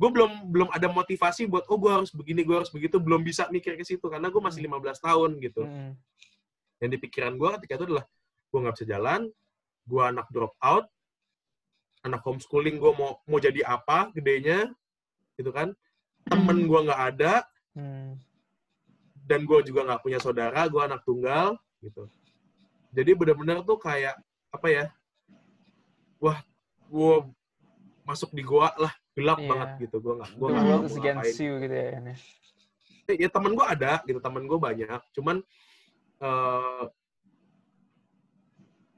gue 0.00 0.08
belum 0.08 0.32
belum 0.48 0.68
ada 0.72 0.88
motivasi 0.88 1.44
buat 1.44 1.68
oh 1.68 1.76
gue 1.76 1.92
harus 1.92 2.08
begini 2.16 2.40
gue 2.40 2.56
harus 2.56 2.72
begitu. 2.72 2.96
Belum 2.96 3.20
bisa 3.20 3.44
mikir 3.52 3.76
ke 3.76 3.84
situ 3.84 4.00
karena 4.08 4.32
gue 4.32 4.40
masih 4.40 4.64
15 4.64 4.96
tahun 5.04 5.30
gitu. 5.44 5.64
Hmm. 5.68 5.92
yang 6.80 6.96
di 6.96 6.96
pikiran 6.96 7.36
gue 7.36 7.48
ketika 7.60 7.76
itu 7.76 7.84
adalah 7.92 8.08
gue 8.48 8.58
nggak 8.64 8.74
bisa 8.80 8.86
jalan 8.88 9.28
gue 9.84 10.00
anak 10.00 10.24
drop 10.32 10.56
out 10.64 10.88
anak 12.00 12.24
homeschooling 12.24 12.80
gue 12.80 12.92
mau 12.96 13.20
mau 13.28 13.36
jadi 13.36 13.60
apa 13.68 14.08
gedenya 14.16 14.72
gitu 15.36 15.52
kan. 15.52 15.76
Temen 16.24 16.64
gue 16.64 16.80
nggak 16.88 17.02
ada. 17.16 17.44
Hmm. 17.70 18.18
dan 19.30 19.46
gue 19.46 19.62
juga 19.62 19.86
nggak 19.86 20.02
punya 20.02 20.18
saudara 20.18 20.66
gue 20.66 20.82
anak 20.82 21.06
tunggal 21.06 21.54
gitu. 21.84 22.10
Jadi 22.90 23.14
benar-benar 23.14 23.62
tuh 23.62 23.78
kayak 23.78 24.18
apa 24.50 24.66
ya 24.66 24.84
wah 26.18 26.42
gue 26.90 27.14
masuk 28.02 28.34
di 28.34 28.42
goa 28.42 28.74
lah 28.74 28.90
gelap 29.20 29.38
Iya. 29.38 29.48
banget 29.52 29.70
gitu 29.84 29.96
gue 30.00 30.14
nggak 30.16 30.30
gue 30.32 30.48
nggak 30.48 30.64
tahu 30.64 30.72
mau 30.72 30.80
against 30.80 31.04
ngapain 31.20 31.44
you 31.44 31.52
gitu 31.60 31.76
ya. 31.76 31.88
Ya. 31.92 32.14
Eh, 33.06 33.16
ya 33.20 33.28
temen 33.28 33.52
gue 33.52 33.66
ada 33.66 33.92
gitu 34.02 34.18
temen 34.18 34.42
gue 34.44 34.58
banyak 34.58 35.00
cuman 35.12 35.36
eh 36.20 36.84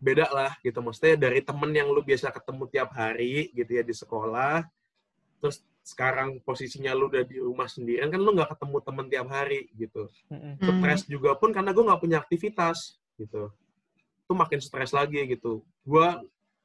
beda 0.02 0.26
lah 0.34 0.52
gitu 0.60 0.82
maksudnya 0.82 1.14
dari 1.16 1.38
temen 1.40 1.70
yang 1.70 1.86
lu 1.86 2.02
biasa 2.02 2.34
ketemu 2.34 2.66
tiap 2.66 2.90
hari 2.90 3.54
gitu 3.54 3.70
ya 3.70 3.86
di 3.86 3.94
sekolah 3.94 4.66
terus 5.38 5.62
sekarang 5.82 6.42
posisinya 6.42 6.90
lu 6.90 7.06
udah 7.06 7.22
di 7.22 7.38
rumah 7.38 7.70
sendirian 7.70 8.10
kan 8.10 8.18
lu 8.18 8.34
nggak 8.34 8.50
ketemu 8.50 8.76
temen 8.82 9.06
tiap 9.06 9.26
hari 9.30 9.70
gitu 9.74 10.10
Hmm. 10.26 10.58
stres 10.58 11.06
juga 11.06 11.38
pun 11.38 11.54
karena 11.54 11.70
gue 11.70 11.84
nggak 11.86 12.02
punya 12.02 12.18
aktivitas 12.18 12.98
gitu 13.14 13.54
itu 14.22 14.32
makin 14.34 14.58
stres 14.58 14.90
lagi 14.90 15.22
gitu 15.24 15.62
gue 15.82 16.08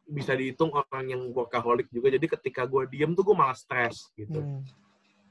bisa 0.07 0.31
dihitung 0.33 0.71
orang 0.71 1.05
yang 1.11 1.21
workaholic 1.35 1.91
juga 1.91 2.07
jadi 2.09 2.25
ketika 2.25 2.63
gue 2.63 2.87
diem 2.87 3.11
tuh 3.11 3.27
gue 3.27 3.35
malah 3.35 3.55
stres 3.55 4.07
gitu 4.15 4.39
Hmm. 4.39 4.63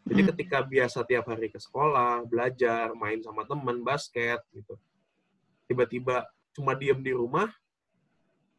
jadi 0.05 0.21
Hmm. 0.23 0.31
ketika 0.33 0.59
biasa 0.63 0.99
tiap 1.03 1.27
hari 1.27 1.49
ke 1.49 1.57
sekolah 1.57 2.23
belajar 2.29 2.93
main 2.93 3.19
sama 3.25 3.49
temen 3.49 3.81
basket 3.81 4.45
gitu 4.53 4.77
tiba-tiba 5.65 6.29
cuma 6.53 6.77
diem 6.77 7.01
di 7.01 7.11
rumah 7.11 7.49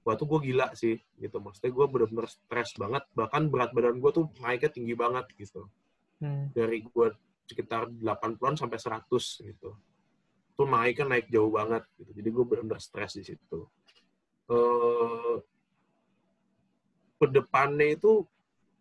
wah 0.02 0.16
tuh 0.18 0.26
gue 0.26 0.50
gila 0.52 0.74
sih 0.74 0.98
gitu 1.18 1.38
maksudnya 1.38 1.70
gue 1.70 1.86
bener-bener 1.86 2.26
stres 2.26 2.74
banget 2.76 3.06
bahkan 3.14 3.46
berat 3.46 3.70
badan 3.72 4.02
gue 4.02 4.12
tuh 4.12 4.26
naiknya 4.42 4.74
tinggi 4.74 4.94
banget 4.98 5.26
gitu 5.38 5.70
Hmm. 6.18 6.50
dari 6.50 6.82
gue 6.82 7.08
sekitar 7.46 7.88
80-an 7.94 8.58
sampai 8.58 8.76
100 8.76 9.06
gitu. 9.40 9.78
Itu 10.52 10.66
naiknya 10.66 11.06
naik 11.14 11.30
jauh 11.30 11.54
banget 11.54 11.86
gitu. 11.94 12.10
Jadi 12.12 12.28
gue 12.34 12.44
benar-benar 12.44 12.82
stres 12.82 13.16
di 13.16 13.24
situ. 13.24 13.70
Eh 14.50 15.36
ke 17.18 17.26
depannya 17.30 17.98
itu 17.98 18.26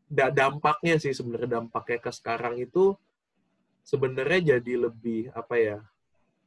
da- 0.07 0.31
dampaknya 0.31 1.01
sih 1.01 1.17
sebenarnya 1.17 1.61
dampaknya 1.61 1.99
ke 1.99 2.11
sekarang 2.13 2.61
itu 2.61 2.95
sebenarnya 3.83 4.57
jadi 4.57 4.73
lebih 4.89 5.33
apa 5.35 5.55
ya? 5.57 5.79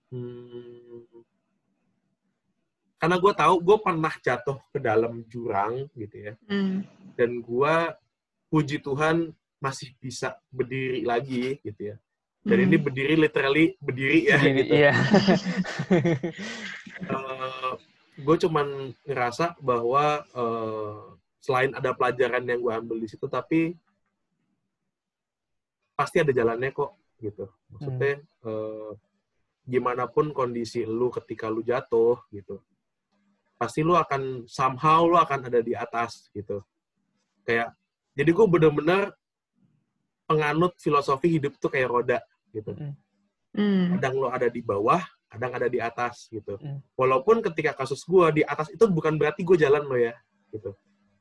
Hmm, 0.09 1.05
karena 2.99 3.15
gue 3.15 3.33
tahu 3.33 3.55
gue 3.63 3.77
pernah 3.79 4.13
jatuh 4.19 4.57
ke 4.75 4.79
dalam 4.81 5.23
jurang 5.31 5.87
gitu 5.95 6.17
ya 6.19 6.33
Hmm. 6.51 6.83
dan 7.15 7.39
gua 7.39 7.95
puji 8.51 8.81
Tuhan 8.81 9.31
masih 9.61 9.93
bisa 10.01 10.35
berdiri 10.49 11.05
lagi 11.05 11.61
gitu 11.63 11.93
ya. 11.93 11.95
Dan 12.43 12.57
Hmm. 12.59 12.65
ini 12.71 12.77
berdiri 12.79 13.13
literally 13.19 13.65
berdiri 13.77 14.19
ya 14.31 14.39
gitu. 14.41 14.73
Iya. 14.73 14.93
gue 18.25 18.35
cuman 18.47 18.67
ngerasa 19.07 19.55
bahwa 19.63 20.25
eh, 20.33 20.99
selain 21.39 21.71
ada 21.71 21.95
pelajaran 21.95 22.43
yang 22.43 22.59
gue 22.59 22.73
ambil 22.73 22.97
di 22.99 23.07
situ 23.07 23.25
tapi 23.31 23.75
pasti 25.95 26.19
ada 26.19 26.31
jalannya 26.31 26.71
kok 26.71 26.95
gitu 27.19 27.47
maksudnya 27.71 28.23
eh, 28.23 28.91
gimana 29.67 30.07
pun 30.07 30.31
kondisi 30.31 30.83
lu 30.87 31.11
ketika 31.11 31.51
lu 31.51 31.63
jatuh 31.63 32.19
gitu 32.31 32.59
pasti 33.59 33.83
lu 33.83 33.95
akan 33.95 34.47
somehow 34.47 35.03
lu 35.03 35.19
akan 35.19 35.51
ada 35.51 35.59
di 35.59 35.75
atas 35.75 36.31
gitu 36.31 36.63
kayak 37.43 37.75
jadi 38.15 38.31
gue 38.31 38.45
bener-bener 38.47 39.11
penganut 40.27 40.75
filosofi 40.79 41.39
hidup 41.39 41.55
tuh 41.59 41.71
kayak 41.71 41.89
roda 41.91 42.19
gitu 42.55 42.75
Hmm. 43.49 43.97
kadang 43.97 44.13
lo 44.21 44.29
ada 44.29 44.45
di 44.45 44.61
bawah, 44.61 45.01
kadang 45.25 45.51
ada 45.57 45.65
di 45.65 45.81
atas 45.81 46.29
gitu. 46.29 46.57
Hmm. 46.61 46.85
Walaupun 46.93 47.41
ketika 47.41 47.73
kasus 47.73 48.05
gue 48.05 48.41
di 48.41 48.43
atas 48.45 48.69
itu 48.69 48.85
bukan 48.85 49.17
berarti 49.17 49.41
gue 49.41 49.57
jalan 49.57 49.89
lo 49.89 49.97
ya, 49.97 50.13
gitu. 50.53 50.77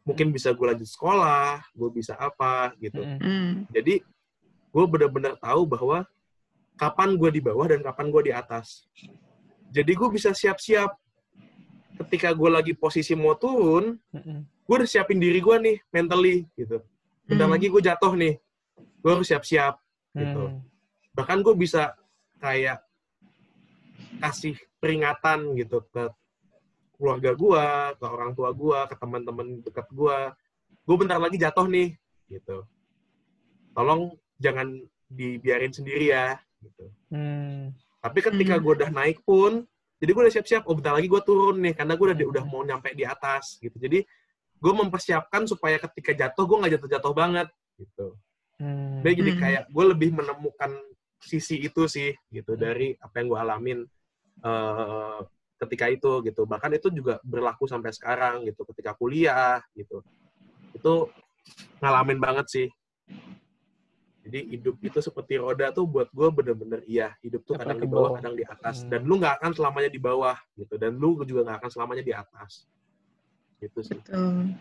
Mungkin 0.09 0.33
bisa 0.33 0.57
gue 0.57 0.65
lanjut 0.65 0.89
sekolah, 0.89 1.61
gue 1.77 1.89
bisa 1.93 2.17
apa 2.17 2.73
gitu. 2.81 3.05
Hmm. 3.05 3.69
Jadi 3.69 4.01
gue 4.69 4.85
benar-benar 4.89 5.37
tahu 5.37 5.69
bahwa 5.69 6.09
kapan 6.81 7.21
gue 7.21 7.29
di 7.29 7.41
bawah 7.45 7.69
dan 7.69 7.85
kapan 7.85 8.09
gue 8.09 8.23
di 8.29 8.33
atas. 8.33 8.89
Jadi 9.69 9.93
gue 9.93 10.09
bisa 10.09 10.33
siap-siap 10.33 10.97
ketika 12.01 12.33
gue 12.33 12.49
lagi 12.49 12.73
posisi 12.73 13.13
mau 13.13 13.37
turun, 13.37 14.01
gue 14.65 14.75
udah 14.75 14.89
siapin 14.89 15.21
diri 15.21 15.45
gue 15.45 15.57
nih 15.61 15.77
mentally 15.93 16.49
gitu. 16.57 16.81
Bentar 17.29 17.45
Hmm. 17.45 17.55
lagi 17.59 17.69
gue 17.69 17.83
jatuh 17.85 18.17
nih, 18.17 18.41
gue 19.05 19.11
harus 19.13 19.29
siap-siap 19.29 19.77
gitu. 20.17 20.45
Hmm. 20.49 20.65
bahkan 21.13 21.43
gue 21.43 21.51
bisa 21.53 21.99
kayak 22.39 22.79
kasih 24.23 24.55
peringatan 24.79 25.59
gitu 25.59 25.83
ke 25.91 26.07
keluarga 26.99 27.31
gue, 27.33 27.65
ke 27.95 28.05
orang 28.05 28.35
tua 28.35 28.51
gue, 28.51 28.79
ke 28.91 28.95
teman-teman 28.99 29.47
dekat 29.63 29.87
gue. 29.89 30.19
Gue 30.83 30.97
bentar 30.99 31.23
lagi 31.23 31.39
jatuh 31.39 31.71
nih, 31.71 31.95
gitu. 32.27 32.67
Tolong 33.73 34.19
jangan 34.43 34.67
dibiarin 35.07 35.71
sendiri 35.71 36.11
ya, 36.11 36.37
gitu. 36.59 36.91
Hmm. 37.15 37.71
Tapi 38.03 38.19
ketika 38.19 38.59
Hmm. 38.59 38.63
gue 38.67 38.73
udah 38.83 38.91
naik 38.91 39.23
pun, 39.23 39.63
jadi 40.03 40.11
gue 40.11 40.23
udah 40.27 40.35
siap-siap. 40.35 40.67
Oh 40.67 40.75
bentar 40.75 40.99
lagi 40.99 41.07
gue 41.07 41.23
turun 41.23 41.63
nih, 41.63 41.79
karena 41.79 41.95
gue 41.95 42.07
udah 42.11 42.17
udah 42.35 42.45
mau 42.45 42.67
nyampe 42.67 42.91
di 42.93 43.07
atas, 43.07 43.63
gitu. 43.63 43.79
Jadi 43.79 44.03
gue 44.59 44.73
mempersiapkan 44.75 45.47
supaya 45.47 45.79
ketika 45.79 46.11
jatuh 46.11 46.45
gue 46.45 46.57
nggak 46.67 46.73
jatuh-jatuh 46.83 47.13
banget, 47.15 47.49
gitu. 47.79 48.19
Hmm. 48.59 49.07
Dia 49.07 49.15
jadi 49.15 49.33
Hmm. 49.33 49.41
kayak 49.41 49.63
gue 49.71 49.85
lebih 49.95 50.11
menemukan 50.19 50.75
sisi 51.19 51.63
itu 51.63 51.87
sih 51.91 52.15
gitu 52.31 52.55
dari 52.55 52.95
apa 52.99 53.19
yang 53.19 53.27
gue 53.31 53.39
alamin 53.39 53.79
eh, 54.39 55.19
ketika 55.59 55.91
itu 55.91 56.23
gitu. 56.23 56.47
Bahkan 56.47 56.71
itu 56.79 56.89
juga 56.95 57.19
berlaku 57.27 57.67
sampai 57.67 57.91
sekarang 57.91 58.47
gitu 58.47 58.63
ketika 58.75 58.95
kuliah 58.95 59.61
gitu. 59.75 60.01
Itu 60.73 61.11
ngalamin 61.83 62.19
banget 62.23 62.47
sih. 62.49 62.69
Jadi 64.29 64.61
hidup 64.61 64.77
itu 64.85 65.01
seperti 65.01 65.41
roda 65.41 65.73
tuh 65.73 65.89
buat 65.89 66.13
gue 66.13 66.29
bener-bener 66.29 66.85
iya 66.85 67.17
hidup 67.25 67.49
tuh 67.49 67.57
kadang 67.57 67.81
di 67.81 67.89
bawah, 67.89 68.21
kadang 68.21 68.37
di 68.37 68.45
atas. 68.45 68.85
Hmm. 68.85 68.93
Dan 68.93 69.01
lu 69.09 69.17
nggak 69.17 69.41
akan 69.41 69.53
selamanya 69.57 69.91
di 69.91 70.01
bawah 70.01 70.37
gitu. 70.55 70.75
Dan 70.77 71.01
lu 71.01 71.17
juga 71.25 71.49
nggak 71.49 71.59
akan 71.65 71.71
selamanya 71.73 72.05
di 72.05 72.13
atas. 72.13 72.69
Gitu 73.59 73.81
sih. 73.81 73.97
Betul. 73.97 74.53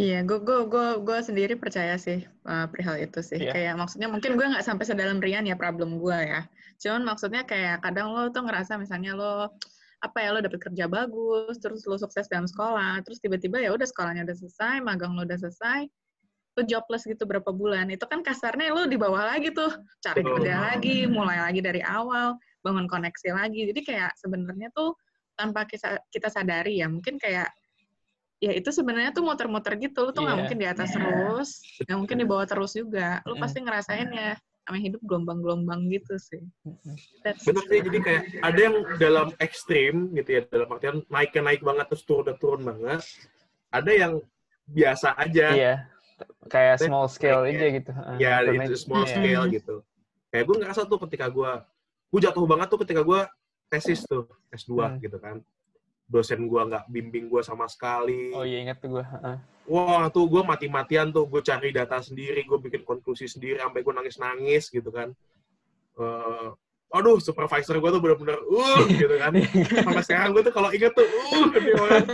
Iya, 0.00 0.24
gue 0.24 0.38
gue 0.40 0.64
gue 0.64 0.86
gue 1.04 1.18
sendiri 1.20 1.60
percaya 1.60 2.00
sih 2.00 2.24
uh, 2.48 2.64
perihal 2.72 2.96
itu 3.04 3.20
sih. 3.20 3.36
Iya. 3.36 3.52
Kayak 3.52 3.74
maksudnya 3.84 4.08
mungkin 4.08 4.32
gue 4.38 4.46
nggak 4.48 4.64
sampai 4.64 4.88
sedalam 4.88 5.20
Rian 5.20 5.44
ya 5.44 5.60
problem 5.60 6.00
gue 6.00 6.16
ya. 6.16 6.48
Cuman 6.80 7.04
maksudnya 7.04 7.44
kayak 7.44 7.84
kadang 7.84 8.16
lo 8.16 8.32
tuh 8.32 8.48
ngerasa 8.48 8.80
misalnya 8.80 9.12
lo 9.12 9.52
apa 10.00 10.18
ya 10.24 10.32
lo 10.32 10.40
dapet 10.40 10.60
kerja 10.64 10.88
bagus, 10.88 11.60
terus 11.60 11.84
lo 11.84 12.00
sukses 12.00 12.24
dalam 12.32 12.48
sekolah, 12.48 13.04
terus 13.04 13.20
tiba-tiba 13.20 13.60
ya 13.60 13.70
udah 13.76 13.84
sekolahnya 13.84 14.24
udah 14.24 14.36
selesai, 14.36 14.80
magang 14.80 15.12
lo 15.12 15.28
udah 15.28 15.36
selesai, 15.36 15.84
lo 16.56 16.62
jobless 16.64 17.04
gitu 17.04 17.28
berapa 17.28 17.52
bulan. 17.52 17.92
Itu 17.92 18.08
kan 18.08 18.24
kasarnya 18.24 18.72
lo 18.72 18.88
di 18.88 18.96
bawah 18.96 19.36
lagi 19.36 19.52
tuh, 19.52 19.68
cari 20.00 20.24
Betul. 20.24 20.40
kerja 20.40 20.54
lagi, 20.72 21.04
mulai 21.04 21.44
lagi 21.44 21.60
dari 21.60 21.84
awal, 21.84 22.40
bangun 22.64 22.88
koneksi 22.88 23.28
lagi. 23.36 23.68
Jadi 23.68 23.80
kayak 23.84 24.16
sebenarnya 24.16 24.72
tuh 24.72 24.96
tanpa 25.36 25.68
kita, 25.68 26.28
sadari 26.32 26.80
ya, 26.80 26.88
mungkin 26.88 27.20
kayak 27.20 27.52
ya 28.40 28.56
itu 28.56 28.72
sebenarnya 28.72 29.12
tuh 29.12 29.20
muter-muter 29.20 29.76
gitu 29.76 30.00
lu 30.08 30.16
tuh 30.16 30.24
nggak 30.24 30.32
Iya. 30.32 30.40
mungkin 30.40 30.58
di 30.64 30.64
atas 30.64 30.96
terus 30.96 31.60
nggak 31.84 31.98
mungkin 32.00 32.16
di 32.16 32.24
bawah 32.24 32.48
terus 32.48 32.72
juga 32.72 33.20
lu 33.28 33.36
Mm-mm. 33.36 33.44
pasti 33.44 33.60
ngerasain 33.60 34.08
ya 34.08 34.32
namanya 34.70 34.86
hidup 34.86 35.02
gelombang-gelombang 35.02 35.90
gitu 35.90 36.14
sih. 36.14 36.38
That's 37.26 37.42
Bener 37.42 37.66
sih, 37.66 37.82
jadi 37.82 37.98
kayak 37.98 38.22
ada 38.38 38.60
yang 38.62 38.76
dalam 39.02 39.26
ekstrim 39.42 40.14
gitu 40.14 40.30
ya, 40.38 40.40
dalam 40.46 40.70
artian 40.70 41.02
naiknya 41.10 41.42
naik 41.42 41.60
banget 41.66 41.90
terus 41.90 42.06
turun 42.06 42.30
turun 42.38 42.62
banget. 42.62 43.02
Ada 43.74 43.90
yang 43.90 44.12
biasa 44.70 45.18
aja, 45.18 45.46
Iya. 45.50 45.74
Kayak 46.46 46.76
Tapi- 46.78 46.86
small 46.86 47.06
scale 47.10 47.42
Iya. 47.42 47.50
aja 47.50 47.66
gitu. 47.74 47.90
Heeh. 47.90 48.16
ya 48.20 48.32
Domain- 48.46 48.68
itu 48.70 48.76
small 48.78 49.02
iya. 49.02 49.10
scale 49.10 49.44
gitu. 49.50 49.76
Kayak 50.30 50.44
gue 50.46 50.56
ngerasa 50.62 50.80
tuh 50.86 50.98
ketika 51.08 51.26
gue, 51.26 51.52
gue 52.14 52.20
jatuh 52.22 52.44
banget 52.46 52.68
tuh 52.70 52.78
ketika 52.86 53.02
gue 53.02 53.20
tesis 53.66 54.00
tuh 54.06 54.28
S2 54.54 54.70
Hmm. 54.78 54.96
gitu 55.02 55.18
kan. 55.18 55.42
Dosen 56.10 56.50
gue 56.50 56.58
nggak 56.58 56.90
bimbing 56.90 57.30
gue 57.30 57.38
sama 57.46 57.70
sekali. 57.70 58.34
Oh 58.34 58.42
iya 58.42 58.66
ingat 58.66 58.82
tuh 58.82 58.98
gue. 58.98 59.04
Wah 59.70 60.10
tuh 60.10 60.26
gue 60.26 60.42
mati-matian 60.42 61.14
tuh, 61.14 61.30
gue 61.30 61.38
cari 61.46 61.70
data 61.70 62.02
sendiri, 62.02 62.42
gue 62.42 62.58
bikin 62.58 62.82
konklusi 62.82 63.30
sendiri, 63.30 63.62
sampai 63.62 63.86
gue 63.86 63.94
nangis-nangis 63.94 64.66
gitu 64.74 64.90
kan. 64.90 65.14
Eh, 65.94 66.48
aduh, 66.90 67.22
supervisor 67.22 67.78
gue 67.78 67.90
tuh 67.94 68.02
bener-bener, 68.02 68.42
uh, 68.42 68.82
gitu 68.90 69.14
kan. 69.22 69.30
Sampai 69.86 70.02
sekarang 70.02 70.34
gue 70.34 70.42
tuh 70.50 70.54
kalau 70.54 70.74
inget 70.74 70.90
tuh, 70.90 71.06
uh, 71.06 71.46
nih 71.54 71.74
orang. 71.78 72.06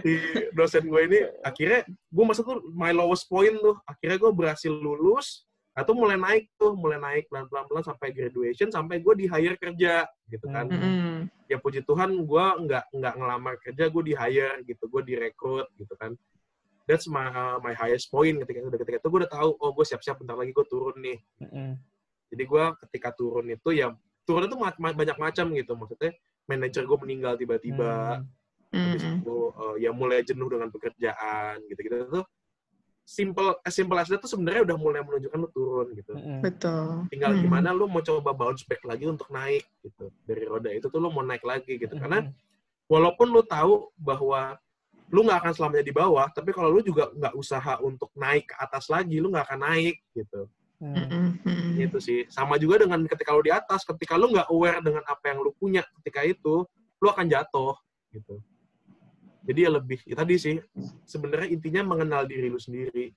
Di 0.00 0.14
dosen 0.56 0.88
gue 0.88 1.00
ini, 1.04 1.20
akhirnya 1.44 1.84
gue 1.84 2.24
masuk 2.24 2.44
tuh 2.48 2.58
my 2.72 2.96
lowest 2.96 3.28
point 3.28 3.60
tuh. 3.60 3.76
Akhirnya 3.84 4.16
gue 4.16 4.32
berhasil 4.32 4.72
lulus, 4.72 5.44
atau 5.74 5.90
mulai 5.90 6.14
naik 6.14 6.54
tuh, 6.54 6.72
mulai 6.72 6.96
naik 6.96 7.26
pelan-pelan 7.26 7.82
sampai 7.82 8.14
graduation, 8.14 8.70
sampai 8.70 9.02
gue 9.02 9.14
di 9.18 9.26
hire 9.26 9.58
kerja 9.58 10.06
gitu 10.30 10.46
kan 10.46 10.70
Hmm. 10.70 10.78
Mm-mm. 10.78 11.16
ya 11.46 11.58
puji 11.58 11.82
Tuhan 11.82 12.14
gue 12.14 12.44
nggak 12.64 12.84
nggak 12.94 13.14
ngelamar 13.18 13.54
kerja 13.58 13.90
gue 13.90 14.02
di 14.02 14.14
hire 14.14 14.62
gitu 14.62 14.86
gue 14.86 15.02
direkrut 15.04 15.66
gitu 15.74 15.92
kan 15.98 16.14
that's 16.86 17.04
my 17.04 17.26
uh, 17.26 17.58
my 17.58 17.74
highest 17.74 18.06
point 18.08 18.38
ketika 18.38 18.62
udah 18.62 18.78
ketika 18.78 18.96
itu 18.98 19.08
gue 19.08 19.20
udah 19.26 19.32
tahu 19.32 19.50
oh 19.58 19.70
gue 19.72 19.84
siap-siap 19.84 20.16
bentar 20.16 20.36
lagi 20.36 20.54
gue 20.54 20.66
turun 20.66 20.94
nih 20.96 21.18
Mm-mm. 21.42 21.70
jadi 22.30 22.44
gue 22.46 22.64
ketika 22.86 23.08
turun 23.12 23.50
itu 23.50 23.68
ya 23.72 23.90
turun 24.22 24.46
itu 24.46 24.56
ma- 24.56 24.78
ma- 24.78 24.94
banyak 24.94 25.18
macam 25.18 25.52
gitu 25.52 25.74
maksudnya 25.74 26.14
manajer 26.46 26.86
gue 26.86 26.98
meninggal 27.02 27.34
tiba-tiba 27.34 28.22
Hmm. 28.74 28.90
habis 28.90 29.06
itu 29.06 29.36
uh, 29.54 29.78
ya 29.78 29.94
mulai 29.94 30.26
jenuh 30.26 30.50
dengan 30.50 30.66
pekerjaan 30.66 31.62
gitu-gitu 31.70 32.10
tuh 32.10 32.24
simple 33.04 33.52
as 33.60 33.76
simple 33.76 34.00
as 34.00 34.08
that 34.08 34.18
tuh 34.18 34.32
sebenarnya 34.32 34.64
udah 34.64 34.76
mulai 34.80 35.04
menunjukkan 35.04 35.38
lu 35.38 35.48
turun 35.52 35.86
gitu 35.92 36.12
betul 36.40 37.04
tinggal 37.12 37.36
Mm. 37.36 37.40
gimana 37.44 37.68
lu 37.76 37.84
mau 37.84 38.00
coba 38.00 38.32
bounce 38.32 38.64
back 38.64 38.80
lagi 38.88 39.04
untuk 39.04 39.28
naik 39.28 39.64
gitu 39.84 40.08
dari 40.24 40.48
roda 40.48 40.72
itu 40.72 40.88
tuh 40.88 40.98
lu 40.98 41.12
mau 41.12 41.20
naik 41.20 41.44
lagi 41.44 41.76
gitu 41.76 41.94
karena 42.00 42.32
walaupun 42.88 43.28
lu 43.28 43.44
tahu 43.44 43.92
bahwa 44.00 44.56
lu 45.12 45.20
nggak 45.22 45.46
akan 45.46 45.52
selamanya 45.52 45.84
di 45.84 45.94
bawah, 45.94 46.26
tapi 46.32 46.50
kalau 46.50 46.72
lu 46.72 46.80
juga 46.80 47.12
nggak 47.12 47.36
usaha 47.36 47.76
untuk 47.84 48.08
naik 48.16 48.48
ke 48.50 48.54
atas 48.56 48.88
lagi, 48.88 49.20
lu 49.20 49.28
nggak 49.30 49.46
akan 49.46 49.60
naik 49.60 50.00
gitu. 50.16 50.48
Hmm. 50.80 51.38
Itu 51.76 52.00
sih. 52.00 52.24
Sama 52.32 52.56
juga 52.56 52.82
dengan 52.82 53.04
ketika 53.04 53.30
lu 53.36 53.44
di 53.44 53.52
atas, 53.52 53.84
ketika 53.84 54.16
lu 54.16 54.32
nggak 54.32 54.48
aware 54.48 54.80
dengan 54.80 55.04
apa 55.04 55.30
yang 55.30 55.44
lu 55.44 55.52
punya 55.54 55.84
ketika 56.00 56.24
itu, 56.24 56.64
lu 56.98 57.06
akan 57.06 57.30
jatuh 57.30 57.76
gitu. 58.10 58.40
Jadi 59.44 59.60
ya 59.60 59.70
lebih, 59.76 60.00
ya 60.08 60.16
tadi 60.16 60.34
sih, 60.40 60.56
sebenarnya 61.04 61.52
intinya 61.52 61.82
mengenal 61.84 62.24
diri 62.24 62.48
lu 62.48 62.56
sendiri. 62.56 63.12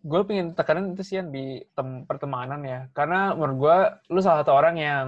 Gue 0.00 0.20
pengen 0.24 0.56
tekanan 0.56 0.96
itu 0.96 1.04
sih 1.04 1.20
yang 1.20 1.28
di 1.28 1.60
tem- 1.76 2.04
pertemanan 2.08 2.64
ya. 2.64 2.88
Karena 2.96 3.36
menurut 3.36 3.56
gue 3.60 3.76
lu 4.16 4.20
salah 4.24 4.40
satu 4.40 4.56
orang 4.56 4.76
yang 4.80 5.06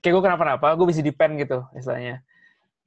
kayak 0.00 0.12
gue 0.16 0.24
kenapa-napa 0.24 0.72
gue 0.72 0.88
bisa 0.88 1.04
depend 1.04 1.36
gitu 1.36 1.64
istilahnya. 1.76 2.24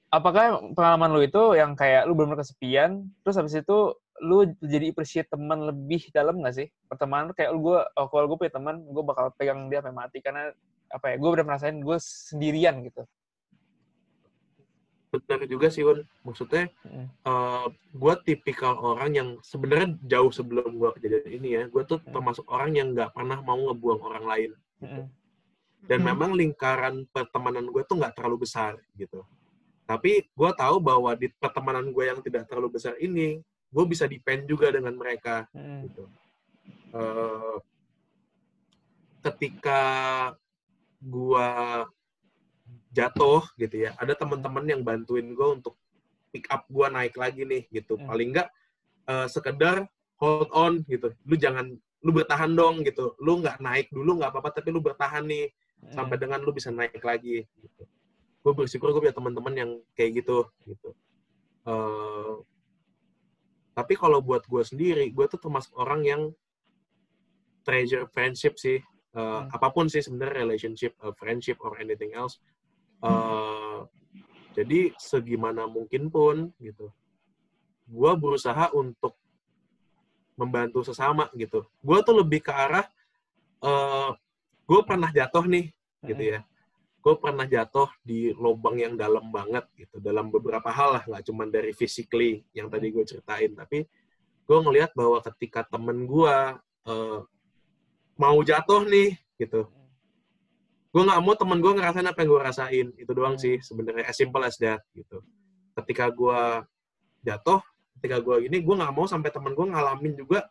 Apakah 0.10 0.74
pengalaman 0.74 1.10
lu 1.14 1.22
itu 1.22 1.58
yang 1.58 1.78
kayak 1.78 2.10
lu 2.10 2.18
benar-benar 2.18 2.42
kesepian 2.46 3.06
terus 3.22 3.38
habis 3.38 3.54
itu 3.58 3.78
lu 4.24 4.48
jadi 4.64 4.90
appreciate 4.90 5.28
teman 5.30 5.70
lebih 5.70 6.10
dalam 6.14 6.42
gak 6.42 6.56
sih? 6.66 6.68
Pertemanan 6.90 7.30
kayak 7.34 7.54
lu 7.54 7.62
gue 7.62 7.80
oh, 7.82 8.08
kalau 8.10 8.26
gue 8.26 8.38
punya 8.42 8.54
teman 8.54 8.82
gue 8.82 9.04
bakal 9.06 9.30
pegang 9.38 9.70
dia 9.70 9.86
sampai 9.86 9.94
mati. 9.94 10.18
Karena 10.18 10.50
apa 10.90 11.14
ya 11.14 11.16
gue 11.22 11.30
udah 11.30 11.46
merasain 11.46 11.78
gue 11.78 11.98
sendirian 12.02 12.82
gitu 12.86 13.06
Benar 15.24 15.48
juga 15.48 15.68
sih, 15.72 15.84
Un. 15.86 16.04
Maksudnya, 16.26 16.68
Mm. 16.84 17.08
eh 17.08 17.66
gue 17.96 18.14
tipikal 18.28 18.76
orang 18.76 19.12
yang 19.16 19.30
sebenarnya 19.40 19.96
jauh 20.04 20.32
sebelum 20.34 20.76
gue 20.76 20.90
kejadian 21.00 21.30
ini 21.40 21.50
ya, 21.56 21.64
gue 21.72 21.84
tuh 21.88 22.00
Hmm. 22.04 22.12
termasuk 22.12 22.46
orang 22.52 22.72
yang 22.76 22.88
nggak 22.92 23.14
pernah 23.16 23.40
mau 23.40 23.56
ngebuang 23.58 24.02
orang 24.02 24.26
lain. 24.26 24.52
Mm-mm. 24.84 25.08
dan 25.86 26.02
Hmm. 26.02 26.08
memang 26.12 26.32
lingkaran 26.34 27.06
pertemanan 27.14 27.70
gue 27.70 27.86
tuh 27.86 27.96
nggak 28.02 28.18
terlalu 28.18 28.42
besar 28.44 28.74
gitu. 28.98 29.22
Tapi 29.86 30.26
gue 30.34 30.52
tahu 30.58 30.82
bahwa 30.82 31.14
di 31.14 31.30
pertemanan 31.30 31.94
gue 31.94 32.04
yang 32.10 32.20
tidak 32.26 32.50
terlalu 32.50 32.74
besar 32.82 32.98
ini, 32.98 33.38
gue 33.70 33.86
bisa 33.86 34.10
depend 34.10 34.50
juga 34.50 34.74
dengan 34.74 34.98
mereka 34.98 35.46
gitu. 35.86 36.10
Eh, 36.90 37.58
ketika 39.22 39.82
gue 41.00 41.50
jatuh 42.96 43.44
gitu 43.60 43.76
ya, 43.86 43.92
ada 44.00 44.16
teman-teman 44.16 44.64
yang 44.64 44.82
bantuin 44.88 45.36
gue 45.36 45.48
untuk 45.52 45.76
pick 46.32 46.48
up 46.48 46.64
gue 46.72 46.88
naik 46.88 47.16
lagi 47.20 47.44
nih 47.44 47.64
gitu 47.70 48.00
Hmm. 48.00 48.08
paling 48.08 48.30
nggak 48.32 48.48
eh, 49.06 49.28
sekedar 49.28 49.84
hold 50.20 50.48
on 50.56 50.80
gitu 50.88 51.12
lu 51.28 51.36
jangan 51.36 51.76
lu 52.04 52.12
bertahan 52.16 52.52
dong 52.56 52.82
gitu 52.88 53.14
lu 53.20 53.44
nggak 53.44 53.60
naik 53.60 53.88
dulu 53.92 54.20
nggak 54.20 54.32
apa-apa 54.32 54.50
tapi 54.60 54.72
lu 54.72 54.80
bertahan 54.80 55.24
nih 55.28 55.52
Hmm. 55.84 55.92
sampai 55.92 56.16
dengan 56.18 56.40
lu 56.40 56.56
bisa 56.56 56.72
naik 56.72 57.04
lagi 57.04 57.44
gitu. 57.44 57.82
gue 58.46 58.54
bersyukur 58.56 58.90
gue 58.96 59.02
punya 59.04 59.16
teman-teman 59.16 59.54
yang 59.54 59.72
kayak 59.94 60.24
gitu 60.24 60.48
gitu 60.64 60.96
Eh, 61.66 62.34
tapi 63.74 63.94
kalau 63.98 64.22
buat 64.22 64.46
gue 64.46 64.64
sendiri 64.64 65.10
gue 65.12 65.26
tuh 65.28 65.42
termasuk 65.42 65.74
orang 65.76 66.02
yang 66.06 66.22
treasure 67.66 68.06
friendship 68.12 68.56
sih 68.60 68.80
Eh, 69.16 69.22
Hmm. 69.24 69.48
apa 69.48 69.72
pun 69.72 69.88
sih 69.88 70.04
sebenarnya 70.04 70.44
relationship 70.44 70.92
eh, 71.00 71.16
friendship 71.16 71.56
or 71.64 71.80
anything 71.80 72.12
else 72.12 72.36
Eh, 73.06 73.80
jadi 74.58 74.80
segimana 74.98 75.70
mungkin 75.70 76.10
pun 76.10 76.50
gitu. 76.58 76.90
Gue 77.86 78.12
berusaha 78.18 78.74
untuk 78.74 79.14
membantu 80.36 80.82
sesama 80.82 81.30
gitu. 81.38 81.64
Gue 81.86 82.02
tuh 82.02 82.16
lebih 82.24 82.42
ke 82.44 82.52
arah 82.52 82.88
eh 83.64 84.12
gue 84.66 84.82
pernah 84.82 85.10
jatuh 85.14 85.46
nih 85.46 85.70
gitu 86.02 86.24
ya. 86.38 86.42
Gue 87.06 87.14
pernah 87.22 87.46
jatuh 87.46 87.86
di 88.02 88.34
lubang 88.34 88.82
yang 88.82 88.98
dalam 88.98 89.30
banget 89.30 89.70
gitu. 89.78 90.02
Dalam 90.02 90.34
beberapa 90.34 90.74
hal 90.74 90.98
lah 90.98 91.04
nggak 91.06 91.24
cuma 91.30 91.46
dari 91.46 91.72
physically 91.78 92.42
yang 92.58 92.72
tadi 92.74 92.90
gue 92.90 93.06
ceritain. 93.06 93.54
Tapi 93.54 93.86
gue 94.46 94.58
ngelihat 94.66 94.98
bahwa 94.98 95.22
ketika 95.22 95.62
temen 95.68 96.10
gue 96.10 96.38
eh, 96.90 97.20
mau 98.18 98.38
jatuh 98.42 98.82
nih 98.88 99.14
gitu 99.38 99.68
gue 100.96 101.04
nggak 101.04 101.20
mau 101.20 101.36
temen 101.36 101.60
gue 101.60 101.72
ngerasain 101.76 102.08
apa 102.08 102.24
yang 102.24 102.30
gue 102.32 102.40
rasain. 102.40 102.88
Itu 102.96 103.12
doang 103.12 103.36
Hmm. 103.36 103.44
sih 103.44 103.60
sebenarnya 103.60 104.08
as 104.08 104.16
simple 104.16 104.40
as 104.48 104.56
that 104.64 104.80
gitu. 104.96 105.20
Ketika 105.76 106.08
gue 106.08 106.40
jatuh 107.20 107.60
ketika 108.00 108.22
gue 108.24 108.48
gini 108.48 108.64
gue 108.64 108.76
nggak 108.80 108.94
mau 108.96 109.04
sampai 109.04 109.28
temen 109.28 109.52
gue 109.52 109.66
ngalamin 109.66 110.14
juga 110.16 110.46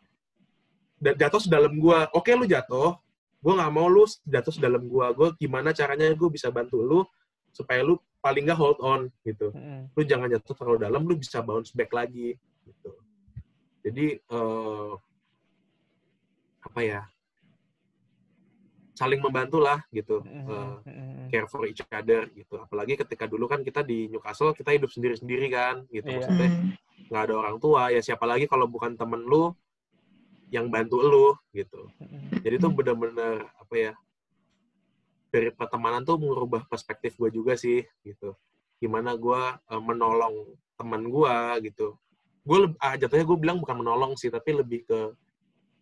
jatuh 0.99 1.39
sedalam 1.39 1.71
gue 1.71 1.97
oke 2.11 2.29
lu 2.35 2.45
jatuh 2.45 2.93
gue 3.39 3.53
nggak 3.53 3.71
mau 3.71 3.87
lu 3.87 4.03
jatuh 4.25 4.51
sedalam 4.53 4.83
gue 4.83 5.05
gue 5.15 5.27
gimana 5.39 5.71
caranya 5.71 6.11
gue 6.11 6.29
bisa 6.29 6.51
bantu 6.51 6.81
lu 6.83 6.99
supaya 7.55 7.79
lu 7.79 7.95
paling 8.19 8.43
nggak 8.43 8.59
hold 8.59 8.77
on 8.83 9.07
gitu. 9.23 9.53
Mm-mm. 9.55 9.87
lu 9.93 10.01
jangan 10.03 10.27
jatuh 10.27 10.53
terlalu 10.53 10.77
dalam 10.83 11.01
lu 11.05 11.15
bisa 11.15 11.39
bounce 11.41 11.71
back 11.71 11.89
lagi 11.89 12.35
gitu. 12.67 12.91
Jadi 13.85 14.17
eh, 14.19 14.91
apa 16.59 16.79
ya 16.81 17.01
saling 18.95 19.19
membantu 19.19 19.59
lah 19.59 19.83
gitu 19.91 20.23
Mm-mm. 20.23 20.79
care 21.27 21.43
for 21.51 21.67
each 21.67 21.83
other 21.91 22.31
gitu. 22.31 22.55
Apalagi 22.63 22.95
ketika 22.95 23.27
dulu 23.27 23.43
kan 23.45 23.59
kita 23.59 23.83
di 23.83 24.07
Newcastle 24.07 24.55
kita 24.55 24.71
hidup 24.71 24.87
sendiri 24.87 25.19
sendiri 25.19 25.51
kan 25.51 25.83
gitu 25.91 26.07
Iya. 26.07 26.15
maksudnya 26.23 26.49
Hmm. 26.49 26.71
nggak 27.11 27.23
ada 27.27 27.33
orang 27.35 27.55
tua. 27.59 27.91
Ya 27.91 27.99
siapa 27.99 28.23
lagi 28.23 28.47
kalau 28.47 28.71
bukan 28.71 28.95
temen 28.95 29.19
lu 29.21 29.51
yang 30.47 30.71
bantu 30.71 31.03
lu 31.03 31.35
gitu. 31.51 31.91
Jadi 32.39 32.55
tuh 32.55 32.71
bener-bener 32.71 33.43
apa 33.59 33.75
ya 33.75 33.91
dari 35.27 35.51
pertemanan 35.51 36.07
tuh 36.07 36.15
merubah 36.15 36.63
perspektif 36.63 37.19
gue 37.19 37.27
juga 37.29 37.59
sih 37.59 37.83
gitu. 38.01 38.31
Gimana 38.79 39.19
gue 39.19 39.41
menolong 39.83 40.55
teman 40.79 41.03
gue 41.03 41.35
gitu. 41.67 41.99
Gue 42.47 42.71
ah, 42.79 42.95
jatuhnya 42.95 43.27
gue 43.27 43.37
bilang 43.37 43.59
bukan 43.59 43.75
menolong 43.75 44.15
sih 44.15 44.31
tapi 44.31 44.55
lebih 44.55 44.87
ke 44.87 44.99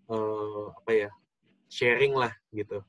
eh, 0.09 0.65
apa 0.73 0.91
ya 0.91 1.09
sharing 1.69 2.17
lah 2.17 2.33
gitu 2.49 2.81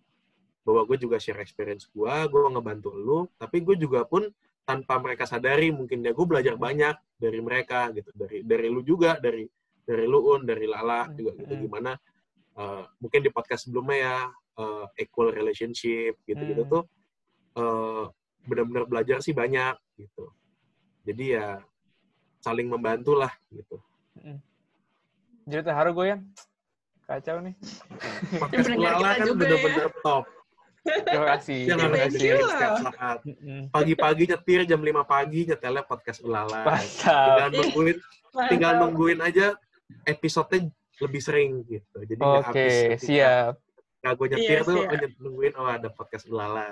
bahwa 0.64 0.82
gue 0.88 0.96
juga 0.98 1.20
share 1.20 1.38
experience 1.38 1.86
gue 1.88 2.08
gue 2.26 2.40
ngebantu 2.50 2.90
lu 2.90 3.18
tapi 3.36 3.60
gue 3.60 3.76
juga 3.76 4.02
pun 4.02 4.24
tanpa 4.64 4.96
mereka 4.96 5.28
sadari 5.28 5.68
mungkin 5.68 6.00
ya 6.00 6.16
gue 6.16 6.24
belajar 6.24 6.56
banyak 6.56 6.96
dari 7.14 7.38
mereka 7.38 7.92
gitu 7.92 8.08
dari 8.16 8.40
dari 8.40 8.66
lu 8.66 8.80
juga 8.80 9.20
dari 9.20 9.44
dari 9.84 10.04
lu 10.08 10.24
un 10.24 10.42
dari 10.42 10.64
lala 10.64 11.12
juga 11.12 11.36
gitu 11.36 11.52
Mm. 11.52 11.62
gimana 11.68 11.92
eh, 12.56 12.82
mungkin 12.96 13.20
di 13.20 13.28
podcast 13.28 13.68
sebelumnya 13.68 13.96
ya 14.00 14.16
eh, 14.56 15.04
equal 15.04 15.28
relationship 15.30 16.16
gitu-gitu 16.24 16.64
Hmm. 16.64 16.72
tuh 16.72 16.84
eh, 17.54 18.04
benar-benar 18.44 18.84
belajar 18.84 19.20
sih 19.20 19.36
banyak 19.36 19.76
gitu 20.00 20.32
jadi 21.04 21.24
ya 21.28 21.48
saling 22.40 22.66
membantu 22.66 23.12
lah 23.14 23.32
gitu 23.50 23.76
Jadi 25.44 25.60
terharu 25.60 25.92
gue 25.92 26.06
ya. 26.08 26.18
Kacau 27.04 27.36
nih. 27.44 27.52
podcast 28.40 28.68
lala 28.72 29.12
kan 29.12 29.28
juga 29.28 29.44
bener-bener 29.44 29.88
top 30.00 30.24
Terima 30.84 31.26
kasih. 31.34 31.58
yang 31.64 31.78
Terima 31.80 31.96
kasih. 31.96 32.18
setiap 32.44 32.72
saat 32.92 33.18
pagi-pagi 33.70 34.22
nyetir 34.28 34.60
jam 34.64 34.78
5 34.78 35.04
pagi 35.04 35.40
nyetelnya 35.44 35.82
podcast 35.82 36.20
ulala 36.20 36.60
tinggal 37.00 37.48
nungguin 37.50 37.96
tinggal 38.46 38.72
nungguin 38.78 39.18
aja 39.18 39.52
episode-nya 40.04 40.68
lebih 41.00 41.18
sering 41.18 41.64
gitu 41.64 41.96
jadi 42.00 42.14
nggak 42.14 42.42
Oke, 42.42 42.46
habis 42.52 42.74
ketika 42.92 42.98
siap. 43.02 43.52
nggak 43.98 44.12
gue 44.14 44.26
nyetir 44.28 44.54
Iya, 44.54 44.62
tuh 44.62 44.76
siap. 44.76 45.10
nungguin 45.18 45.52
oh 45.54 45.66
ada 45.66 45.88
podcast 45.88 46.24
ulala 46.26 46.66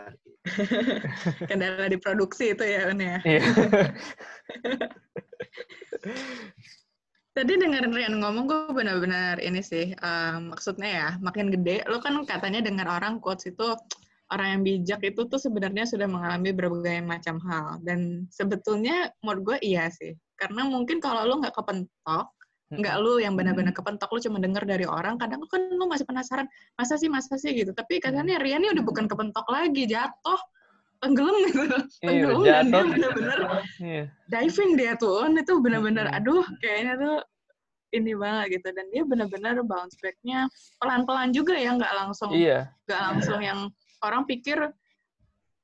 Kendala 1.48 1.86
di 1.86 1.96
produksi 1.96 2.52
itu 2.52 2.62
ya, 2.62 2.86
Un 2.86 2.98
ya. 2.98 3.16
Iya. 3.22 3.42
Tadi 7.32 7.56
dengerin 7.56 7.96
Rian 7.96 8.20
ngomong, 8.20 8.44
gue 8.44 8.76
benar-benar 8.76 9.40
ini 9.40 9.64
sih, 9.64 9.96
eh, 9.96 10.36
maksudnya 10.36 10.88
ya, 10.92 11.08
makin 11.16 11.48
gede, 11.48 11.80
lo 11.88 11.96
kan 12.04 12.12
katanya 12.28 12.60
dengar 12.60 12.84
orang 12.84 13.24
quotes 13.24 13.48
itu, 13.48 13.72
orang 14.28 14.48
yang 14.52 14.60
bijak 14.60 15.00
itu 15.00 15.24
tuh 15.24 15.40
sebenarnya 15.40 15.88
sudah 15.88 16.04
mengalami 16.04 16.52
berbagai 16.52 17.00
macam 17.00 17.40
hal. 17.48 17.80
Dan 17.80 18.28
sebetulnya 18.28 19.08
menurut 19.24 19.56
gue 19.56 19.58
iya 19.64 19.88
sih. 19.88 20.12
Karena 20.36 20.68
mungkin 20.68 21.00
kalau 21.00 21.24
lo 21.24 21.40
nggak 21.40 21.56
kepentok, 21.56 22.26
nggak 22.68 22.96
lu 23.00 23.20
yang 23.24 23.32
benar-benar 23.32 23.72
kepentok, 23.72 24.12
lu 24.12 24.20
cuma 24.20 24.36
denger 24.36 24.64
dari 24.68 24.84
orang, 24.84 25.16
kadang 25.16 25.40
kan 25.48 25.62
lu 25.72 25.88
masih 25.88 26.04
penasaran, 26.04 26.44
masa 26.76 27.00
sih, 27.00 27.08
masa 27.08 27.40
sih 27.40 27.56
gitu. 27.56 27.72
Tapi 27.72 27.96
katanya 27.96 28.36
Rian 28.44 28.60
ini 28.60 28.76
udah 28.76 28.84
bukan 28.84 29.08
kepentok 29.08 29.48
lagi, 29.48 29.88
jatuh, 29.88 30.40
tenggelam 31.02 31.34
gitu. 31.44 31.62
Iya, 31.66 31.78
Tenggelam 32.06 32.38
dan 32.38 32.46
dia 32.46 32.62
jatuh. 32.70 32.86
benar-benar 32.94 33.38
Iya. 33.82 34.04
diving 34.30 34.70
dia 34.78 34.92
tuh 34.94 35.12
on 35.26 35.34
itu 35.34 35.52
benar-benar 35.58 36.06
Mm-mm. 36.08 36.18
aduh 36.22 36.44
kayaknya 36.62 36.94
tuh 36.96 37.16
ini 37.92 38.12
banget 38.16 38.46
gitu 38.56 38.68
dan 38.72 38.86
dia 38.88 39.02
benar-benar 39.04 39.54
bounce 39.66 39.98
back-nya 40.00 40.46
pelan-pelan 40.78 41.34
juga 41.34 41.58
ya 41.58 41.74
nggak 41.74 41.92
langsung 41.92 42.30
Iya. 42.32 42.70
nggak 42.86 43.00
langsung 43.02 43.38
yang 43.42 43.68
orang 44.00 44.22
pikir 44.24 44.70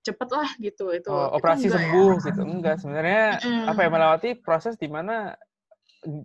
cepet 0.05 0.29
lah 0.31 0.51
gitu 0.59 0.91
itu 0.91 1.09
Oh, 1.09 1.29
itu 1.29 1.37
operasi 1.37 1.67
enggak 1.67 1.73
ya. 1.73 1.77
sembuh 1.79 2.13
gitu. 2.23 2.41
Enggak, 2.43 2.75
sebenarnya 2.81 3.25
Mm-mm. 3.41 3.67
apa 3.69 3.81
ya 3.81 3.89
melewati 3.89 4.29
proses 4.37 4.75
di 4.75 4.89
mana 4.89 5.33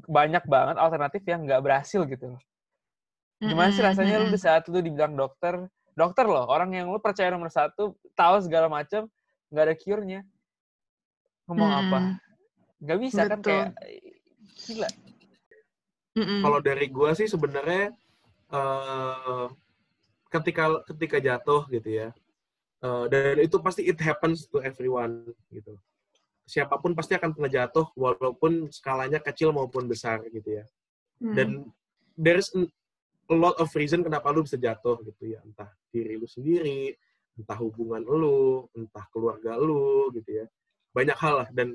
banyak 0.06 0.44
banget 0.46 0.76
alternatif 0.78 1.22
yang 1.26 1.44
nggak 1.44 1.62
berhasil 1.62 2.02
gitu. 2.06 2.34
Gimana 3.40 3.70
sih 3.70 3.84
rasanya 3.84 4.22
lu 4.22 4.28
mm-mm. 4.28 4.36
di 4.36 4.40
saat 4.40 4.64
lu 4.72 4.80
dibilang 4.80 5.14
dokter, 5.14 5.68
dokter 5.94 6.26
loh, 6.26 6.46
orang 6.50 6.74
yang 6.74 6.90
lu 6.90 6.98
percaya 6.98 7.30
nomor 7.30 7.54
satu, 7.54 7.94
tahu 8.18 8.36
segala 8.42 8.68
macam, 8.70 9.06
nggak 9.54 9.64
ada 9.70 9.76
cure-nya. 9.78 10.22
Ngomong 11.50 11.72
apa? 11.72 12.00
Mm-mm. 12.00 12.84
Nggak 12.84 13.00
bisa 13.00 13.22
kan 13.30 13.40
Betul. 13.40 13.50
kayak 13.50 13.70
gila. 14.64 14.90
Mm-mm. 16.14 16.46
kalau 16.46 16.60
dari 16.62 16.86
gua 16.94 17.18
sih 17.18 17.26
sebenarnya 17.26 17.90
eh, 18.54 19.48
ketika 20.30 20.86
ketika 20.94 21.18
jatuh 21.18 21.66
gitu 21.74 21.90
ya 21.90 22.10
eh, 22.86 23.06
dan 23.10 23.42
itu 23.42 23.58
pasti 23.58 23.82
it 23.90 23.98
happens 23.98 24.46
to 24.46 24.62
everyone 24.62 25.26
gitu 25.50 25.74
siapa 26.46 26.78
pun 26.78 26.94
pasti 26.94 27.18
akan 27.18 27.34
pernah 27.34 27.50
jatuh 27.50 27.90
walaupun 27.98 28.70
skalanya 28.70 29.18
kecil 29.18 29.50
maupun 29.56 29.90
besar 29.90 30.22
gitu 30.30 30.62
ya 30.62 30.66
Mm. 31.24 31.36
dan 31.40 31.50
there's 32.20 32.52
a 33.24 33.36
lot 33.36 33.56
of 33.58 33.70
reason 33.74 34.02
kenapa 34.02 34.30
lu 34.30 34.44
bisa 34.44 34.56
jatuh 34.56 35.00
gitu 35.04 35.32
ya 35.32 35.40
entah 35.42 35.70
diri 35.90 36.16
lu 36.16 36.28
sendiri 36.28 36.92
entah 37.34 37.58
hubungan 37.58 38.02
lu 38.02 38.68
entah 38.74 39.06
keluarga 39.10 39.56
lu 39.56 40.12
gitu 40.12 40.44
ya 40.44 40.46
banyak 40.92 41.16
hal 41.16 41.36
lah 41.42 41.50
dan 41.50 41.74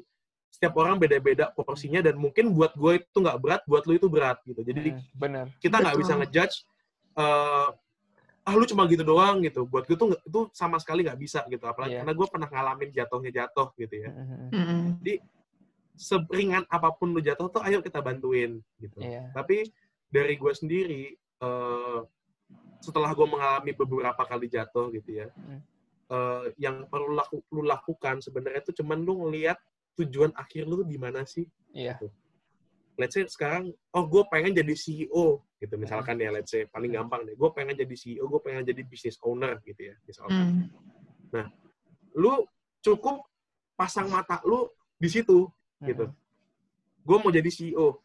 setiap 0.49 0.73
orang 0.77 0.97
beda-beda 0.97 1.53
porsinya 1.53 2.01
dan 2.01 2.17
mungkin 2.17 2.53
buat 2.53 2.73
gue 2.73 3.01
itu 3.01 3.19
nggak 3.19 3.39
berat 3.39 3.63
buat 3.65 3.85
lu 3.85 3.97
itu 3.97 4.09
berat 4.09 4.39
gitu 4.45 4.61
jadi 4.63 4.97
Hmm, 4.97 5.05
bener. 5.15 5.45
kita 5.59 5.77
nggak 5.79 5.97
bisa 5.97 6.13
ngejudge 6.17 6.57
eh, 7.15 7.69
ah 8.49 8.55
lu 8.57 8.65
cuma 8.65 8.89
gitu 8.89 9.05
doang 9.05 9.45
gitu 9.45 9.65
buat 9.65 9.85
gue 9.85 9.93
tuh 9.93 10.17
itu 10.17 10.41
sama 10.53 10.79
sekali 10.79 11.05
nggak 11.05 11.21
bisa 11.21 11.45
gitu 11.47 11.61
apalagi 11.63 11.93
Iya. 11.93 12.01
karena 12.01 12.15
gue 12.15 12.27
pernah 12.27 12.49
ngalamin 12.49 12.89
jatuhnya 12.91 13.31
jatuh 13.35 13.69
gitu 13.75 13.95
ya 13.99 14.09
Mm-mm. 14.09 14.49
Mm-mm. 14.51 14.83
seringan 15.99 16.63
apa 16.69 16.95
pun 16.95 17.11
lu 17.11 17.21
jatuh 17.21 17.51
tuh 17.51 17.61
ayo 17.67 17.83
kita 17.83 17.99
bantuin 17.99 18.63
gitu 18.79 18.99
Iya. 19.03 19.35
tapi 19.35 19.67
dari 20.09 20.39
gue 20.39 20.53
sendiri 20.55 21.13
eh, 21.39 22.01
setelah 22.79 23.11
gue 23.11 23.27
mengalami 23.27 23.73
beberapa 23.73 24.23
kali 24.23 24.47
jatuh 24.47 24.91
gitu 24.93 25.23
ya 25.23 25.27
Hmm. 25.35 25.61
eh, 26.09 26.45
yang 26.57 26.87
perlu 26.87 27.13
laku, 27.13 27.43
lu 27.51 27.63
lakukan 27.63 28.19
sebenarnya 28.19 28.63
itu 28.63 28.81
cuman 28.81 28.99
lu 28.99 29.27
ngelihat 29.27 29.59
tujuan 29.95 30.31
akhir 30.33 30.65
lu 30.65 30.83
di 30.83 30.97
mana 30.97 31.23
sih 31.23 31.45
Iya. 31.71 31.99
let's 32.97 33.15
say 33.15 33.23
sekarang 33.27 33.71
oh 33.93 34.05
gue 34.07 34.23
pengen 34.27 34.55
jadi 34.55 34.73
CEO 34.73 35.43
gitu 35.59 35.75
misalkan 35.75 36.17
ya 36.17 36.31
let's 36.31 36.51
say 36.51 36.65
paling 36.65 36.91
Hmm. 36.91 37.03
gampang 37.07 37.27
deh 37.27 37.35
gue 37.35 37.51
pengen 37.51 37.75
jadi 37.75 37.95
CEO 37.95 38.25
gue 38.25 38.41
pengen 38.41 38.63
jadi 38.65 38.83
business 38.83 39.19
owner 39.21 39.59
gitu 39.63 39.91
ya 39.91 39.95
misalkan 40.03 40.71
Mm. 41.29 41.49
lu 42.17 42.41
cukup 42.81 43.21
pasang 43.75 44.09
mata 44.09 44.41
lu 44.43 44.65
di 44.97 45.07
situ 45.07 45.45
gitu 45.79 46.05
Mm-mm. 46.09 47.05
gue 47.05 47.17
mau 47.17 47.31
jadi 47.31 47.47
CEO. 47.47 48.01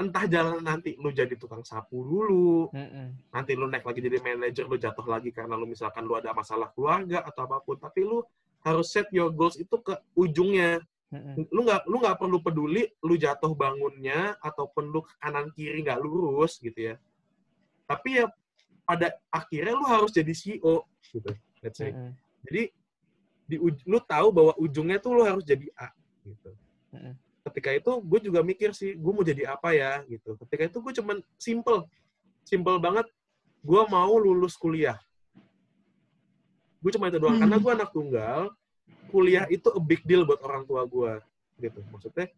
Entah 0.00 0.24
jalan 0.24 0.64
nanti 0.64 0.96
lu 0.96 1.12
jadi 1.12 1.36
tukang 1.36 1.60
sapu 1.60 2.00
dulu, 2.00 2.72
Mm-mm. 2.72 3.20
nanti 3.36 3.52
lu 3.52 3.68
naik 3.68 3.84
lagi 3.84 4.00
jadi 4.00 4.16
manajer, 4.16 4.64
lu 4.64 4.80
jatuh 4.80 5.04
lagi 5.04 5.28
karena 5.28 5.52
lu 5.60 5.68
misalkan 5.68 6.08
lu 6.08 6.16
ada 6.16 6.32
masalah 6.32 6.72
keluarga 6.72 7.20
atau 7.20 7.44
apa 7.44 7.60
pun, 7.60 7.76
tapi 7.76 8.08
lu 8.08 8.24
harus 8.64 8.88
set 8.88 9.12
your 9.12 9.28
goals 9.28 9.60
itu 9.60 9.76
ke 9.84 9.92
ujungnya. 10.16 10.80
Mm-mm. 11.12 11.44
Lu 11.52 11.68
nggak 11.68 11.84
lu 11.84 12.00
nggak 12.00 12.16
perlu 12.16 12.40
peduli 12.40 12.88
lu 13.04 13.20
jatuh 13.20 13.52
bangunnya 13.52 14.40
ataupun 14.40 14.88
lu 14.88 15.04
ke 15.04 15.12
kanan 15.20 15.52
kiri 15.52 15.84
nggak 15.84 16.00
lurus 16.00 16.56
gitu 16.64 16.80
ya. 16.80 16.94
Tapi 17.84 18.24
ya 18.24 18.26
pada 18.88 19.12
akhirnya 19.28 19.76
lu 19.76 19.84
harus 19.84 20.16
jadi 20.16 20.32
CEO 20.32 20.88
gitu. 21.12 21.28
Let's 21.60 21.76
say. 21.76 21.92
Jadi 22.48 22.72
di 23.44 23.56
lu 23.84 23.98
tahu 24.00 24.32
bahwa 24.32 24.56
ujungnya 24.56 24.96
tuh 24.96 25.12
lu 25.12 25.28
harus 25.28 25.44
jadi 25.44 25.68
A 25.76 25.92
gitu. 26.24 26.56
Mm-mm. 26.96 27.14
Ketika 27.50 27.74
itu 27.74 27.98
gue 27.98 28.20
juga 28.30 28.40
mikir 28.46 28.70
sih, 28.70 28.94
gue 28.94 29.12
mau 29.12 29.26
jadi 29.26 29.50
apa 29.50 29.74
ya 29.74 30.06
gitu. 30.06 30.38
Ketika 30.46 30.70
itu 30.70 30.78
gue 30.78 30.92
cuman 31.02 31.18
simple, 31.34 31.90
simple 32.46 32.78
banget. 32.78 33.10
Gue 33.60 33.82
mau 33.90 34.14
lulus 34.16 34.54
kuliah. 34.54 34.96
Gue 36.78 36.94
cuma 36.94 37.10
itu 37.10 37.18
doang. 37.18 37.36
Hmm. 37.36 37.42
Karena 37.44 37.56
gue 37.58 37.72
anak 37.74 37.90
tunggal, 37.90 38.40
kuliah 39.10 39.44
itu 39.50 39.68
a 39.68 39.80
big 39.82 40.06
deal 40.06 40.22
buat 40.22 40.38
orang 40.46 40.62
tua 40.64 40.86
gue 40.86 41.18
gitu. 41.58 41.82
Maksudnya 41.90 42.30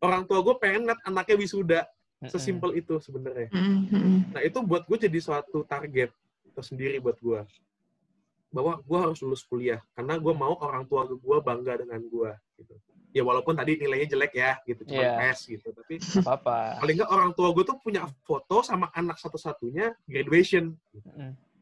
orang 0.00 0.24
tua 0.24 0.40
gue 0.40 0.54
pengen 0.56 0.88
liat 0.88 1.00
anaknya 1.04 1.36
wisuda. 1.36 1.80
Mm-mm. 2.20 2.32
Sesimpel 2.32 2.76
itu 2.76 3.00
sebenarnya. 3.00 3.48
Mhm. 3.48 4.36
Nah 4.36 4.42
itu 4.44 4.60
buat 4.60 4.84
gue 4.84 4.98
jadi 5.08 5.20
suatu 5.20 5.64
target 5.64 6.12
tersendiri 6.56 7.00
buat 7.00 7.16
gue. 7.20 7.40
Bahwa 8.50 8.82
gue 8.82 8.98
harus 8.98 9.20
lulus 9.22 9.44
kuliah. 9.46 9.80
Karena 9.96 10.16
gue 10.20 10.34
mau 10.34 10.56
orang 10.60 10.84
tua 10.84 11.08
gue 11.08 11.36
bangga 11.40 11.80
dengan 11.80 12.00
gue. 12.00 12.32
Gitu. 12.60 12.74
Ya 13.10 13.26
walaupun 13.26 13.58
tadi 13.58 13.74
nilainya 13.74 14.14
jelek 14.14 14.32
ya, 14.38 14.54
gitu. 14.62 14.86
Cuma 14.86 15.02
Iya. 15.02 15.18
tes 15.18 15.38
gitu. 15.50 15.68
Tapi 15.74 15.98
Nggak 15.98 16.22
apa-apa. 16.22 16.56
paling 16.78 16.94
nggak 16.94 17.10
orang 17.10 17.30
tua 17.34 17.48
gue 17.50 17.64
tuh 17.66 17.76
punya 17.82 18.06
foto 18.22 18.62
sama 18.62 18.86
anak 18.94 19.18
satu-satunya 19.18 19.98
graduation. 20.06 20.78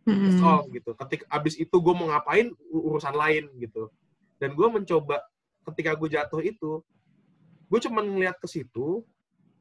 That's 0.04 0.40
Mhm. 0.40 0.44
all 0.44 0.68
gitu. 0.68 0.92
Ketika 0.92 1.24
abis 1.32 1.56
itu 1.56 1.72
gue 1.72 1.94
mau 1.96 2.12
ngapain, 2.12 2.52
urusan 2.68 3.16
lain 3.16 3.48
gitu. 3.56 3.88
Dan 4.36 4.52
gue 4.52 4.68
mencoba 4.68 5.24
ketika 5.72 5.96
gue 5.96 6.08
jatuh 6.12 6.40
itu, 6.40 6.80
gue 7.68 7.78
cuma 7.80 8.00
ngeliat 8.00 8.36
ke 8.36 8.48
situ, 8.48 9.04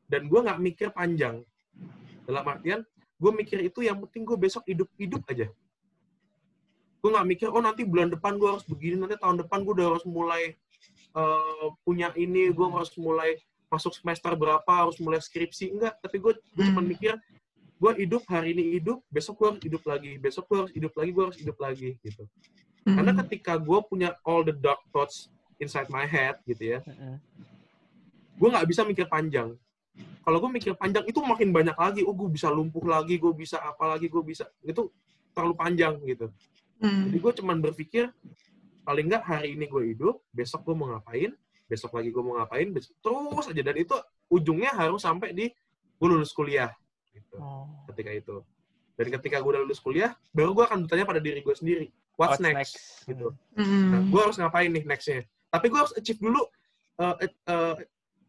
dan 0.07 0.27
gue 0.27 0.39
nggak 0.39 0.59
mikir 0.59 0.87
panjang. 0.91 1.43
Dalam 2.23 2.43
artian, 2.47 2.83
gue 3.15 3.31
mikir 3.31 3.59
itu 3.63 3.83
yang 3.83 3.99
penting 4.03 4.23
gue 4.23 4.35
besok 4.35 4.63
hidup-hidup 4.67 5.23
aja. 5.27 5.47
Gue 6.99 7.09
nggak 7.11 7.27
mikir, 7.27 7.47
oh 7.51 7.59
nanti 7.59 7.83
bulan 7.83 8.07
depan 8.07 8.35
gue 8.35 8.47
harus 8.47 8.63
begini, 8.63 8.99
nanti 8.99 9.15
tahun 9.19 9.43
depan 9.43 9.63
gue 9.63 9.73
udah 9.75 9.87
harus 9.95 10.05
mulai 10.07 10.55
eh, 11.17 11.67
punya 11.81 12.13
ini, 12.13 12.53
gue 12.53 12.67
harus 12.69 12.93
mulai 12.95 13.41
masuk 13.67 13.97
semester 13.97 14.31
berapa, 14.37 14.69
harus 14.69 14.95
mulai 15.01 15.19
skripsi. 15.19 15.73
Enggak, 15.73 15.97
tapi 15.99 16.21
gue 16.21 16.33
cuma 16.55 16.79
Hmm. 16.79 16.87
mikir, 16.87 17.13
gue 17.77 17.91
hidup 17.99 18.23
hari 18.29 18.53
ini 18.53 18.77
hidup, 18.79 19.01
besok 19.09 19.41
gue 19.41 19.47
harus 19.53 19.61
hidup 19.65 19.83
lagi, 19.83 20.11
besok 20.21 20.45
gue 20.47 20.57
harus 20.61 20.73
hidup 20.73 20.93
lagi, 20.95 21.09
gue 21.11 21.23
harus 21.25 21.37
hidup 21.41 21.57
lagi 21.57 21.89
gitu. 22.05 22.23
Karena 22.87 23.11
Mhm. 23.11 23.19
ketika 23.25 23.53
gue 23.59 23.79
punya 23.89 24.15
all 24.23 24.45
the 24.45 24.55
dark 24.55 24.79
thoughts 24.95 25.27
inside 25.59 25.89
my 25.91 26.07
head 26.07 26.39
gitu 26.47 26.77
ya, 26.77 26.79
Mm-mm. 26.85 27.17
gue 28.37 28.47
nggak 28.47 28.67
bisa 28.69 28.85
mikir 28.87 29.09
panjang. 29.09 29.57
Kalau 30.23 30.37
gue 30.39 30.51
mikir 30.53 30.73
panjang 30.77 31.03
itu 31.07 31.19
makin 31.23 31.49
banyak 31.51 31.75
lagi. 31.75 32.01
Oh, 32.05 32.13
gue 32.13 32.29
bisa 32.29 32.47
lumpuh 32.51 32.83
lagi, 32.85 33.17
gue 33.17 33.33
bisa 33.33 33.57
apa 33.57 33.95
lagi, 33.95 34.07
gue 34.07 34.23
bisa 34.23 34.45
itu 34.61 34.87
terlalu 35.33 35.55
panjang 35.57 35.97
gitu. 36.05 36.29
Mhm. 36.79 37.03
Jadi 37.09 37.17
gue 37.19 37.33
cuman 37.41 37.57
berpikir 37.63 38.05
paling 38.87 39.11
nggak 39.11 39.23
hari 39.27 39.59
ini 39.59 39.67
gue 39.67 39.83
hidup, 39.91 40.23
besok 40.31 40.63
gue 40.63 40.71
mau 40.71 40.87
ngapain, 40.95 41.35
besok 41.67 41.99
lagi 41.99 42.07
gue 42.07 42.23
mau 42.23 42.39
ngapain, 42.39 42.71
besok, 42.71 42.95
terus 43.03 43.51
aja 43.51 43.59
dan 43.59 43.75
itu 43.75 43.95
ujungnya 44.31 44.71
harus 44.71 45.03
sampai 45.03 45.35
di 45.35 45.51
gue 45.99 46.07
lulus 46.07 46.31
kuliah 46.31 46.71
gitu. 47.11 47.35
Oh. 47.35 47.67
Ketika 47.91 48.15
itu. 48.15 48.39
Dan 48.95 49.11
ketika 49.11 49.43
gue 49.43 49.51
udah 49.51 49.61
lulus 49.67 49.83
kuliah, 49.83 50.15
baru 50.31 50.55
gue 50.55 50.63
akan 50.63 50.87
bertanya 50.87 51.03
pada 51.03 51.19
diri 51.19 51.43
gue 51.43 51.51
sendiri, 51.51 51.91
what's, 52.15 52.39
next? 52.39 53.03
gitu. 53.03 53.35
Mhm. 53.59 53.83
Nah, 53.91 54.01
gue 54.07 54.21
harus 54.23 54.39
ngapain 54.39 54.71
nih 54.71 54.87
nextnya? 54.87 55.27
Tapi 55.51 55.67
gue 55.67 55.79
harus 55.83 55.93
achieve 55.99 56.23
dulu 56.23 56.47
uh, 57.03 57.15
uh, 57.51 57.75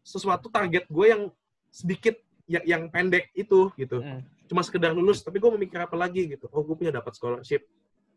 sesuatu 0.03 0.51
target 0.51 0.83
gue 0.91 1.05
yang 1.07 1.31
sedikit 1.71 2.19
yang, 2.51 2.65
yang 2.67 2.83
pendek 2.91 3.31
itu 3.31 3.71
gitu. 3.79 4.03
Mm. 4.03 4.27
Cuma 4.49 4.65
sekedar 4.65 4.91
lulus, 4.91 5.23
tapi 5.23 5.39
gue 5.39 5.47
mau 5.47 5.61
mikir 5.61 5.79
apa 5.79 5.95
lagi 5.95 6.25
gitu. 6.35 6.51
Oh, 6.51 6.65
gue 6.65 6.75
punya 6.75 6.89
dapat 6.89 7.15
scholarship, 7.15 7.63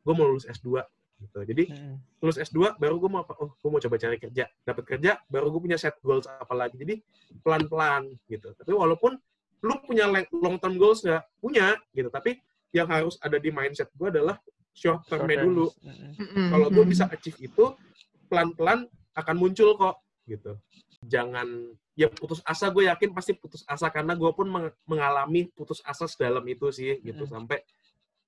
gue 0.03 0.13
mau 0.17 0.27
lulus 0.27 0.49
S2 0.49 0.83
gitu. 1.23 1.39
Jadi 1.47 1.65
Mm-mm. 1.71 1.95
lulus 2.19 2.39
S2 2.43 2.75
baru 2.77 2.99
gue 2.99 3.11
mau 3.11 3.23
apa? 3.23 3.39
Oh, 3.39 3.55
gue 3.55 3.71
mau 3.71 3.79
coba 3.79 3.97
cari 3.97 4.19
kerja. 4.19 4.45
Dapat 4.63 4.85
kerja, 4.85 5.23
baru 5.27 5.55
gue 5.55 5.61
punya 5.63 5.79
set 5.79 5.95
goals 6.03 6.27
apa 6.27 6.53
lagi. 6.53 6.75
Jadi 6.75 6.99
pelan-pelan 7.41 8.11
gitu. 8.27 8.51
Tapi 8.53 8.73
walaupun 8.75 9.15
lu 9.63 9.75
punya 9.87 10.11
long 10.35 10.59
term 10.59 10.75
goals 10.75 11.01
nggak 11.01 11.23
punya 11.39 11.79
gitu, 11.95 12.11
tapi 12.11 12.43
yang 12.75 12.91
harus 12.91 13.15
ada 13.23 13.39
di 13.39 13.55
mindset 13.55 13.87
gue 13.95 14.11
adalah 14.11 14.35
short 14.75 15.07
termnya 15.07 15.45
dulu. 15.45 15.71
Mhm. 16.19 16.51
kalau 16.51 16.67
gue 16.67 16.85
bisa 16.85 17.05
achieve 17.07 17.39
itu 17.39 17.65
pelan-pelan 18.27 18.89
akan 19.13 19.37
muncul 19.37 19.77
kok 19.77 20.01
gitu 20.25 20.57
jangan 21.05 21.45
ya 21.93 22.09
putus 22.09 22.41
asa 22.43 22.73
gue 22.73 22.89
yakin 22.89 23.13
pasti 23.13 23.37
putus 23.37 23.61
asa 23.69 23.93
karena 23.93 24.17
gue 24.17 24.31
pun 24.33 24.49
meng- 24.49 24.73
mengalami 24.89 25.45
putus 25.53 25.85
asa 25.85 26.09
sedalam 26.09 26.41
itu 26.49 26.73
sih 26.73 26.97
gitu 27.05 27.29
Mm-mm. 27.29 27.31
sampai 27.31 27.61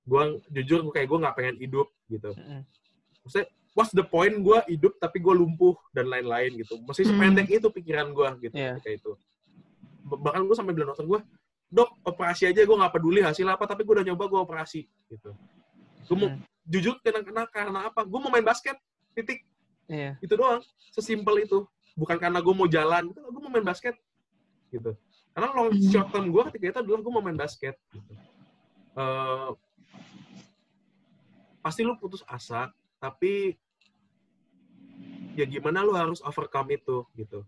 gue 0.05 0.23
jujur 0.53 0.85
gue 0.85 0.93
kayak 0.93 1.09
gue 1.09 1.19
nggak 1.25 1.35
pengen 1.35 1.57
hidup 1.57 1.89
gitu. 2.07 2.31
Maksudnya 3.25 3.47
what's 3.73 3.91
the 3.91 4.05
point 4.05 4.37
gue 4.39 4.59
hidup 4.69 4.95
tapi 4.97 5.19
gue 5.19 5.35
lumpuh 5.35 5.75
dan 5.91 6.07
lain-lain 6.07 6.55
gitu 6.55 6.79
masih 6.85 7.03
Hmm. 7.03 7.17
sependek 7.17 7.49
itu 7.51 7.67
pikiran 7.69 8.13
gue 8.13 8.29
gitu 8.45 8.55
Iya. 8.55 8.79
ketika 8.79 8.91
itu 8.95 9.13
Ba- 10.05 10.21
bahkan 10.21 10.45
gue 10.45 10.53
sampai 10.53 10.73
bilang 10.73 10.93
dokter 10.93 11.09
gue 11.09 11.21
dok 11.69 11.91
operasi 12.05 12.47
aja 12.47 12.61
gue 12.61 12.77
nggak 12.77 12.93
peduli 12.93 13.19
hasil 13.19 13.49
apa 13.49 13.65
tapi 13.65 13.83
gue 13.83 13.95
udah 13.97 14.07
nyoba 14.07 14.25
gue 14.29 14.39
operasi 14.39 14.85
gitu 15.09 15.33
gue 16.05 16.17
mau 16.17 16.29
Mm. 16.31 16.41
jujur 16.65 16.95
karena 17.01 17.21
karena 17.21 17.43
karena 17.49 17.81
apa 17.89 18.05
gue 18.05 18.19
mau 18.19 18.29
main 18.29 18.45
basket 18.45 18.77
titik 19.13 19.43
Iya. 19.89 20.17
itu 20.21 20.33
doang 20.33 20.61
sesimpel 20.93 21.43
itu 21.43 21.65
bukan 21.95 22.17
karena 22.17 22.39
gue 22.39 22.55
mau 22.55 22.69
jalan 22.69 23.09
gitu 23.09 23.21
gue 23.21 23.41
mau 23.41 23.51
main 23.51 23.65
basket 23.65 23.97
gitu 24.69 24.93
karena 25.35 25.49
long 25.51 25.73
Hmm. 25.73 25.89
short 25.91 26.09
term 26.09 26.31
gue 26.31 26.43
ketika 26.53 26.65
itu 26.69 26.79
adalah 26.81 27.01
gue 27.01 27.13
mau 27.13 27.19
main 27.21 27.35
basket 27.35 27.75
gitu. 27.91 28.13
Eh, 28.95 29.51
pasti 31.59 31.81
lu 31.81 31.97
putus 31.97 32.23
asa 32.25 32.71
tapi 33.05 33.53
ya 35.37 35.45
gimana 35.45 35.85
lu 35.85 35.93
harus 35.93 36.25
overcome 36.25 36.73
itu 36.73 37.05
gitu. 37.13 37.45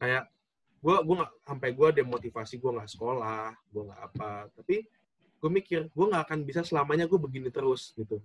Kayak 0.00 0.32
gue 0.80 0.96
gue 1.04 1.14
nggak 1.20 1.32
sampai 1.44 1.68
gue 1.76 1.88
demotivasi 2.00 2.56
gue 2.56 2.70
nggak 2.80 2.88
sekolah 2.96 3.52
gue 3.68 3.82
nggak 3.92 4.00
apa. 4.00 4.48
Tapi 4.56 4.88
gue 5.36 5.50
mikir 5.52 5.92
gue 5.92 6.06
nggak 6.08 6.24
akan 6.32 6.38
bisa 6.48 6.64
selamanya 6.64 7.04
gue 7.04 7.20
begini 7.20 7.52
terus 7.52 7.92
gitu. 7.92 8.24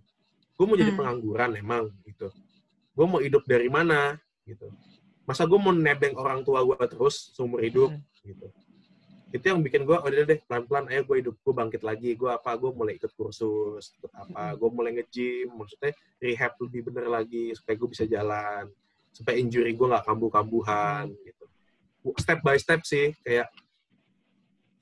Gue 0.55 0.63
mau 0.63 0.79
jadi 0.79 0.95
Hmm. 0.95 0.99
pengangguran 1.03 1.51
emang 1.59 1.91
gitu. 2.07 2.31
Gue 2.95 3.05
mau 3.07 3.19
hidup 3.19 3.43
dari 3.43 3.67
mana 3.67 4.15
gitu. 4.47 4.71
Masa 5.27 5.43
gue 5.43 5.59
mau 5.59 5.75
nebeng 5.75 6.15
orang 6.15 6.47
tua 6.47 6.63
gue 6.63 6.75
terus 6.87 7.35
seumur 7.35 7.59
hidup 7.59 7.91
Mm. 7.91 8.01
gitu 8.31 8.47
itu 9.31 9.45
yang 9.47 9.63
bikin 9.63 9.87
gue 9.87 9.95
udah 9.95 10.25
deh 10.27 10.39
pelan 10.43 10.63
pelan 10.67 10.85
ayo 10.91 11.01
gue 11.07 11.17
hidup 11.23 11.35
gue 11.39 11.53
bangkit 11.55 11.81
lagi 11.87 12.19
gue 12.19 12.27
apa 12.27 12.51
gue 12.59 12.71
mulai 12.75 12.99
ikut 12.99 13.11
kursus 13.15 13.95
ikut 13.95 14.11
apa 14.11 14.55
gue 14.59 14.69
mulai 14.71 14.91
nge-gym 14.99 15.55
maksudnya 15.55 15.95
rehab 16.19 16.53
lebih 16.59 16.91
bener 16.91 17.07
lagi 17.07 17.55
supaya 17.55 17.75
gue 17.79 17.89
bisa 17.89 18.03
jalan 18.05 18.67
supaya 19.15 19.35
injury 19.39 19.71
gue 19.71 19.87
nggak 19.87 20.03
kambuh 20.03 20.31
kambuhan 20.31 21.07
gitu 21.23 21.45
step 22.19 22.39
by 22.43 22.59
step 22.59 22.83
sih 22.83 23.15
kayak 23.23 23.47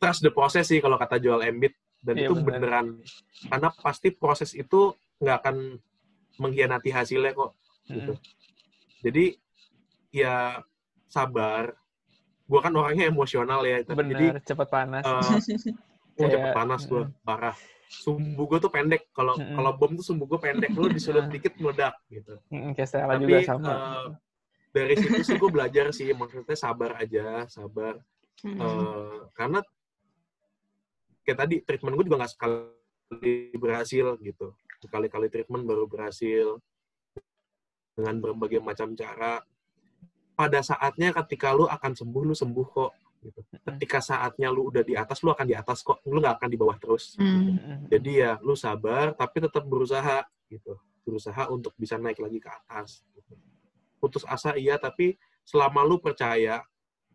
trust 0.02 0.26
the 0.26 0.32
process 0.34 0.66
sih 0.66 0.82
kalau 0.82 0.98
kata 0.98 1.22
Joel 1.22 1.46
Embiid 1.46 1.76
dan 2.00 2.16
Iya, 2.16 2.32
itu 2.32 2.34
benar. 2.40 2.46
beneran 2.48 2.88
karena 3.52 3.70
pasti 3.84 4.08
proses 4.16 4.56
itu 4.56 4.96
nggak 5.20 5.38
akan 5.44 5.56
mengkhianati 6.40 6.90
hasilnya 6.96 7.36
kok 7.36 7.52
gitu. 7.92 8.14
Jadi 9.04 9.36
ya 10.16 10.64
sabar. 11.12 11.76
Gua 12.50 12.60
kan 12.66 12.74
orangnya 12.74 13.06
emosional 13.14 13.62
ya, 13.62 13.86
tapi 13.86 14.10
jadi 14.10 14.42
cepat 14.42 14.68
panas. 14.74 15.06
eh, 15.06 15.14
oh, 16.26 16.28
cepet 16.28 16.50
Kayak, 16.50 16.56
panas 16.58 16.82
gue 16.90 17.04
mm. 17.06 17.14
parah. 17.22 17.58
Sumbu 17.90 18.44
gue 18.50 18.60
tuh 18.62 18.74
pendek. 18.74 19.10
Kalau 19.14 19.38
kalau 19.38 19.72
bom 19.78 19.94
tuh 19.94 20.06
sumbu 20.06 20.26
gue 20.26 20.40
pendek. 20.42 20.74
Lu 20.74 20.90
disulut 20.90 21.30
dikit 21.34 21.54
meledak 21.62 21.96
gitu. 22.10 22.42
Mm-mm, 22.50 22.74
kayak 22.74 22.90
Stella 22.90 23.14
Tapi 23.18 23.24
juga 23.26 23.40
sama. 23.46 23.70
eh, 23.70 24.06
dari 24.74 24.94
situ 24.98 25.22
sih 25.22 25.38
gue 25.38 25.50
belajar 25.50 25.86
sih 25.94 26.10
maksudnya 26.14 26.58
sabar 26.58 26.98
aja, 26.98 27.46
sabar. 27.46 28.02
Eh, 28.42 29.20
karena 29.38 29.62
kayak 31.30 31.38
tadi 31.46 31.56
treatment 31.62 31.94
gue 32.02 32.06
juga 32.10 32.18
nggak 32.26 32.34
sekali 32.34 33.54
berhasil 33.58 34.18
gitu 34.22 34.54
berkali-kali 34.80 35.28
treatment 35.28 35.66
baru 35.68 35.86
berhasil 35.86 36.58
dengan 37.94 38.16
berbagai 38.24 38.64
macam 38.64 38.96
cara 38.96 39.44
pada 40.40 40.64
saatnya 40.64 41.12
ketika 41.12 41.52
lu 41.52 41.68
akan 41.68 41.92
sembuh 42.00 42.24
lu 42.24 42.32
sembuh 42.32 42.68
kok 42.72 42.92
gitu. 43.20 43.40
Ketika 43.68 44.00
saatnya 44.00 44.48
lu 44.48 44.72
udah 44.72 44.88
di 44.88 44.96
atas 44.96 45.20
lu 45.20 45.36
akan 45.36 45.44
di 45.44 45.52
atas 45.52 45.84
kok. 45.84 46.00
Lu 46.08 46.24
nggak 46.24 46.40
akan 46.40 46.48
di 46.48 46.56
bawah 46.56 46.80
terus. 46.80 47.20
Mm-mm. 47.20 47.92
jadi 47.92 48.12
ya 48.16 48.32
lu 48.40 48.56
sabar 48.56 49.12
tapi 49.20 49.44
tetap 49.44 49.68
berusaha 49.68 50.24
gitu. 50.48 50.80
Berusaha 51.04 51.52
untuk 51.52 51.76
bisa 51.76 52.00
naik 52.00 52.24
lagi 52.24 52.40
ke 52.40 52.48
atas 52.48 53.04
gitu. 53.12 53.36
putus 54.00 54.24
asa 54.24 54.56
iya 54.56 54.80
tapi 54.80 55.20
selama 55.44 55.84
lu 55.84 56.00
percaya 56.00 56.64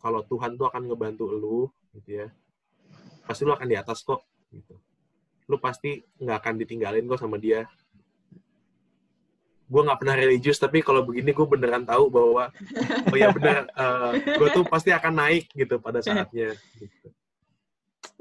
kalau 0.05 0.21
Tuhan 0.29 0.61
tuh 0.61 0.69
akan 0.69 0.85
ngebantu 0.85 1.25
lu 1.33 1.73
gitu 1.97 2.21
ya 2.21 2.29
pasti 3.25 3.49
lu 3.49 3.57
akan 3.57 3.65
di 3.65 3.77
atas 3.81 4.05
kok 4.05 4.21
gitu. 4.53 4.77
Lu 5.49 5.57
pasti 5.57 6.05
nggak 6.21 6.37
akan 6.45 6.55
ditinggalin 6.61 7.09
kok 7.09 7.25
sama 7.25 7.41
dia 7.41 7.65
gue 9.65 9.81
nggak 9.81 9.99
pernah 9.99 10.17
religius 10.17 10.61
tapi 10.61 10.85
kalau 10.85 11.01
begini 11.01 11.33
gue 11.33 11.47
beneran 11.49 11.83
tahu 11.83 12.13
bahwa 12.13 12.53
oh 13.09 13.17
ya 13.17 13.33
bener 13.33 13.65
gue 14.39 14.49
tuh 14.53 14.65
pasti 14.69 14.93
akan 14.93 15.13
naik 15.17 15.49
gitu 15.51 15.81
pada 15.81 16.05
saatnya 16.05 16.53
gitu. 16.77 17.07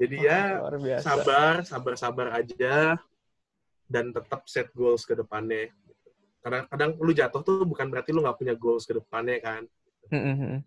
jadi 0.00 0.16
ya 0.18 0.40
Luar 0.58 0.76
biasa. 0.80 1.04
sabar 1.04 1.54
sabar 1.62 1.94
sabar 2.00 2.26
aja 2.40 2.96
dan 3.84 4.08
tetap 4.10 4.48
set 4.48 4.72
goals 4.72 5.04
ke 5.04 5.12
depannya 5.12 5.68
kadang-kadang 6.40 6.96
lu 6.96 7.12
jatuh 7.12 7.40
tuh 7.40 7.64
bukan 7.64 7.92
berarti 7.92 8.12
lu 8.12 8.24
nggak 8.24 8.36
punya 8.40 8.54
goals 8.56 8.88
ke 8.88 8.96
depannya 8.96 9.36
kan 9.40 9.62
Mm-mm. 10.12 10.60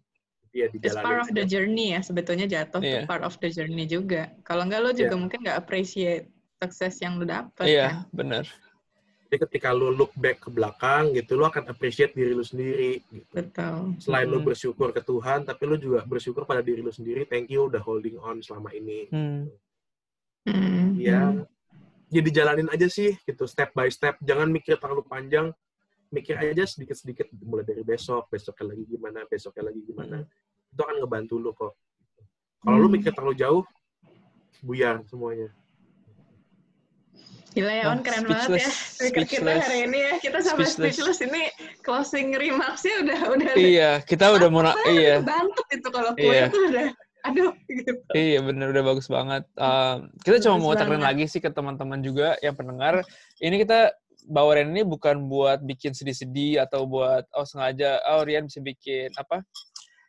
dia 0.53 0.69
It's 0.73 0.93
part 0.95 1.21
of 1.21 1.29
the 1.33 1.45
journey 1.45 1.93
ya, 1.93 2.01
sebetulnya 2.01 2.49
jatuh 2.49 2.81
Iya. 2.81 3.05
tuh 3.05 3.05
part 3.05 3.21
of 3.21 3.37
the 3.37 3.53
journey 3.53 3.85
juga. 3.85 4.33
Kalau 4.41 4.65
nggak 4.65 4.81
lo 4.81 4.89
juga 4.89 5.13
Iya. 5.13 5.21
mungkin 5.21 5.39
nggak 5.45 5.53
appreciate 5.59 6.25
sukses 6.57 6.97
yang 6.97 7.21
lo 7.21 7.29
dapet 7.29 7.67
Iya, 7.69 8.01
kan. 8.01 8.09
benar. 8.09 8.45
Jadi 9.27 9.43
ketika 9.43 9.69
lu 9.69 9.91
look 9.91 10.15
back 10.15 10.39
ke 10.39 10.47
belakang 10.47 11.11
gitu 11.11 11.35
lu 11.35 11.43
akan 11.43 11.67
appreciate 11.67 12.15
diri 12.15 12.31
lu 12.31 12.41
sendiri 12.41 13.03
gitu. 13.05 13.27
Betul. 13.29 13.99
selain 13.99 14.23
lu 14.23 14.39
Mm. 14.39 14.47
bersyukur 14.47 14.89
ke 14.89 15.01
Tuhan 15.01 15.43
tapi 15.43 15.63
lu 15.63 15.75
juga 15.75 16.01
bersyukur 16.01 16.47
pada 16.47 16.63
diri 16.63 16.79
lu 16.79 16.89
sendiri 16.89 17.23
thank 17.23 17.51
you 17.51 17.67
udah 17.67 17.79
holding 17.79 18.15
on 18.17 18.39
selama 18.39 18.71
ini 18.71 19.11
Hmm. 19.11 19.51
Hmm. 20.47 20.95
ya 20.95 21.43
ya 22.07 22.21
dijalanin 22.23 22.71
aja 22.71 22.87
sih 22.87 23.19
gitu 23.19 23.43
step 23.43 23.75
by 23.75 23.91
step 23.91 24.15
jangan 24.21 24.47
mikir 24.47 24.79
terlalu 24.79 25.03
panjang 25.03 25.51
mikir 26.07 26.39
aja 26.39 26.63
sedikit-sedikit 26.63 27.27
mulai 27.43 27.67
dari 27.67 27.83
besok 27.83 28.31
besoknya 28.31 28.71
lagi 28.71 28.87
gimana 28.87 29.27
besoknya 29.27 29.67
lagi 29.67 29.83
gimana 29.83 30.23
itu 30.71 30.79
akan 30.79 31.03
ngebantu 31.03 31.35
lu 31.35 31.51
kok 31.51 31.75
kalau 32.63 32.79
lu 32.79 32.87
Hmm. 32.87 32.95
mikir 32.95 33.11
terlalu 33.11 33.35
jauh 33.35 33.63
buyar 34.63 35.03
semuanya 35.03 35.51
Gila 37.57 37.73
ya, 37.73 37.83
On 37.89 37.99
keren 38.05 38.23
banget 38.29 38.61
ya. 38.61 38.69
speechless, 38.69 39.29
kita 39.33 39.49
hari 39.57 39.89
ini 39.89 39.97
ya, 39.97 40.13
kita 40.21 40.37
sampai 40.45 40.69
Speechless. 40.69 41.17
speechless, 41.17 41.19
ini 41.25 41.43
closing 41.81 42.37
remarks-nya 42.37 42.95
udah 43.01 43.19
udah 43.33 43.51
Iya, 43.57 43.91
kita 44.05 44.29
udah 44.29 44.45
mau 44.53 44.61
iya. 44.85 45.17
bantut 45.25 45.65
itu 45.73 45.87
kalau 45.89 46.13
kue 46.13 46.29
Iya. 46.29 46.53
itu 46.53 46.59
udah 46.69 46.87
aduh 47.25 47.51
gitu. 47.67 47.91
Iya 48.13 48.39
bener 48.39 48.71
udah 48.71 48.83
bagus 48.85 49.09
banget. 49.09 49.43
Um, 49.57 50.07
kita 50.21 50.37
cuma 50.45 50.55
Bagus 50.55 50.63
mau 50.63 50.73
tekenin 50.77 51.01
banget. 51.01 51.07
lagi 51.09 51.25
sih 51.27 51.41
ke 51.41 51.49
teman-teman 51.49 51.99
juga 51.99 52.37
yang 52.39 52.53
pendengar. 52.53 53.01
Ini 53.41 53.55
kita 53.65 53.91
bawa 54.27 54.55
Rian 54.55 54.71
ini 54.71 54.85
bukan 54.85 55.25
buat 55.25 55.59
bikin 55.59 55.91
sedih-sedih 55.91 56.61
atau 56.61 56.85
buat 56.85 57.25
oh 57.33 57.43
sengaja 57.43 57.99
oh 58.13 58.21
Rian 58.21 58.47
bisa 58.47 58.61
bikin 58.61 59.09
apa? 59.17 59.41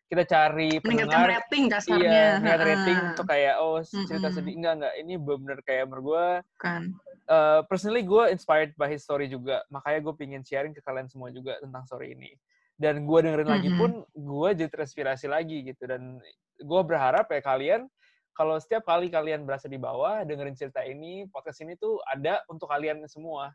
Kita 0.08 0.24
cari 0.24 0.80
pendengar. 0.80 1.28
rating 1.28 1.68
kasarnya. 1.68 2.40
Iya, 2.40 2.56
rating 2.56 2.98
untuk 3.12 3.26
kayak 3.28 3.54
oh 3.60 3.76
cerita 3.84 4.32
Mm-mm. 4.32 4.36
sedih 4.40 4.54
enggak 4.56 4.74
enggak. 4.80 4.94
Ini 5.04 5.14
bener 5.20 5.58
kayak 5.60 5.84
menurut 5.84 6.04
gue 6.08 6.26
Bukan. 6.56 6.82
uh, 7.28 7.60
personally 7.68 8.00
gue 8.02 8.24
inspired 8.32 8.72
by 8.80 8.88
his 8.88 9.04
story 9.04 9.28
juga. 9.28 9.60
Makanya 9.68 10.00
gue 10.00 10.14
pingin 10.16 10.40
sharing 10.40 10.72
ke 10.72 10.80
kalian 10.80 11.12
semua 11.12 11.28
juga 11.28 11.60
tentang 11.60 11.84
story 11.84 12.16
ini. 12.16 12.32
Dan 12.72 13.04
gue 13.04 13.18
dengerin 13.20 13.50
lagi 13.52 13.68
Mhm. 13.68 13.76
pun, 13.76 13.92
gue 14.06 14.48
jadi 14.54 14.70
terinspirasi 14.70 15.26
lagi 15.28 15.66
gitu. 15.66 15.84
Dan 15.84 16.22
gue 16.56 16.80
berharap 16.86 17.28
ya 17.28 17.42
kalian, 17.42 17.84
kalau 18.32 18.54
setiap 18.56 18.86
kali 18.86 19.10
kalian 19.10 19.42
berasa 19.42 19.66
di 19.66 19.76
bawah, 19.76 20.22
dengerin 20.22 20.54
cerita 20.54 20.86
ini, 20.86 21.26
podcast 21.28 21.58
ini 21.60 21.74
tuh 21.74 21.98
ada 22.06 22.40
untuk 22.46 22.70
kalian 22.70 23.02
semua. 23.10 23.50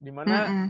Di 0.00 0.08
mana 0.08 0.50
Mm-mm. 0.50 0.68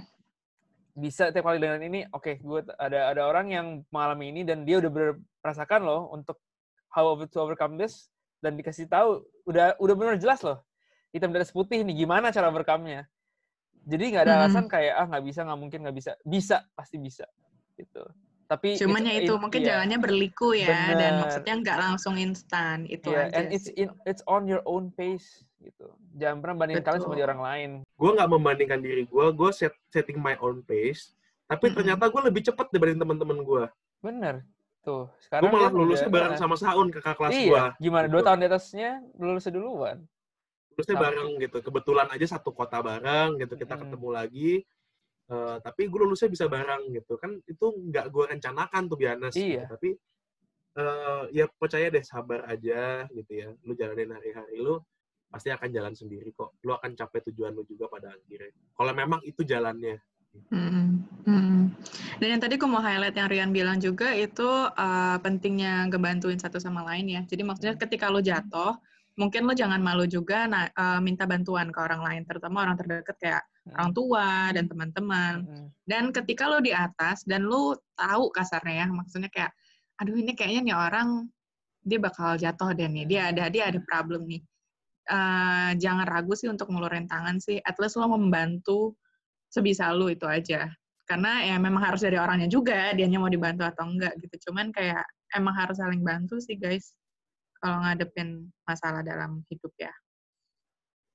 Bisa 0.95 1.34
tiap 1.34 1.42
kali 1.42 1.59
dengerin 1.59 1.90
ini, 1.90 2.01
oke, 2.14 2.38
gue 2.38 2.61
ada 2.78 3.11
ada 3.11 3.22
orang 3.26 3.51
yang 3.51 3.66
mengalami 3.90 4.30
ini 4.30 4.40
dan 4.47 4.62
dia 4.62 4.78
udah 4.78 4.90
merasakan 5.42 5.82
loh 5.82 6.09
untuk 6.14 6.38
how 6.95 7.18
to 7.18 7.38
overcome 7.42 7.74
this 7.74 8.09
dan 8.38 8.55
dikasih 8.55 8.86
tahu 8.86 9.26
udah 9.42 9.74
udah 9.82 9.95
benar 9.99 10.16
jelas 10.22 10.40
loh 10.47 10.62
hitam 11.11 11.34
di 11.34 11.38
atas 11.42 11.51
putih 11.55 11.82
nih 11.82 12.07
gimana 12.07 12.30
cara 12.30 12.51
overcome-nya. 12.51 13.07
Jadi 13.84 14.05
nggak 14.14 14.24
ada 14.26 14.34
Mm-mm. 14.38 14.47
alasan 14.47 14.66
kayak 14.70 14.95
ah 14.97 15.07
nggak 15.11 15.24
bisa 15.26 15.40
nggak 15.47 15.61
mungkin 15.61 15.78
nggak 15.86 15.97
bisa 15.99 16.12
bisa 16.22 16.57
pasti 16.74 16.97
bisa 16.99 17.26
gitu. 17.78 18.03
Tapi 18.45 18.76
Cuman 18.76 19.03
ya 19.09 19.22
itu 19.22 19.32
it- 19.34 19.40
mungkin 19.40 19.61
iya, 19.62 19.68
jalannya 19.78 19.99
berliku 19.99 20.53
ya 20.53 20.95
dan 20.95 21.16
Bener. 21.16 21.22
maksudnya 21.22 21.55
nggak 21.59 21.78
langsung 21.80 22.14
instan 22.18 22.84
itu 22.86 23.09
iya, 23.11 23.30
aja 23.30 23.34
and 23.40 23.47
it's 23.55 23.70
in 23.74 23.88
it's 24.07 24.22
on 24.26 24.45
your 24.47 24.61
own 24.66 24.90
pace 24.95 25.42
gitu. 25.65 25.87
Jangan 26.15 26.39
pernah 26.39 26.57
bandingin 26.57 26.85
kalian 26.85 27.01
sama 27.01 27.17
orang 27.17 27.43
lain. 27.43 27.71
gue 27.87 28.11
nggak 28.12 28.29
membandingkan 28.29 28.81
diri 28.81 29.03
gue 29.05 29.27
gue 29.31 29.51
set, 29.51 29.73
setting 29.89 30.17
my 30.17 30.37
own 30.39 30.61
pace 30.61 31.17
tapi 31.45 31.67
Mm-mm. 31.67 31.77
ternyata 31.79 32.05
gue 32.07 32.23
lebih 32.23 32.43
cepat 32.43 32.69
dibanding 32.69 32.99
teman-teman 32.99 33.39
gue 33.41 33.65
Bener. 34.01 34.45
Tuh, 34.81 35.09
gue 35.09 35.25
sekarang 35.25 35.49
malah 35.49 35.69
kan 35.69 35.75
lulusnya 35.75 36.07
udah- 36.07 36.17
bareng 36.21 36.35
sama 36.37 36.55
Saun 36.55 36.89
kakak 36.91 37.17
kelas 37.17 37.33
Iya, 37.33 37.49
gue 37.49 37.62
gimana? 37.81 38.05
Dua 38.05 38.15
Gitu. 38.15 38.27
tahun 38.27 38.39
di 38.39 38.47
atasnya 38.47 38.91
lulusnya 39.15 39.53
duluan. 39.53 39.97
lulusnya 40.71 40.93
Sama. 40.93 41.05
bareng 41.07 41.29
gitu 41.39 41.59
kebetulan 41.61 42.07
aja 42.11 42.27
satu 42.29 42.51
kota 42.51 42.79
bareng 42.79 43.39
gitu 43.39 43.55
kita 43.55 43.75
Mm-mm. 43.75 43.83
ketemu 43.89 44.09
lagi 44.11 44.53
Eh, 45.25 45.57
tapi 45.59 45.89
gue 45.89 45.99
lulusnya 45.99 46.29
bisa 46.29 46.45
bareng 46.45 46.93
gitu 46.93 47.17
kan 47.17 47.33
itu 47.43 47.65
nggak 47.65 48.07
gue 48.07 48.25
rencanakan 48.29 48.83
tuh 48.85 48.99
biasa 48.99 49.33
Iya. 49.33 49.65
tapi 49.67 49.97
eh, 50.75 51.23
ya 51.33 51.49
percaya 51.49 51.89
deh 51.89 52.03
sabar 52.03 52.45
aja 52.45 53.09
gitu 53.09 53.33
ya 53.33 53.49
lu 53.62 53.73
jalanin 53.73 54.11
hari-hari 54.11 54.59
lu 54.59 54.85
pasti 55.35 55.51
akan 55.51 55.68
jalan 55.74 55.95
sendiri 55.99 56.30
kok 56.30 56.55
lu 56.62 56.70
akan 56.78 56.95
capai 56.95 57.18
tujuan 57.26 57.51
lu 57.59 57.66
juga 57.66 57.91
pada 57.91 58.14
akhirnya 58.14 58.55
kalau 58.78 58.93
memang 58.95 59.18
itu 59.26 59.43
jalannya 59.43 59.99
Mm-mm. 60.51 60.87
Mm-mm. 61.30 61.70
Dan 62.18 62.28
yang 62.35 62.43
tadi 62.43 62.59
aku 62.59 62.66
mau 62.66 62.82
highlight 62.82 63.14
yang 63.14 63.30
Rian 63.30 63.51
bilang 63.55 63.78
juga 63.78 64.11
itu 64.18 64.43
uh, 64.66 65.16
pentingnya 65.22 65.87
ngebantuin 65.87 66.43
satu 66.43 66.59
sama 66.59 66.82
lain 66.82 67.07
ya. 67.07 67.22
Jadi 67.22 67.47
maksudnya 67.47 67.78
ketika 67.78 68.11
lo 68.11 68.18
jatuh, 68.18 68.74
mungkin 69.14 69.47
lo 69.47 69.55
jangan 69.55 69.78
malu 69.78 70.11
juga 70.11 70.51
na- 70.51 70.74
uh, 70.74 70.99
minta 70.99 71.22
bantuan 71.22 71.70
ke 71.70 71.78
orang 71.78 72.03
lain, 72.03 72.22
terutama 72.26 72.66
orang 72.66 72.74
terdekat 72.74 73.14
kayak 73.22 73.43
Hmm. 73.64 73.78
orang 73.80 73.93
tua 73.97 74.28
dan 74.53 74.64
teman-teman. 74.68 75.35
Mm-mm. 75.47 75.66
Dan 75.87 76.12
ketika 76.12 76.51
lo 76.53 76.59
di 76.61 76.74
atas 76.74 77.24
dan 77.24 77.49
lo 77.49 77.78
tahu 77.97 78.28
kasarnya 78.28 78.85
ya, 78.85 78.87
maksudnya 78.93 79.30
kayak, 79.32 79.57
aduh 80.03 80.18
ini 80.18 80.37
kayaknya 80.37 80.61
nih 80.66 80.76
orang 80.76 81.30
dia 81.80 81.97
bakal 81.97 82.37
jatuh 82.37 82.74
deh 82.76 82.91
nih, 82.91 83.07
dia 83.09 83.20
ada 83.32 83.49
dia 83.49 83.72
ada 83.72 83.80
problem 83.80 84.28
nih. 84.28 84.43
Eh, 85.05 85.71
jangan 85.77 86.09
ragu 86.09 86.33
sih 86.33 86.49
untuk 86.49 86.73
ngeluarin 86.73 87.05
tangan 87.05 87.37
sih. 87.37 87.61
At 87.61 87.77
least 87.77 88.01
lo 88.01 88.09
membantu 88.09 88.97
sebisa 89.53 89.93
lo 89.93 90.09
itu 90.09 90.25
aja. 90.25 90.73
Karena 91.05 91.45
ya 91.45 91.61
memang 91.61 91.85
harus 91.85 92.01
dari 92.01 92.17
orangnya 92.17 92.49
juga, 92.49 92.97
dianya 92.97 93.21
mau 93.21 93.29
dibantu 93.29 93.69
atau 93.69 93.85
enggak 93.85 94.17
gitu. 94.25 94.49
Cuman 94.49 94.73
kayak 94.73 95.05
emang 95.37 95.53
harus 95.53 95.77
saling 95.77 96.01
bantu 96.01 96.41
sih 96.41 96.57
guys. 96.57 96.97
Kalau 97.61 97.85
ngadepin 97.85 98.49
masalah 98.65 99.05
dalam 99.05 99.45
hidup 99.53 99.73
ya. 99.77 99.93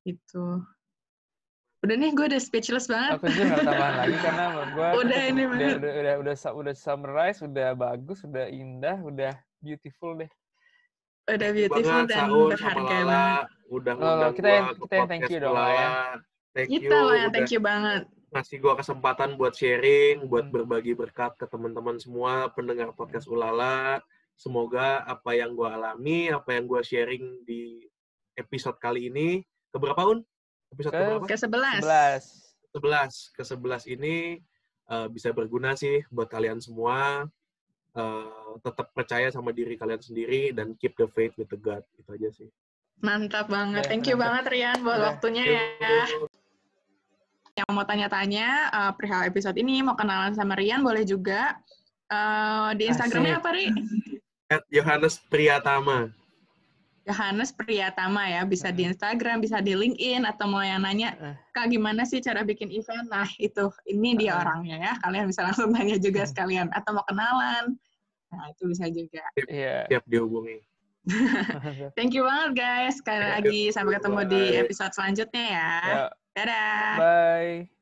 Itu. 0.05 0.61
Udah 1.79 1.95
nih, 1.95 2.11
gue 2.11 2.25
udah 2.29 2.41
speechless 2.43 2.91
banget. 2.91 3.17
Aku 3.17 3.25
juga 3.31 3.55
ada 3.55 3.65
tambahan 3.65 3.95
lagi 4.03 4.17
karena 4.19 4.45
gua 4.75 4.87
Udah 4.99 5.21
ini 5.31 5.43
udah, 5.47 5.69
udah, 5.79 5.91
udah, 5.95 6.15
udah, 6.21 6.35
udah 6.59 6.73
summarize, 6.75 7.39
udah 7.39 7.69
bagus, 7.71 8.19
udah 8.27 8.45
indah, 8.51 8.97
udah 8.99 9.33
beautiful 9.63 10.13
deh. 10.13 10.29
Udah 11.29 11.49
beautiful 11.51 11.83
banget 11.83 12.07
dan 12.07 12.19
sama 12.19 12.37
berharga 12.49 12.81
Lala 12.81 13.05
banget. 13.05 13.45
udah 13.69 13.93
loh, 13.93 14.01
ngundang 14.01 14.33
kita 14.33 14.41
gua 14.41 14.55
yang- 14.55 14.65
ke 14.65 14.73
kita 14.73 14.95
yang 14.95 15.07
thank 15.07 15.21
podcast 15.21 15.29
you 15.29 15.39
dong, 15.39 15.53
Lala. 15.53 15.69
Lala. 15.69 15.93
Thank 16.49 16.67
Kita 16.67 16.81
you 16.81 16.89
loh 16.89 17.13
yang 17.13 17.29
udah 17.29 17.33
thank 17.35 17.51
you 17.51 17.61
banget. 17.61 18.01
ngasih 18.29 18.57
gua 18.59 18.73
kesempatan 18.75 19.29
buat 19.35 19.53
sharing, 19.53 20.15
buat 20.25 20.45
Hmm. 20.45 20.53
berbagi 20.53 20.93
berkat 20.93 21.31
ke 21.33 21.45
teman-teman 21.45 21.97
semua 21.97 22.33
pendengar 22.49 22.89
podcast 22.91 23.25
Ulala. 23.25 24.01
Semoga 24.35 25.01
apa 25.03 25.33
yang 25.33 25.51
gua 25.51 25.75
alami, 25.75 26.29
apa 26.29 26.53
yang 26.53 26.63
gua 26.63 26.79
sharing 26.79 27.41
di 27.43 27.83
episode 28.33 28.77
kali 28.77 29.09
ini, 29.09 29.41
keberapa 29.69 29.99
Un? 30.07 30.21
Episode 30.69 30.93
Ke- 30.93 30.99
keberapa? 30.99 31.25
Ke 31.25 31.35
11. 31.35 31.81
11. 31.81 32.23
11 32.71 33.11
ke 33.29 33.41
11 33.43 33.83
ini 33.85 34.15
eh, 34.87 35.07
bisa 35.07 35.29
berguna 35.29 35.73
sih 35.73 36.01
buat 36.07 36.25
kalian 36.25 36.57
semua. 36.57 37.29
Eh, 37.97 38.53
tetap 38.61 38.93
percaya 38.93 39.33
sama 39.33 39.49
diri 39.49 39.73
kalian 39.73 39.97
sendiri 39.97 40.53
dan 40.53 40.77
keep 40.77 40.93
the 40.93 41.09
faith 41.09 41.33
with 41.41 41.49
the 41.49 41.57
God. 41.57 41.81
Itu 41.97 42.09
aja 42.13 42.29
sih. 42.29 42.49
Mantap 43.01 43.49
banget. 43.49 43.89
Thank 43.89 44.05
you 44.11 44.19
banget 44.19 44.45
Rian 44.51 44.77
buat 44.85 44.99
waktunya 45.01 45.43
ya. 45.47 46.05
Yang 47.57 47.69
mau 47.73 47.83
tanya-tanya 47.83 48.47
uh, 48.69 48.91
perihal 48.93 49.25
episode 49.25 49.57
ini, 49.57 49.81
mau 49.81 49.97
kenalan 49.97 50.37
sama 50.37 50.53
Rian 50.53 50.85
boleh 50.85 51.01
juga. 51.01 51.57
Uh, 52.09 52.73
di 52.77 52.89
Instagramnya 52.89 53.37
Asik. 53.37 53.41
apa, 53.45 53.49
Ri? 53.53 53.65
At 54.49 54.63
Yohanes 54.69 55.15
Priyatama. 55.29 56.13
Yohanes 57.09 57.49
Priyatama 57.49 58.29
ya. 58.29 58.45
Bisa 58.45 58.69
di 58.69 58.85
Instagram, 58.85 59.41
bisa 59.41 59.57
di 59.59 59.73
LinkedIn, 59.73 60.23
atau 60.23 60.45
mau 60.45 60.61
yang 60.61 60.85
nanya, 60.85 61.17
Eh. 61.17 61.35
Kak 61.51 61.73
gimana 61.73 62.05
sih 62.05 62.21
cara 62.21 62.45
bikin 62.45 62.69
event? 62.69 63.09
Nah 63.09 63.25
itu, 63.41 63.73
ini 63.89 64.13
dia 64.13 64.37
Eh. 64.37 64.41
orangnya 64.45 64.77
ya. 64.77 64.93
Kalian 65.01 65.25
bisa 65.25 65.41
langsung 65.41 65.73
tanya 65.73 65.97
juga 65.97 66.23
sekalian. 66.23 66.69
Atau 66.69 66.93
mau 66.93 67.03
kenalan. 67.09 67.73
Nah 68.29 68.45
itu 68.53 68.69
bisa 68.69 68.85
juga. 68.87 69.25
Iya. 69.49 69.89
Siap 69.89 70.05
dihubungi. 70.05 70.61
Thank 71.97 72.13
you 72.13 72.21
banget 72.21 72.51
guys. 72.53 73.01
Sekali 73.01 73.25
lagi 73.25 73.61
sampai 73.73 73.97
ketemu 73.97 74.19
di 74.29 74.41
episode 74.61 74.93
selanjutnya 74.93 75.45
ya. 75.49 75.71
Ya, 75.81 76.03
Dadah. 76.37 76.93
bye. 77.01 77.78